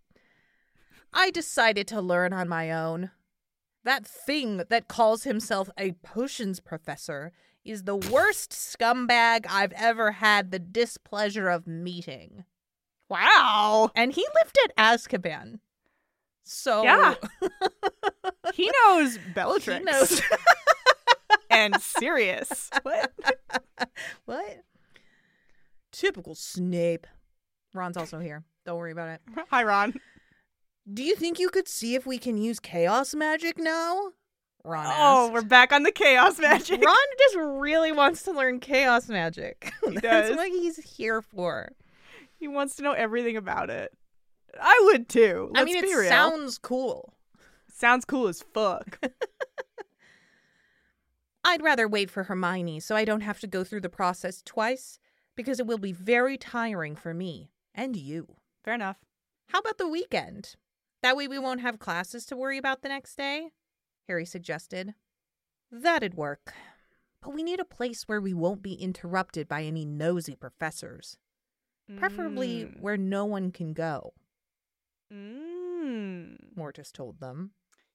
I 1.13 1.31
decided 1.31 1.87
to 1.87 2.01
learn 2.01 2.33
on 2.33 2.49
my 2.49 2.69
own. 2.69 3.11
That 3.85 4.05
thing 4.05 4.57
that 4.69 4.89
calls 4.89 5.23
himself 5.23 5.69
a 5.77 5.93
potions 6.03 6.59
professor 6.59 7.31
is 7.63 7.83
the 7.83 7.95
worst 7.95 8.51
scumbag 8.51 9.45
I've 9.49 9.71
ever 9.73 10.11
had 10.13 10.51
the 10.51 10.59
displeasure 10.59 11.49
of 11.49 11.65
meeting. 11.67 12.43
Wow. 13.09 13.91
And 13.95 14.11
he 14.13 14.25
lived 14.41 14.57
at 14.65 14.75
Azkaban. 14.77 15.59
So 16.43 16.83
Yeah. 16.83 17.15
He 18.53 18.69
knows 18.85 19.17
Bellatrix. 19.33 19.79
he 19.79 19.83
knows 19.83 20.21
and 21.49 21.75
Sirius. 21.81 22.69
What? 22.83 23.11
what? 24.25 24.59
Typical 25.91 26.35
Snape. 26.35 27.07
Ron's 27.73 27.97
also 27.97 28.19
here. 28.19 28.43
Don't 28.65 28.77
worry 28.77 28.91
about 28.91 29.09
it. 29.09 29.21
Hi, 29.49 29.63
Ron. 29.63 29.93
Do 30.91 31.03
you 31.03 31.15
think 31.15 31.39
you 31.39 31.49
could 31.49 31.67
see 31.67 31.95
if 31.95 32.05
we 32.05 32.17
can 32.17 32.37
use 32.37 32.59
chaos 32.59 33.15
magic 33.15 33.57
now? 33.57 34.09
Ron 34.65 34.85
Oh, 34.87 35.29
we're 35.33 35.41
back 35.41 35.73
on 35.73 35.83
the 35.83 35.91
chaos 35.91 36.39
magic. 36.39 36.81
Ron 36.83 36.95
just 37.19 37.35
really 37.37 37.91
wants 37.91 38.23
to 38.23 38.31
learn 38.31 38.59
chaos 38.59 39.09
magic. 39.09 39.71
He 39.85 39.95
That's 39.95 40.29
does. 40.29 40.37
what 40.37 40.47
he's 40.49 40.77
here 40.97 41.21
for. 41.21 41.69
He 42.39 42.47
wants 42.47 42.75
to 42.77 42.83
know 42.83 42.93
everything 42.93 43.35
about 43.37 43.69
it. 43.69 43.91
I 44.61 44.79
would 44.85 45.09
too. 45.09 45.49
Let's 45.53 45.61
I 45.61 45.65
mean, 45.65 45.81
be 45.81 45.89
it 45.89 45.95
real. 45.95 46.09
sounds 46.09 46.57
cool. 46.57 47.13
sounds 47.73 48.05
cool 48.05 48.27
as 48.27 48.41
fuck. 48.53 48.99
I'd 51.43 51.61
rather 51.61 51.87
wait 51.87 52.09
for 52.09 52.23
Hermione 52.23 52.79
so 52.79 52.95
I 52.95 53.03
don't 53.03 53.21
have 53.21 53.39
to 53.41 53.47
go 53.47 53.63
through 53.65 53.81
the 53.81 53.89
process 53.89 54.41
twice 54.45 54.97
because 55.35 55.59
it 55.59 55.67
will 55.67 55.77
be 55.77 55.91
very 55.91 56.37
tiring 56.37 56.95
for 56.95 57.13
me 57.13 57.51
and 57.75 57.97
you. 57.97 58.35
Fair 58.63 58.75
enough. 58.75 58.97
How 59.47 59.59
about 59.59 59.77
the 59.77 59.89
weekend? 59.89 60.55
That 61.01 61.17
way 61.17 61.27
we 61.27 61.39
won't 61.39 61.59
have 61.61 61.79
classes 61.79 62.25
to 62.27 62.37
worry 62.37 62.57
about 62.57 62.81
the 62.81 62.87
next 62.89 63.15
day, 63.15 63.49
Harry 64.07 64.25
suggested. 64.25 64.93
That'd 65.71 66.15
work. 66.15 66.53
But 67.21 67.33
we 67.33 67.41
need 67.43 67.59
a 67.59 67.65
place 67.65 68.03
where 68.03 68.19
we 68.21 68.33
won't 68.33 68.61
be 68.61 68.73
interrupted 68.73 69.47
by 69.47 69.63
any 69.63 69.85
nosy 69.85 70.35
professors, 70.35 71.17
preferably 71.97 72.65
Mm. 72.65 72.79
where 72.81 72.97
no 72.97 73.25
one 73.25 73.51
can 73.51 73.73
go, 73.73 74.13
Mm. 75.11 76.55
Mortis 76.55 76.91
told 76.91 77.19
them. 77.19 77.51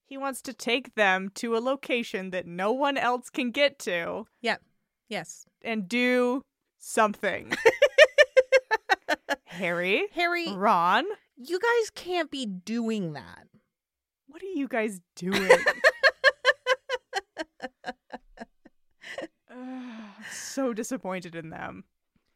He 0.06 0.16
wants 0.16 0.40
to 0.42 0.54
take 0.54 0.94
them 0.94 1.30
to 1.34 1.56
a 1.56 1.59
location 1.61 2.30
that 2.30 2.46
no 2.46 2.72
one 2.72 2.96
else 2.96 3.28
can 3.28 3.50
get 3.50 3.78
to 3.80 4.26
Yep. 4.40 4.62
Yes. 5.09 5.46
and 5.62 5.88
do 5.88 6.42
something. 6.78 7.52
Harry, 9.46 10.06
Harry, 10.12 10.52
Ron, 10.54 11.04
you 11.36 11.59
guys 11.59 11.90
can't 11.90 12.30
be 12.30 12.46
doing 12.46 13.12
that. 13.14 13.48
What 14.39 14.45
are 14.49 14.59
you 14.59 14.68
guys 14.68 15.01
doing? 15.16 15.51
Ugh, 19.51 20.24
so 20.30 20.72
disappointed 20.72 21.34
in 21.34 21.51
them. 21.51 21.84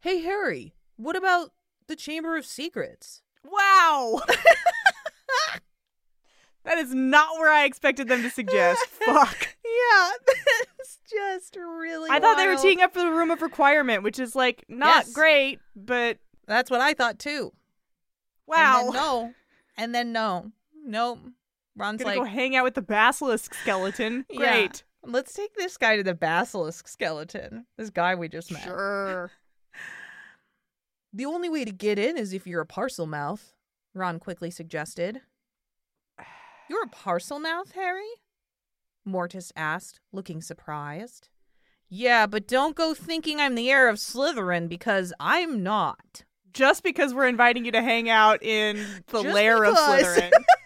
Hey, 0.01 0.21
Harry, 0.23 0.75
what 0.97 1.15
about 1.17 1.51
the 1.87 1.95
Chamber 1.95 2.37
of 2.37 2.45
Secrets? 2.45 3.23
Wow. 3.45 4.21
that 6.65 6.79
is 6.79 6.93
not 6.93 7.39
where 7.39 7.51
I 7.53 7.65
expected 7.65 8.09
them 8.09 8.23
to 8.23 8.31
suggest. 8.31 8.85
Fuck. 8.87 9.49
Yeah, 9.65 10.11
that's 10.27 10.99
just 11.09 11.55
really. 11.57 12.11
I 12.11 12.19
thought 12.19 12.37
they 12.37 12.49
were 12.49 12.57
teeing 12.57 12.83
up 12.83 12.93
for 12.93 12.99
the 13.01 13.11
room 13.11 13.31
of 13.31 13.43
requirement, 13.43 14.03
which 14.03 14.19
is 14.19 14.35
like 14.35 14.65
not 14.69 15.05
Yes. 15.07 15.13
great, 15.13 15.61
but 15.77 16.19
That's 16.49 16.69
what 16.71 16.81
I 16.81 16.95
thought 16.95 17.21
too. 17.21 17.53
wow. 18.49 18.81
And 18.81 18.89
then 18.89 18.95
no. 18.95 19.35
And 19.77 19.95
then 19.95 20.13
no. 20.13 20.51
Nope. 20.85 21.21
Ron's 21.77 22.03
Gonna 22.03 22.17
like, 22.17 22.19
go 22.19 22.25
hang 22.25 22.57
out 22.57 22.65
with 22.65 22.75
the 22.75 22.83
basilisk 22.83 23.55
skeleton. 23.55 24.27
Yeah. 24.31 24.39
Great. 24.39 24.85
let's 25.05 25.33
take 25.33 25.55
this 25.55 25.77
guy 25.77 25.97
to 25.97 26.03
the 26.03 26.15
basilisk 26.15 26.89
skeleton. 26.89 27.67
This 27.77 27.91
guy 27.91 28.15
we 28.15 28.29
just 28.29 28.51
met. 28.53 28.63
Sure. 28.63 29.31
The 31.15 31.27
only 31.27 31.51
way 31.51 31.67
to 31.67 31.73
get 31.73 31.99
in 31.99 32.17
is 32.17 32.33
if 32.33 32.47
you're 32.47 32.63
a 32.63 32.67
Parselmouth, 32.67 33.53
Ron 33.95 34.19
quickly 34.19 34.51
suggested. 34.51 35.21
You're 36.71 36.85
a 36.85 36.89
Parselmouth, 36.89 37.73
Harry? 37.73 38.09
Mortis 39.05 39.53
asked, 39.55 40.01
looking 40.11 40.41
surprised. 40.41 41.29
Yeah, 41.91 42.27
but 42.27 42.49
don't 42.49 42.75
go 42.75 42.95
thinking 42.95 43.41
I'm 43.41 43.57
the 43.57 43.71
heir 43.71 43.89
of 43.91 43.97
Slytherin 43.97 44.71
because 44.71 45.13
I'm 45.21 45.63
not. 45.63 46.25
Just 46.55 46.83
because 46.83 47.13
we're 47.13 47.29
inviting 47.29 47.67
you 47.67 47.73
to 47.73 47.83
hang 47.83 48.09
out 48.09 48.43
in 48.43 48.77
the 49.09 49.23
Just 49.23 49.35
lair 49.35 49.65
of. 49.65 49.77
Slytherin 49.77 50.31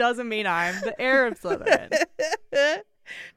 doesn't 0.00 0.28
mean 0.30 0.46
I'm 0.46 0.74
the 0.80 0.98
heir 1.00 1.26
of 1.26 1.38
Slytherin. 1.38 1.92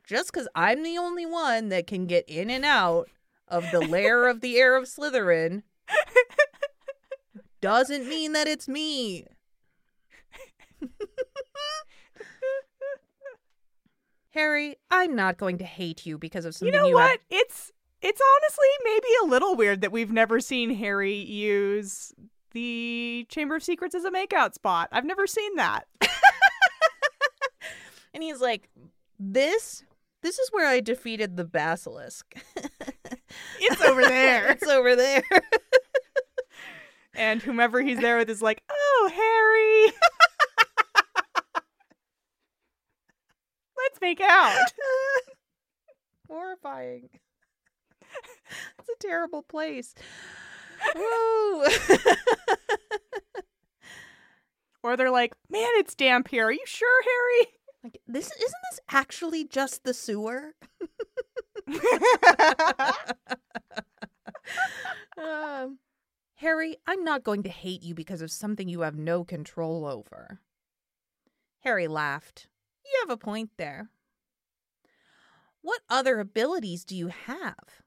Just 0.07 0.31
because 0.31 0.47
I'm 0.55 0.81
the 0.81 0.97
only 0.97 1.25
one 1.25 1.67
that 1.69 1.87
can 1.87 2.07
get 2.07 2.23
in 2.29 2.49
and 2.49 2.63
out 2.63 3.09
of 3.49 3.65
the 3.71 3.81
lair 3.81 4.27
of 4.29 4.39
the 4.39 4.55
heir 4.57 4.77
of 4.77 4.85
Slytherin 4.85 5.63
doesn't 7.61 8.07
mean 8.07 8.31
that 8.31 8.47
it's 8.47 8.67
me. 8.69 9.27
Harry, 14.31 14.77
I'm 14.89 15.15
not 15.15 15.37
going 15.37 15.57
to 15.59 15.65
hate 15.65 16.05
you 16.05 16.17
because 16.17 16.45
of 16.45 16.55
You 16.61 16.71
know 16.71 16.87
you 16.87 16.95
what? 16.95 17.11
have- 17.11 17.19
It's 17.29 17.71
it's 18.01 18.21
honestly 18.41 18.67
maybe 18.83 19.07
a 19.23 19.27
little 19.27 19.55
weird 19.55 19.81
that 19.81 19.91
we've 19.91 20.11
never 20.11 20.39
seen 20.39 20.73
Harry 20.75 21.13
use 21.15 22.13
the 22.51 23.25
Chamber 23.29 23.55
of 23.55 23.63
Secrets 23.63 23.95
as 23.95 24.03
a 24.05 24.11
makeout 24.11 24.53
spot. 24.53 24.89
I've 24.91 25.05
never 25.05 25.25
seen 25.27 25.55
that. 25.55 25.87
And 28.13 28.21
he's 28.23 28.39
like, 28.41 28.69
"This, 29.19 29.83
this 30.21 30.39
is 30.39 30.49
where 30.51 30.67
I 30.67 30.79
defeated 30.79 31.37
the 31.37 31.45
basilisk. 31.45 32.35
It's 33.59 33.81
over 33.81 34.03
there. 34.03 34.51
it's 34.51 34.67
over 34.67 34.95
there." 34.95 35.23
and 37.15 37.41
whomever 37.41 37.81
he's 37.81 37.99
there 37.99 38.17
with 38.17 38.29
is 38.29 38.41
like, 38.43 38.61
"Oh, 38.69 39.11
Harry, 39.11 39.93
let's 43.77 43.99
make 44.01 44.21
out." 44.21 44.55
Horrifying. 46.27 47.09
it's 48.79 48.89
a 48.89 48.99
terrible 48.99 49.41
place. 49.41 49.95
Woo! 50.95 51.65
Or 54.83 54.97
they're 54.97 55.09
like, 55.09 55.33
man, 55.49 55.69
it's 55.75 55.95
damp 55.95 56.27
here. 56.27 56.45
Are 56.47 56.51
you 56.51 56.65
sure, 56.65 57.03
Harry? 57.03 57.47
Like 57.83 57.99
this 58.07 58.27
isn't 58.27 58.61
this 58.71 58.79
actually 58.89 59.45
just 59.45 59.83
the 59.83 59.93
sewer? 59.93 60.53
um, 65.17 65.79
Harry, 66.35 66.77
I'm 66.87 67.03
not 67.03 67.23
going 67.23 67.43
to 67.43 67.49
hate 67.49 67.83
you 67.83 67.93
because 67.93 68.21
of 68.21 68.31
something 68.31 68.67
you 68.69 68.81
have 68.81 68.95
no 68.95 69.23
control 69.23 69.85
over. 69.85 70.39
Harry 71.61 71.87
laughed. 71.87 72.47
You 72.85 72.91
have 73.01 73.09
a 73.09 73.17
point 73.17 73.51
there. 73.57 73.89
What 75.61 75.81
other 75.89 76.19
abilities 76.19 76.83
do 76.83 76.95
you 76.95 77.07
have? 77.07 77.81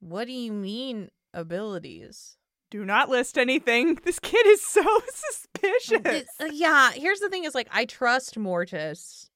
What 0.00 0.26
do 0.26 0.32
you 0.32 0.52
mean, 0.52 1.10
abilities? 1.34 2.38
Do 2.70 2.84
not 2.84 3.08
list 3.08 3.36
anything. 3.38 3.98
This 4.04 4.18
kid 4.18 4.46
is 4.46 4.64
so 4.64 4.82
suspicious. 5.08 6.28
Uh, 6.40 6.48
yeah, 6.52 6.92
here's 6.92 7.20
the 7.20 7.28
thing 7.28 7.44
is 7.44 7.54
like 7.54 7.68
I 7.70 7.84
trust 7.84 8.38
Mortis. 8.38 9.27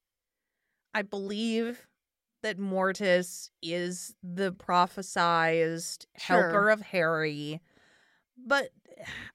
I 0.93 1.01
believe 1.01 1.87
that 2.43 2.59
Mortis 2.59 3.49
is 3.61 4.15
the 4.23 4.51
prophesized 4.51 6.05
helper 6.15 6.69
of 6.69 6.81
Harry. 6.81 7.61
But 8.37 8.69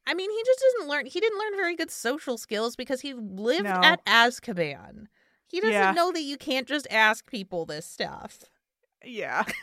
I 0.07 0.15
mean, 0.15 0.31
he 0.31 0.43
just 0.47 0.61
doesn't 0.61 0.89
learn 0.91 1.07
he 1.07 1.21
didn't 1.21 1.39
learn 1.39 1.57
very 1.57 1.77
good 1.77 1.91
social 1.91 2.39
skills 2.39 2.77
because 2.77 3.01
he 3.01 3.15
lived 3.15 3.65
No. 3.65 3.81
at 3.83 4.05
Azkaban. 4.07 5.07
He 5.49 5.61
doesn't 5.61 5.73
Yeah. 5.73 5.93
know 5.95 6.13
that 6.13 6.23
you 6.23 6.37
can't 6.37 6.69
just 6.69 6.87
ask 6.91 7.27
people 7.31 7.65
this 7.67 7.87
stuff. 7.87 8.41
Yeah. 9.05 9.45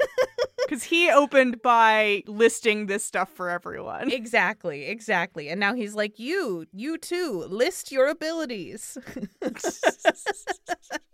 Because 0.68 0.84
he 0.86 1.12
opened 1.12 1.62
by 1.62 2.24
listing 2.26 2.88
this 2.88 3.06
stuff 3.06 3.30
for 3.30 3.52
everyone. 3.52 4.10
exactly, 4.12 4.86
exactly. 4.86 5.48
And 5.50 5.60
now 5.60 5.76
he's 5.76 5.94
like, 5.94 6.18
"You, 6.18 6.66
you 6.74 6.98
too, 6.98 7.46
list 7.48 7.92
your 7.92 8.08
abilities." 8.08 8.98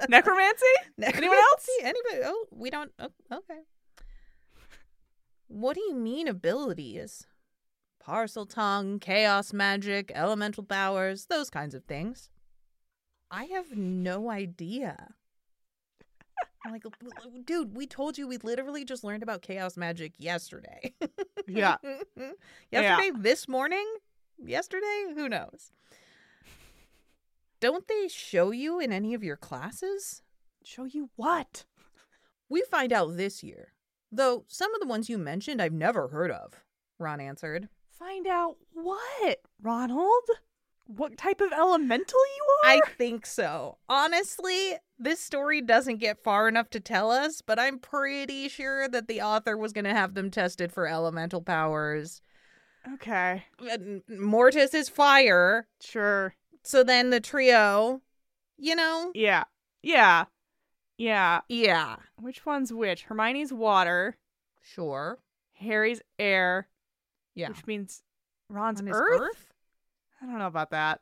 Necromancy? 0.08 0.66
Anyone 1.04 1.38
else? 1.38 1.68
Anybody? 1.82 2.22
Oh, 2.24 2.46
we 2.52 2.70
don't. 2.70 2.94
Oh, 2.98 3.10
okay. 3.30 3.60
What 5.50 5.74
do 5.76 5.82
you 5.82 5.96
mean 5.96 6.30
abilities? 6.30 7.28
Parseltongue, 8.02 9.02
chaos 9.02 9.52
magic, 9.52 10.14
elemental 10.16 10.64
powers, 10.64 11.26
those 11.26 11.50
kinds 11.50 11.76
of 11.76 11.84
things. 11.84 12.30
I 13.30 13.46
have 13.46 13.76
no 13.76 14.30
idea. 14.32 15.16
I'm 16.66 16.72
like, 16.72 16.84
dude, 17.46 17.76
we 17.76 17.88
told 17.88 18.18
you 18.18 18.28
we 18.28 18.38
literally 18.38 18.86
just 18.86 19.04
learned 19.04 19.24
about 19.24 19.42
chaos 19.42 19.78
magic 19.78 20.14
yesterday. 20.18 20.94
Yeah. 21.48 21.78
yesterday, 22.72 23.12
this 23.18 23.48
morning, 23.48 23.86
yesterday, 24.38 25.06
who 25.14 25.28
knows? 25.28 25.72
Don't 27.60 27.88
they 27.88 28.08
show 28.08 28.52
you 28.52 28.80
in 28.80 28.92
any 28.94 29.14
of 29.14 29.24
your 29.24 29.36
classes? 29.36 30.22
Show 30.64 30.86
you 30.86 31.10
what? 31.16 31.66
We 32.48 32.62
find 32.70 32.94
out 32.94 33.18
this 33.18 33.44
year. 33.44 33.74
Though 34.12 34.46
some 34.48 34.74
of 34.74 34.80
the 34.82 34.88
ones 34.88 35.10
you 35.10 35.18
mentioned 35.18 35.62
I've 35.62 35.74
never 35.74 36.10
heard 36.10 36.32
of, 36.32 36.64
Ron 37.00 37.20
answered. 37.20 37.68
Find 37.98 38.28
out 38.28 38.56
what, 38.74 39.40
Ronald? 39.62 40.24
What 40.96 41.18
type 41.18 41.42
of 41.42 41.52
elemental 41.54 42.20
you 42.20 42.44
are? 42.64 42.70
I 42.72 42.82
think 42.98 43.26
so. 43.26 43.78
Honestly, 43.88 44.74
this 45.00 45.20
story 45.20 45.62
doesn't 45.62 45.98
get 45.98 46.24
far 46.24 46.48
enough 46.48 46.70
to 46.72 46.80
tell 46.80 47.12
us, 47.12 47.42
but 47.42 47.58
I'm 47.60 47.80
pretty 47.80 48.50
sure 48.50 48.88
that 48.90 49.08
the 49.08 49.22
author 49.22 49.58
was 49.58 49.74
going 49.74 49.86
to 49.86 49.94
have 49.94 50.14
them 50.14 50.30
tested 50.32 50.72
for 50.72 50.88
elemental 50.88 51.42
powers. 51.42 52.22
Okay. 52.96 53.46
Uh, 53.62 53.68
and 53.70 54.02
Mortis 54.10 54.74
is 54.74 54.90
fire, 54.90 55.68
Sure. 55.82 56.34
so 56.64 56.84
then 56.84 57.10
the 57.12 57.20
trio, 57.20 58.02
you 58.58 58.76
know, 58.76 59.12
Yeah. 59.14 59.44
Yeah. 59.84 60.26
Yeah. 60.98 61.42
yeah, 61.48 61.96
Which 62.18 62.46
one's 62.46 62.72
which? 62.74 63.04
Hermione's 63.04 63.54
water, 63.54 64.18
sure. 64.62 65.20
Harry's 65.54 66.02
air, 66.20 66.68
Yeah. 67.34 67.50
which 67.50 67.66
means 67.66 68.04
Ron's 68.50 68.82
On 68.82 68.88
his 68.88 68.98
earth? 69.00 69.51
I 70.22 70.26
don't 70.26 70.38
know 70.38 70.48
about 70.48 70.72
that. 70.72 71.00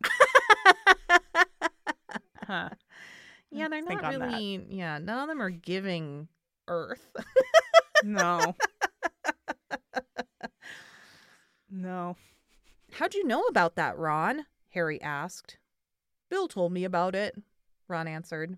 huh. 2.46 2.70
yeah, 3.52 3.68
they're 3.68 3.86
Think 3.86 4.02
not 4.02 4.14
on 4.14 4.20
that. 4.20 4.28
really, 4.28 4.66
yeah, 4.70 4.98
none 4.98 5.20
of 5.20 5.28
them 5.28 5.42
are 5.42 5.50
giving 5.50 6.28
Earth. 6.68 7.10
No. 8.04 8.56
no. 11.70 12.16
How'd 12.94 13.14
you 13.14 13.26
know 13.26 13.42
about 13.44 13.76
that, 13.76 13.98
Ron? 13.98 14.46
Harry 14.70 15.02
asked. 15.02 15.58
Bill 16.30 16.48
told 16.48 16.72
me 16.72 16.84
about 16.86 17.16
it, 17.16 17.36
Ron 17.88 18.08
answered. 18.08 18.58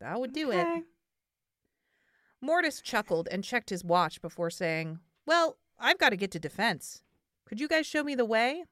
That 0.00 0.18
would 0.20 0.32
do 0.32 0.50
it. 0.50 0.84
Mortis 2.40 2.80
chuckled 2.80 3.28
and 3.30 3.44
checked 3.44 3.68
his 3.70 3.84
watch 3.84 4.22
before 4.22 4.48
saying, 4.50 5.00
Well, 5.26 5.58
I've 5.78 5.98
got 5.98 6.10
to 6.10 6.16
get 6.16 6.30
to 6.30 6.38
defense. 6.38 7.02
Could 7.44 7.60
you 7.60 7.68
guys 7.68 7.86
show 7.86 8.02
me 8.02 8.14
the 8.14 8.24
way? 8.24 8.64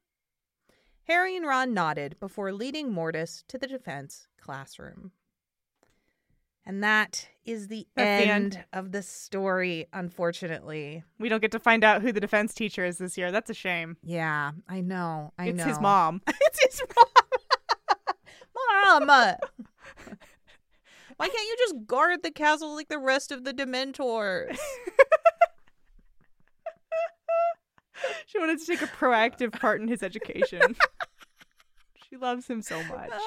Harry 1.09 1.37
and 1.37 1.47
Ron 1.47 1.73
nodded 1.73 2.17
before 2.21 2.53
leading 2.53 2.93
Mortis 2.93 3.43
to 3.49 3.57
the 3.57 3.67
defense 3.67 4.27
classroom. 4.41 5.13
And 6.67 6.85
that 6.85 7.29
is 7.47 7.69
the 7.69 7.87
the 7.97 8.03
end 8.03 8.31
end. 8.31 8.65
of 8.75 8.93
the 8.93 9.03
story, 9.03 9.87
unfortunately. 9.95 11.03
We 11.19 11.31
don't 11.31 11.41
get 11.41 11.53
to 11.53 11.59
find 11.59 11.83
out 11.83 12.03
who 12.03 12.13
the 12.13 12.21
defense 12.21 12.53
teacher 12.53 12.85
is 12.85 12.99
this 12.99 13.17
year. 13.17 13.33
That's 13.33 13.49
a 13.49 13.55
shame. 13.55 13.97
Yeah, 14.03 14.53
I 14.69 14.83
know. 14.83 15.33
I 15.39 15.47
it's 15.47 15.57
know. 15.57 15.65
his 15.65 15.81
mom. 15.81 16.21
it's 16.27 16.63
his 16.63 16.83
mom. 16.95 17.07
mom. 19.07 19.37
Why 21.17 21.29
can't 21.29 21.49
you 21.49 21.57
just 21.59 21.87
guard 21.87 22.23
the 22.23 22.31
castle 22.31 22.75
like 22.75 22.89
the 22.89 22.99
rest 22.99 23.33
of 23.33 23.45
the 23.45 23.55
Dementors? 23.55 24.59
she 28.27 28.39
wanted 28.39 28.59
to 28.59 28.67
take 28.67 28.83
a 28.83 28.87
proactive 28.87 29.59
part 29.59 29.81
in 29.81 29.89
his 29.89 30.03
education. 30.03 30.77
She 32.11 32.17
loves 32.17 32.47
him 32.49 32.63
so 32.63 32.83
much. 32.85 33.11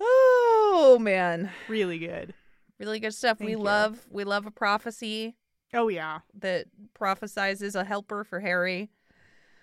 oh 0.00 0.98
man, 1.00 1.50
Really 1.68 1.98
good. 1.98 2.34
really 2.78 3.00
good 3.00 3.14
stuff. 3.14 3.40
we 3.40 3.52
you. 3.52 3.58
love 3.58 4.06
we 4.10 4.24
love 4.24 4.46
a 4.46 4.50
prophecy 4.50 5.36
Oh 5.74 5.88
yeah. 5.88 6.20
that 6.38 6.66
prophesizes 6.98 7.74
a 7.78 7.84
helper 7.84 8.24
for 8.24 8.40
Harry. 8.40 8.90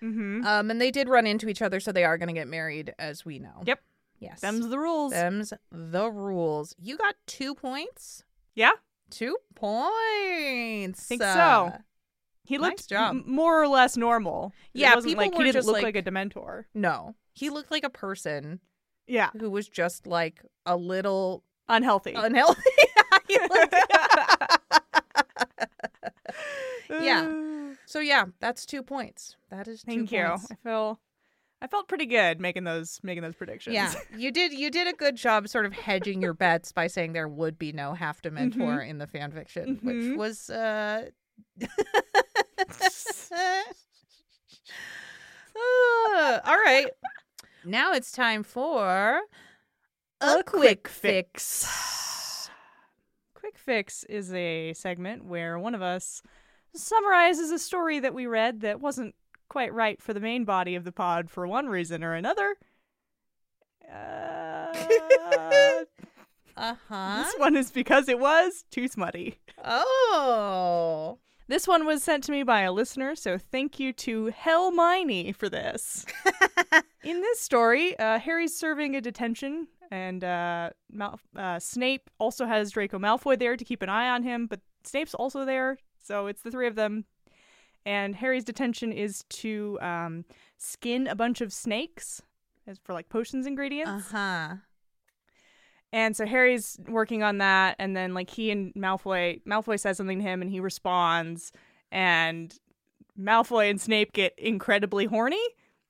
Mm-hmm. 0.02 0.46
Um, 0.46 0.70
and 0.70 0.80
they 0.80 0.90
did 0.92 1.08
run 1.08 1.26
into 1.26 1.48
each 1.48 1.62
other, 1.62 1.80
so 1.80 1.90
they 1.90 2.04
are 2.04 2.16
going 2.18 2.28
to 2.28 2.32
get 2.34 2.46
married, 2.46 2.94
as 2.98 3.24
we 3.24 3.38
know. 3.40 3.62
Yep. 3.64 3.80
Yes. 4.20 4.40
Them's 4.40 4.68
the 4.68 4.78
rules. 4.78 5.10
Them's 5.12 5.52
the 5.72 6.08
rules. 6.10 6.76
You 6.78 6.96
got 6.96 7.16
two 7.26 7.54
points. 7.56 8.22
yeah. 8.54 8.72
Two 9.10 9.36
points. 9.56 9.90
I 9.90 11.08
Think 11.08 11.22
so. 11.22 11.72
He 12.46 12.58
Nice 12.58 12.62
looked 12.70 12.88
job. 12.88 13.10
m- 13.16 13.24
more 13.26 13.60
or 13.62 13.68
less 13.68 13.96
normal. 13.96 14.52
Yeah, 14.72 14.92
it 14.98 15.04
people 15.04 15.22
like 15.24 15.32
were 15.32 15.38
he 15.38 15.44
didn't 15.44 15.54
just 15.54 15.66
look 15.66 15.74
like- 15.82 15.94
like... 15.94 15.96
a 15.96 16.02
Dementor. 16.10 16.64
No, 16.74 17.14
he 17.34 17.50
looked 17.50 17.70
like 17.70 17.84
a 17.84 17.90
person 17.90 18.60
Yeah, 19.06 19.30
who 19.38 19.50
was 19.50 19.68
just 19.68 20.06
like 20.06 20.42
a 20.64 20.76
little 20.76 21.42
unhealthy. 21.68 22.12
unhealthy. 22.14 22.62
Looked- 23.50 23.74
Yeah. 26.90 27.72
so 27.86 27.98
yeah, 28.00 28.24
that's 28.40 28.64
two 28.66 28.82
points. 28.82 29.36
That 29.50 29.66
is 29.68 29.82
two 29.82 29.90
Thank 29.90 30.12
you. 30.12 30.24
points. 30.28 30.46
I 30.50 30.54
feel, 30.62 31.00
I 31.60 31.66
felt 31.66 31.88
pretty 31.88 32.06
good 32.06 32.40
making 32.40 32.64
those 32.64 33.00
making 33.02 33.22
those 33.22 33.34
predictions. 33.34 33.74
Yeah, 33.74 33.92
you 34.16 34.30
did. 34.30 34.52
You 34.52 34.70
did 34.70 34.86
a 34.86 34.92
good 34.92 35.16
job, 35.16 35.48
sort 35.48 35.66
of 35.66 35.72
hedging 35.72 36.22
your 36.22 36.32
bets 36.34 36.70
by 36.72 36.86
saying 36.86 37.12
there 37.12 37.28
would 37.28 37.58
be 37.58 37.72
no 37.72 37.94
half 37.94 38.22
Dementor 38.22 38.86
in 38.88 38.98
the 38.98 39.06
fan 39.06 39.32
fiction, 39.32 39.80
which 39.82 39.96
Mhm. 39.96 40.16
was. 40.16 40.48
uh 40.50 41.10
Uh, 45.58 46.40
all 46.44 46.56
right. 46.56 46.86
Now 47.64 47.92
it's 47.92 48.12
time 48.12 48.42
for 48.42 49.20
a, 50.20 50.42
quick 50.44 50.88
fix. 50.88 52.50
Quick 53.34 53.58
Fix 53.58 54.04
is 54.04 54.32
a 54.34 54.72
segment 54.72 55.24
where 55.24 55.58
one 55.58 55.74
of 55.74 55.82
us 55.82 56.22
summarizes 56.74 57.50
a 57.50 57.58
story 57.58 58.00
that 58.00 58.14
we 58.14 58.26
read 58.26 58.60
that 58.60 58.80
wasn't 58.80 59.14
quite 59.48 59.72
right 59.72 60.02
for 60.02 60.12
the 60.12 60.20
main 60.20 60.44
body 60.44 60.74
of 60.74 60.84
the 60.84 60.92
pod 60.92 61.30
for 61.30 61.46
one 61.46 61.68
reason 61.68 62.02
or 62.02 62.14
another. 62.14 62.56
Uh 63.88 64.74
huh. 66.88 67.22
This 67.22 67.34
one 67.38 67.56
is 67.56 67.70
because 67.70 68.08
it 68.08 68.18
was 68.18 68.64
too 68.70 68.88
smutty. 68.88 69.38
Oh. 69.64 71.18
This 71.48 71.68
one 71.68 71.86
was 71.86 72.02
sent 72.02 72.24
to 72.24 72.32
me 72.32 72.42
by 72.42 72.62
a 72.62 72.72
listener, 72.72 73.14
so 73.14 73.38
thank 73.38 73.78
you 73.78 73.92
to 73.92 74.32
Hellminey 74.32 75.34
for 75.34 75.48
this. 75.48 76.04
In 77.04 77.20
this 77.20 77.40
story, 77.40 77.96
uh, 77.98 78.18
Harry's 78.18 78.58
serving 78.58 78.96
a 78.96 79.00
detention, 79.00 79.68
and 79.92 80.24
uh, 80.24 80.70
Mal- 80.90 81.20
uh, 81.36 81.60
Snape 81.60 82.10
also 82.18 82.46
has 82.46 82.72
Draco 82.72 82.98
Malfoy 82.98 83.38
there 83.38 83.56
to 83.56 83.64
keep 83.64 83.82
an 83.82 83.88
eye 83.88 84.08
on 84.08 84.24
him, 84.24 84.46
but 84.48 84.60
Snape's 84.82 85.14
also 85.14 85.44
there 85.44 85.78
So 86.02 86.26
it's 86.26 86.42
the 86.42 86.50
three 86.50 86.66
of 86.66 86.74
them. 86.74 87.04
And 87.84 88.16
Harry's 88.16 88.44
detention 88.44 88.92
is 88.92 89.24
to 89.28 89.78
um, 89.80 90.24
skin 90.58 91.06
a 91.06 91.14
bunch 91.14 91.40
of 91.40 91.52
snakes 91.52 92.20
as 92.66 92.78
for 92.82 92.92
like 92.92 93.08
potions 93.08 93.46
ingredients. 93.46 94.12
Uh 94.12 94.16
huh. 94.16 94.54
And 95.92 96.16
so 96.16 96.26
Harry's 96.26 96.78
working 96.88 97.22
on 97.22 97.38
that, 97.38 97.76
and 97.78 97.96
then 97.96 98.12
like 98.12 98.28
he 98.30 98.50
and 98.50 98.74
Malfoy, 98.74 99.40
Malfoy 99.44 99.78
says 99.80 99.96
something 99.96 100.18
to 100.18 100.24
him, 100.24 100.42
and 100.42 100.50
he 100.50 100.60
responds, 100.60 101.52
and 101.90 102.52
Malfoy 103.18 103.70
and 103.70 103.80
Snape 103.80 104.12
get 104.12 104.34
incredibly 104.38 105.06
horny 105.06 105.40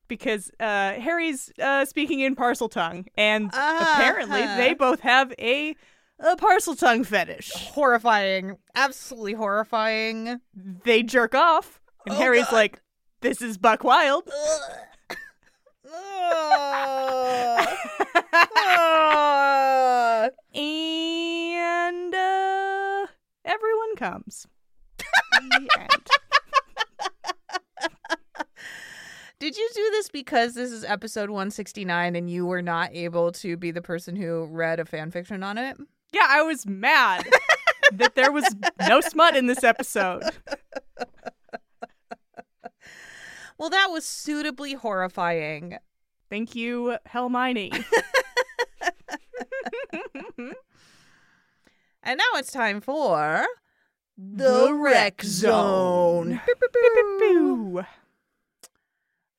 because 0.07 0.51
uh, 0.61 0.93
Harry's 0.95 1.51
uh, 1.61 1.85
speaking 1.85 2.21
in 2.21 2.37
Parseltongue, 2.37 3.07
and 3.17 3.47
apparently 3.53 4.43
Uh-huh. 4.43 4.57
they 4.57 4.75
both 4.75 5.01
have 5.01 5.33
a, 5.39 5.75
a 6.21 6.37
Parseltongue 6.37 7.05
fetish. 7.05 7.51
Horrifying. 7.73 8.59
Absolutely 8.77 9.33
horrifying. 9.33 10.41
They 10.85 11.03
jerk 11.03 11.35
off, 11.35 11.81
and 12.07 12.15
Oh, 12.15 12.19
Harry's 12.19 12.45
God. 12.45 12.53
like, 12.53 12.81
"This 13.23 13.43
is 13.43 13.59
Buck 13.59 13.83
Wild." 13.83 14.29
Ugh. 18.59 20.31
and 20.55 22.15
uh, 22.15 23.07
everyone 23.45 23.97
comes. 23.97 24.47
Did 29.39 29.57
you 29.57 29.69
do 29.75 29.91
this 29.93 30.09
because 30.09 30.55
this 30.55 30.73
is 30.73 30.83
episode 30.85 31.29
169 31.31 32.17
and 32.17 32.31
you 32.31 32.47
were 32.47 32.63
not 32.63 32.89
able 32.93 33.33
to 33.33 33.57
be 33.57 33.71
the 33.71 33.83
person 33.83 34.17
who 34.17 34.47
read 34.47 34.81
a 34.81 34.87
fan 34.87 35.11
fiction 35.11 35.43
on 35.43 35.59
it? 35.59 35.77
Yeah, 36.13 36.27
I 36.29 36.43
was 36.43 36.67
mad 36.67 37.27
that 37.93 38.15
there 38.15 38.33
was 38.33 38.47
no 38.89 39.01
smut 39.03 39.37
in 39.37 39.47
this 39.47 39.63
episode. 39.63 40.23
Well, 43.59 43.71
that 43.71 43.89
was 43.91 44.05
suitably 44.05 44.75
horrifying. 44.75 45.79
Thank 46.29 46.55
you, 46.55 46.99
Hermione. 47.07 47.73
And 52.03 52.19
now 52.19 52.39
it's 52.39 52.53
time 52.53 52.81
for 52.81 53.45
The 54.17 54.73
Rec 54.73 55.23
Zone. 55.25 56.41
Boo. 57.19 57.83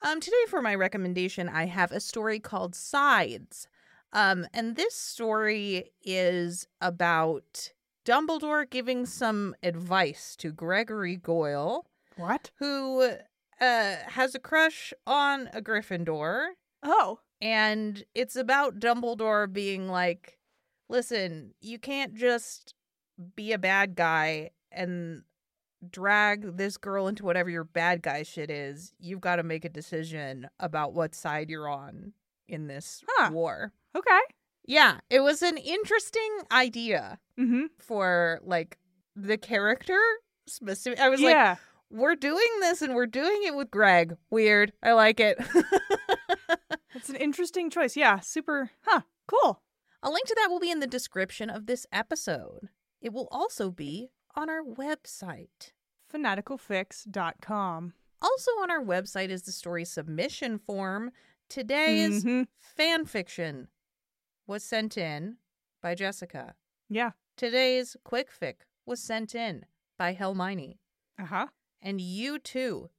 Um, 0.01 0.19
today 0.19 0.35
for 0.49 0.61
my 0.61 0.75
recommendation, 0.75 1.47
I 1.47 1.67
have 1.67 1.93
a 1.93 2.01
story 2.01 2.39
called 2.41 2.75
Sides. 2.75 3.69
Um, 4.11 4.47
and 4.53 4.75
this 4.75 4.95
story 4.95 5.91
is 6.03 6.67
about 6.81 7.71
Dumbledore 8.05 8.69
giving 8.69 9.05
some 9.05 9.55
advice 9.63 10.35
to 10.37 10.51
Gregory 10.51 11.15
Goyle, 11.15 11.85
What? 12.17 12.51
who 12.59 13.01
uh 13.61 13.95
has 14.07 14.35
a 14.35 14.39
crush 14.39 14.93
on 15.05 15.47
a 15.53 15.61
Gryffindor, 15.61 16.49
Oh. 16.83 17.19
and 17.41 18.03
it's 18.13 18.35
about 18.35 18.79
Dumbledore 18.79 19.51
being 19.51 19.87
like, 19.87 20.36
"Listen, 20.89 21.53
you 21.61 21.79
can't 21.79 22.13
just 22.13 22.73
be 23.35 23.51
a 23.51 23.57
bad 23.57 23.95
guy 23.95 24.51
and 24.71 25.23
drag 25.89 26.57
this 26.57 26.77
girl 26.77 27.07
into 27.07 27.23
whatever 27.23 27.49
your 27.49 27.63
bad 27.63 28.01
guy 28.01 28.23
shit 28.23 28.49
is. 28.49 28.93
You've 28.99 29.21
got 29.21 29.35
to 29.37 29.43
make 29.43 29.65
a 29.65 29.69
decision 29.69 30.47
about 30.59 30.93
what 30.93 31.13
side 31.15 31.49
you're 31.49 31.69
on 31.69 32.13
in 32.47 32.67
this 32.67 33.03
Huh. 33.07 33.29
war." 33.31 33.73
Okay. 33.95 34.19
Yeah, 34.65 34.99
it 35.09 35.21
was 35.21 35.41
an 35.41 35.57
interesting 35.57 36.39
idea 36.51 37.19
Mm-hmm. 37.39 37.65
for 37.79 38.39
like 38.43 38.77
the 39.15 39.37
character 39.37 39.99
specific. 40.47 40.99
I 40.99 41.09
was 41.09 41.21
like, 41.21 41.57
we're 41.89 42.15
doing 42.15 42.47
this 42.59 42.81
and 42.81 42.93
we're 42.95 43.05
doing 43.05 43.43
it 43.45 43.55
with 43.55 43.71
Greg. 43.71 44.17
Weird. 44.29 44.73
I 44.83 44.91
like 44.93 45.19
it. 45.19 45.37
It's 46.95 47.09
an 47.09 47.15
interesting 47.15 47.69
choice. 47.69 47.95
Yeah. 47.95 48.19
Super. 48.21 48.71
Huh. 48.81 49.01
Cool. 49.27 49.61
A 50.03 50.09
link 50.09 50.27
to 50.27 50.35
that 50.35 50.49
will 50.49 50.59
be 50.59 50.71
in 50.71 50.79
the 50.79 50.87
description 50.87 51.49
of 51.49 51.65
this 51.65 51.85
episode. 51.91 52.69
It 53.01 53.13
will 53.13 53.27
also 53.31 53.71
be 53.71 54.09
on 54.35 54.49
our 54.49 54.61
website. 54.63 55.71
Fanaticalfics.com. 56.13 57.93
Also 58.21 58.51
on 58.61 58.71
our 58.71 58.83
website 58.83 59.29
is 59.29 59.43
the 59.43 59.51
story 59.51 59.85
submission 59.85 60.57
form. 60.57 61.11
Today's 61.49 62.23
Mhm. 62.23 62.47
fan 62.59 63.05
fiction 63.05 63.69
was 64.45 64.63
sent 64.63 64.97
in 64.97 65.37
by 65.81 65.95
Jessica. 65.95 66.55
Yeah. 66.89 67.11
Today's 67.35 67.95
quick 68.03 68.29
fic 68.31 68.61
was 68.85 69.01
sent 69.01 69.35
in 69.35 69.65
by 69.97 70.13
Helmini. 70.15 70.79
Uh 71.19 71.25
huh. 71.25 71.47
And 71.81 72.01
you 72.01 72.39
too 72.39 72.89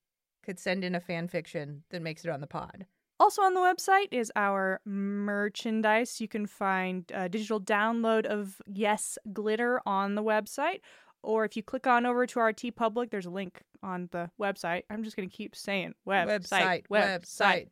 could 0.42 0.58
send 0.60 0.84
in 0.84 0.94
a 0.94 1.00
fan 1.00 1.28
fiction 1.28 1.84
that 1.90 2.00
makes 2.02 2.24
it 2.24 2.30
on 2.30 2.40
the 2.40 2.46
pod. 2.46 2.86
Also 3.20 3.42
on 3.42 3.54
the 3.54 3.60
website 3.60 4.08
is 4.12 4.30
our 4.36 4.80
merchandise. 4.84 6.20
You 6.20 6.28
can 6.28 6.46
find 6.46 7.10
a 7.12 7.28
digital 7.28 7.60
download 7.60 8.26
of 8.26 8.62
Yes 8.66 9.18
Glitter 9.32 9.80
on 9.86 10.14
the 10.14 10.22
website. 10.22 10.80
Or 11.22 11.44
if 11.44 11.56
you 11.56 11.62
click 11.64 11.86
on 11.86 12.06
over 12.06 12.26
to 12.26 12.38
our 12.40 12.52
TeePublic, 12.52 13.10
there's 13.10 13.26
a 13.26 13.30
link 13.30 13.62
on 13.82 14.08
the 14.12 14.30
website. 14.40 14.82
I'm 14.88 15.02
just 15.02 15.16
going 15.16 15.28
to 15.28 15.36
keep 15.36 15.56
saying 15.56 15.94
website, 16.06 16.86
website. 16.86 16.86
website. 16.88 17.68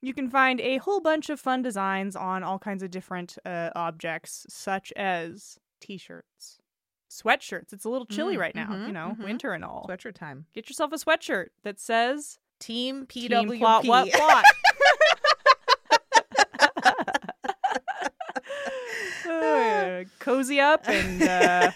You 0.00 0.14
can 0.14 0.30
find 0.30 0.60
a 0.60 0.78
whole 0.78 1.00
bunch 1.00 1.28
of 1.28 1.40
fun 1.40 1.60
designs 1.60 2.16
on 2.16 2.42
all 2.42 2.58
kinds 2.58 2.82
of 2.82 2.90
different 2.90 3.36
uh, 3.44 3.70
objects, 3.74 4.46
such 4.48 4.92
as 4.96 5.58
t 5.80 5.98
shirts, 5.98 6.58
sweatshirts. 7.10 7.72
It's 7.72 7.84
a 7.84 7.90
little 7.90 8.06
chilly 8.06 8.36
Mm, 8.36 8.40
right 8.40 8.54
now, 8.54 8.68
mhm, 8.68 8.86
you 8.86 8.92
know, 8.92 9.16
mhm. 9.18 9.24
winter 9.24 9.52
and 9.52 9.64
all. 9.64 9.86
Sweatshirt 9.88 10.14
time. 10.14 10.46
Get 10.54 10.68
yourself 10.70 10.92
a 10.92 10.96
sweatshirt 10.96 11.48
that 11.64 11.80
says 11.80 12.38
Team 12.58 13.06
PWP. 13.06 13.28
Team 13.28 13.58
Plot 13.58 13.86
What 13.86 14.12
Plot. 14.12 14.44
Uh, 19.28 20.04
cozy 20.18 20.60
up 20.60 20.88
and 20.88 21.22
uh, 21.22 21.70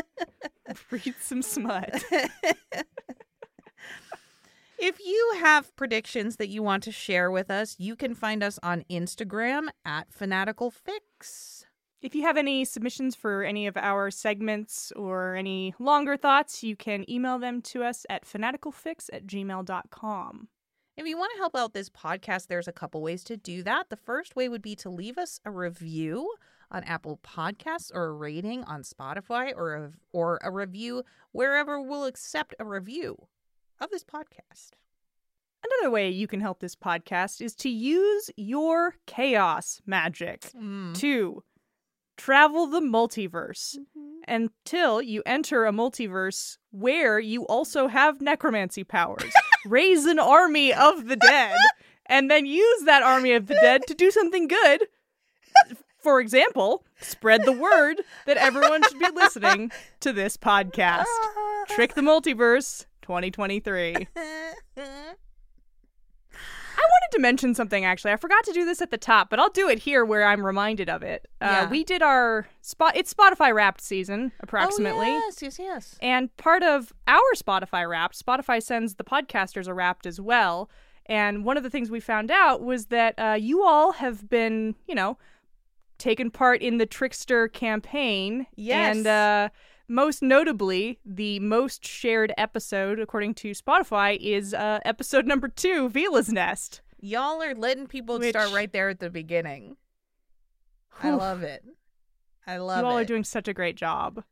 read 0.90 1.14
some 1.20 1.42
smut. 1.42 2.02
if 4.78 4.98
you 5.04 5.34
have 5.40 5.74
predictions 5.76 6.36
that 6.36 6.48
you 6.48 6.62
want 6.62 6.82
to 6.84 6.92
share 6.92 7.30
with 7.30 7.50
us, 7.50 7.76
you 7.78 7.96
can 7.96 8.14
find 8.14 8.42
us 8.42 8.58
on 8.62 8.84
Instagram 8.90 9.68
at 9.84 10.12
Fanatical 10.12 10.72
Fics. 10.72 11.57
If 12.00 12.14
you 12.14 12.22
have 12.22 12.36
any 12.36 12.64
submissions 12.64 13.16
for 13.16 13.42
any 13.42 13.66
of 13.66 13.76
our 13.76 14.12
segments 14.12 14.92
or 14.92 15.34
any 15.34 15.74
longer 15.80 16.16
thoughts, 16.16 16.62
you 16.62 16.76
can 16.76 17.08
email 17.10 17.40
them 17.40 17.60
to 17.62 17.82
us 17.82 18.06
at 18.08 18.24
fanaticalfics 18.24 19.10
at 19.12 19.26
gmail.com. 19.26 20.48
If 20.96 21.06
you 21.06 21.18
want 21.18 21.32
to 21.34 21.38
help 21.38 21.56
out 21.56 21.74
this 21.74 21.90
podcast, 21.90 22.46
there's 22.46 22.68
a 22.68 22.72
couple 22.72 23.02
ways 23.02 23.24
to 23.24 23.36
do 23.36 23.64
that. 23.64 23.88
The 23.88 23.96
first 23.96 24.36
way 24.36 24.48
would 24.48 24.62
be 24.62 24.76
to 24.76 24.90
leave 24.90 25.18
us 25.18 25.40
a 25.44 25.50
review 25.50 26.32
on 26.70 26.84
Apple 26.84 27.18
Podcasts 27.24 27.90
or 27.92 28.04
a 28.06 28.12
rating 28.12 28.62
on 28.64 28.82
Spotify 28.82 29.52
or 29.56 29.74
a, 29.74 29.92
or 30.12 30.38
a 30.42 30.52
review 30.52 31.02
wherever 31.32 31.80
we'll 31.80 32.04
accept 32.04 32.54
a 32.60 32.64
review 32.64 33.26
of 33.80 33.90
this 33.90 34.04
podcast. 34.04 34.70
Another 35.64 35.90
way 35.90 36.10
you 36.10 36.28
can 36.28 36.40
help 36.40 36.60
this 36.60 36.76
podcast 36.76 37.40
is 37.40 37.56
to 37.56 37.68
use 37.68 38.30
your 38.36 38.94
chaos 39.06 39.80
magic 39.84 40.50
mm. 40.56 40.96
to 40.98 41.42
travel 42.18 42.66
the 42.66 42.80
multiverse 42.80 43.78
mm-hmm. 43.78 44.18
until 44.26 45.00
you 45.00 45.22
enter 45.24 45.64
a 45.64 45.72
multiverse 45.72 46.58
where 46.70 47.18
you 47.18 47.46
also 47.46 47.88
have 47.88 48.20
necromancy 48.20 48.84
powers. 48.84 49.32
Raise 49.66 50.04
an 50.04 50.18
army 50.18 50.74
of 50.74 51.06
the 51.06 51.16
dead 51.16 51.56
and 52.06 52.30
then 52.30 52.44
use 52.44 52.82
that 52.84 53.02
army 53.02 53.32
of 53.32 53.46
the 53.46 53.54
dead 53.54 53.82
to 53.86 53.94
do 53.94 54.10
something 54.10 54.48
good. 54.48 54.86
For 55.98 56.20
example, 56.20 56.84
spread 57.00 57.44
the 57.44 57.52
word 57.52 58.02
that 58.26 58.36
everyone 58.36 58.82
should 58.82 58.98
be 58.98 59.10
listening 59.14 59.70
to 60.00 60.12
this 60.12 60.36
podcast. 60.36 61.04
Trick 61.68 61.94
the 61.94 62.02
Multiverse 62.02 62.86
2023. 63.02 64.08
Wanted 67.08 67.16
to 67.16 67.22
mention 67.22 67.54
something 67.54 67.84
actually. 67.84 68.12
I 68.12 68.16
forgot 68.16 68.44
to 68.44 68.52
do 68.52 68.64
this 68.64 68.82
at 68.82 68.90
the 68.90 68.98
top, 68.98 69.30
but 69.30 69.38
I'll 69.38 69.48
do 69.50 69.68
it 69.68 69.78
here 69.78 70.04
where 70.04 70.26
I'm 70.26 70.44
reminded 70.44 70.88
of 70.90 71.02
it. 71.02 71.26
Uh, 71.40 71.46
Yeah. 71.46 71.70
We 71.70 71.82
did 71.84 72.02
our 72.02 72.48
spot. 72.60 72.96
It's 72.96 73.14
Spotify 73.14 73.54
Wrapped 73.54 73.80
season, 73.80 74.32
approximately. 74.40 75.06
Oh, 75.06 75.22
yes, 75.26 75.42
yes, 75.42 75.58
yes. 75.58 75.96
And 76.02 76.34
part 76.36 76.62
of 76.62 76.92
our 77.06 77.20
Spotify 77.34 77.88
Wrapped, 77.88 78.22
Spotify 78.22 78.62
sends 78.62 78.96
the 78.96 79.04
podcasters 79.04 79.68
a 79.68 79.74
Wrapped 79.74 80.04
as 80.06 80.20
well. 80.20 80.68
And 81.06 81.44
one 81.46 81.56
of 81.56 81.62
the 81.62 81.70
things 81.70 81.90
we 81.90 82.00
found 82.00 82.30
out 82.30 82.62
was 82.62 82.86
that 82.86 83.14
uh, 83.18 83.36
you 83.40 83.62
all 83.64 83.92
have 83.92 84.28
been, 84.28 84.74
you 84.86 84.94
know, 84.94 85.16
taken 85.96 86.30
part 86.30 86.60
in 86.60 86.76
the 86.76 86.84
Trickster 86.86 87.48
campaign. 87.48 88.46
Yes. 88.54 88.96
And 88.96 89.06
uh, 89.06 89.48
most 89.88 90.22
notably, 90.22 90.98
the 91.06 91.40
most 91.40 91.86
shared 91.86 92.34
episode, 92.36 93.00
according 93.00 93.32
to 93.36 93.52
Spotify, 93.52 94.18
is 94.20 94.52
uh, 94.52 94.80
episode 94.84 95.24
number 95.26 95.48
two, 95.48 95.88
Vila's 95.88 96.30
Nest. 96.30 96.82
Y'all 97.00 97.42
are 97.42 97.54
letting 97.54 97.86
people 97.86 98.18
Which- 98.18 98.30
start 98.30 98.52
right 98.52 98.72
there 98.72 98.88
at 98.88 99.00
the 99.00 99.10
beginning. 99.10 99.76
I 101.02 101.10
love 101.10 101.42
it. 101.42 101.64
I 102.46 102.56
love 102.58 102.78
it. 102.78 102.82
you 102.82 102.86
all 102.86 102.98
it. 102.98 103.02
are 103.02 103.06
doing 103.06 103.24
such 103.24 103.46
a 103.46 103.54
great 103.54 103.76
job. 103.76 104.24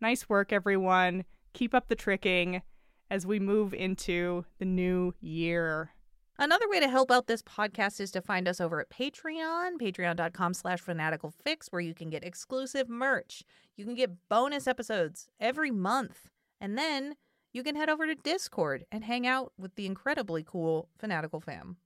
Nice 0.00 0.28
work, 0.28 0.52
everyone. 0.52 1.24
Keep 1.52 1.74
up 1.74 1.88
the 1.88 1.94
tricking 1.96 2.62
as 3.10 3.26
we 3.26 3.38
move 3.38 3.72
into 3.72 4.44
the 4.58 4.64
new 4.64 5.14
year. 5.20 5.90
Another 6.38 6.68
way 6.68 6.80
to 6.80 6.88
help 6.88 7.10
out 7.10 7.26
this 7.26 7.42
podcast 7.42 8.00
is 8.00 8.10
to 8.12 8.22
find 8.22 8.48
us 8.48 8.60
over 8.60 8.80
at 8.80 8.88
Patreon, 8.88 9.72
patreon.com 9.80 10.54
slash 10.54 10.82
fanaticalfics, 10.82 11.66
where 11.70 11.82
you 11.82 11.92
can 11.94 12.08
get 12.08 12.24
exclusive 12.24 12.88
merch. 12.88 13.42
You 13.76 13.84
can 13.84 13.94
get 13.94 14.28
bonus 14.28 14.66
episodes 14.66 15.28
every 15.38 15.70
month. 15.70 16.30
And 16.60 16.78
then 16.78 17.16
you 17.52 17.62
can 17.62 17.76
head 17.76 17.90
over 17.90 18.06
to 18.06 18.14
Discord 18.14 18.84
and 18.90 19.04
hang 19.04 19.26
out 19.26 19.52
with 19.58 19.74
the 19.74 19.86
incredibly 19.86 20.42
cool 20.42 20.88
Fanatical 20.98 21.40
fam. 21.40 21.76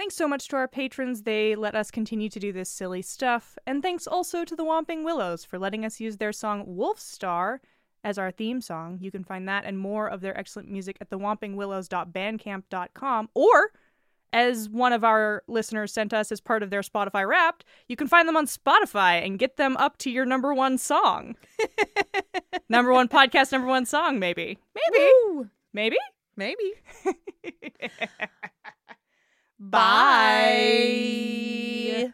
Thanks 0.00 0.16
so 0.16 0.26
much 0.26 0.48
to 0.48 0.56
our 0.56 0.66
patrons. 0.66 1.22
They 1.24 1.54
let 1.54 1.74
us 1.74 1.90
continue 1.90 2.30
to 2.30 2.40
do 2.40 2.54
this 2.54 2.70
silly 2.70 3.02
stuff. 3.02 3.58
And 3.66 3.82
thanks 3.82 4.06
also 4.06 4.46
to 4.46 4.56
the 4.56 4.64
Whomping 4.64 5.04
Willows 5.04 5.44
for 5.44 5.58
letting 5.58 5.84
us 5.84 6.00
use 6.00 6.16
their 6.16 6.32
song 6.32 6.64
Wolf 6.66 6.98
Star 6.98 7.60
as 8.02 8.16
our 8.16 8.30
theme 8.30 8.62
song. 8.62 8.96
You 9.02 9.10
can 9.10 9.24
find 9.24 9.46
that 9.46 9.66
and 9.66 9.78
more 9.78 10.08
of 10.08 10.22
their 10.22 10.34
excellent 10.38 10.70
music 10.70 10.96
at 11.02 11.10
thewhompingwillows.bandcamp.com 11.10 13.28
or 13.34 13.72
as 14.32 14.70
one 14.70 14.94
of 14.94 15.04
our 15.04 15.42
listeners 15.48 15.92
sent 15.92 16.14
us 16.14 16.32
as 16.32 16.40
part 16.40 16.62
of 16.62 16.70
their 16.70 16.80
Spotify 16.80 17.28
Wrapped, 17.28 17.66
you 17.86 17.94
can 17.94 18.08
find 18.08 18.26
them 18.26 18.38
on 18.38 18.46
Spotify 18.46 19.22
and 19.22 19.38
get 19.38 19.58
them 19.58 19.76
up 19.76 19.98
to 19.98 20.10
your 20.10 20.24
number 20.24 20.54
one 20.54 20.78
song. 20.78 21.36
number 22.70 22.94
one 22.94 23.08
podcast, 23.08 23.52
number 23.52 23.68
one 23.68 23.84
song, 23.84 24.18
maybe. 24.18 24.56
Maybe. 24.74 25.10
Woo! 25.26 25.50
Maybe? 25.74 25.98
Maybe. 26.36 26.72
Bye. 29.60 30.80
Bye. 31.84 32.12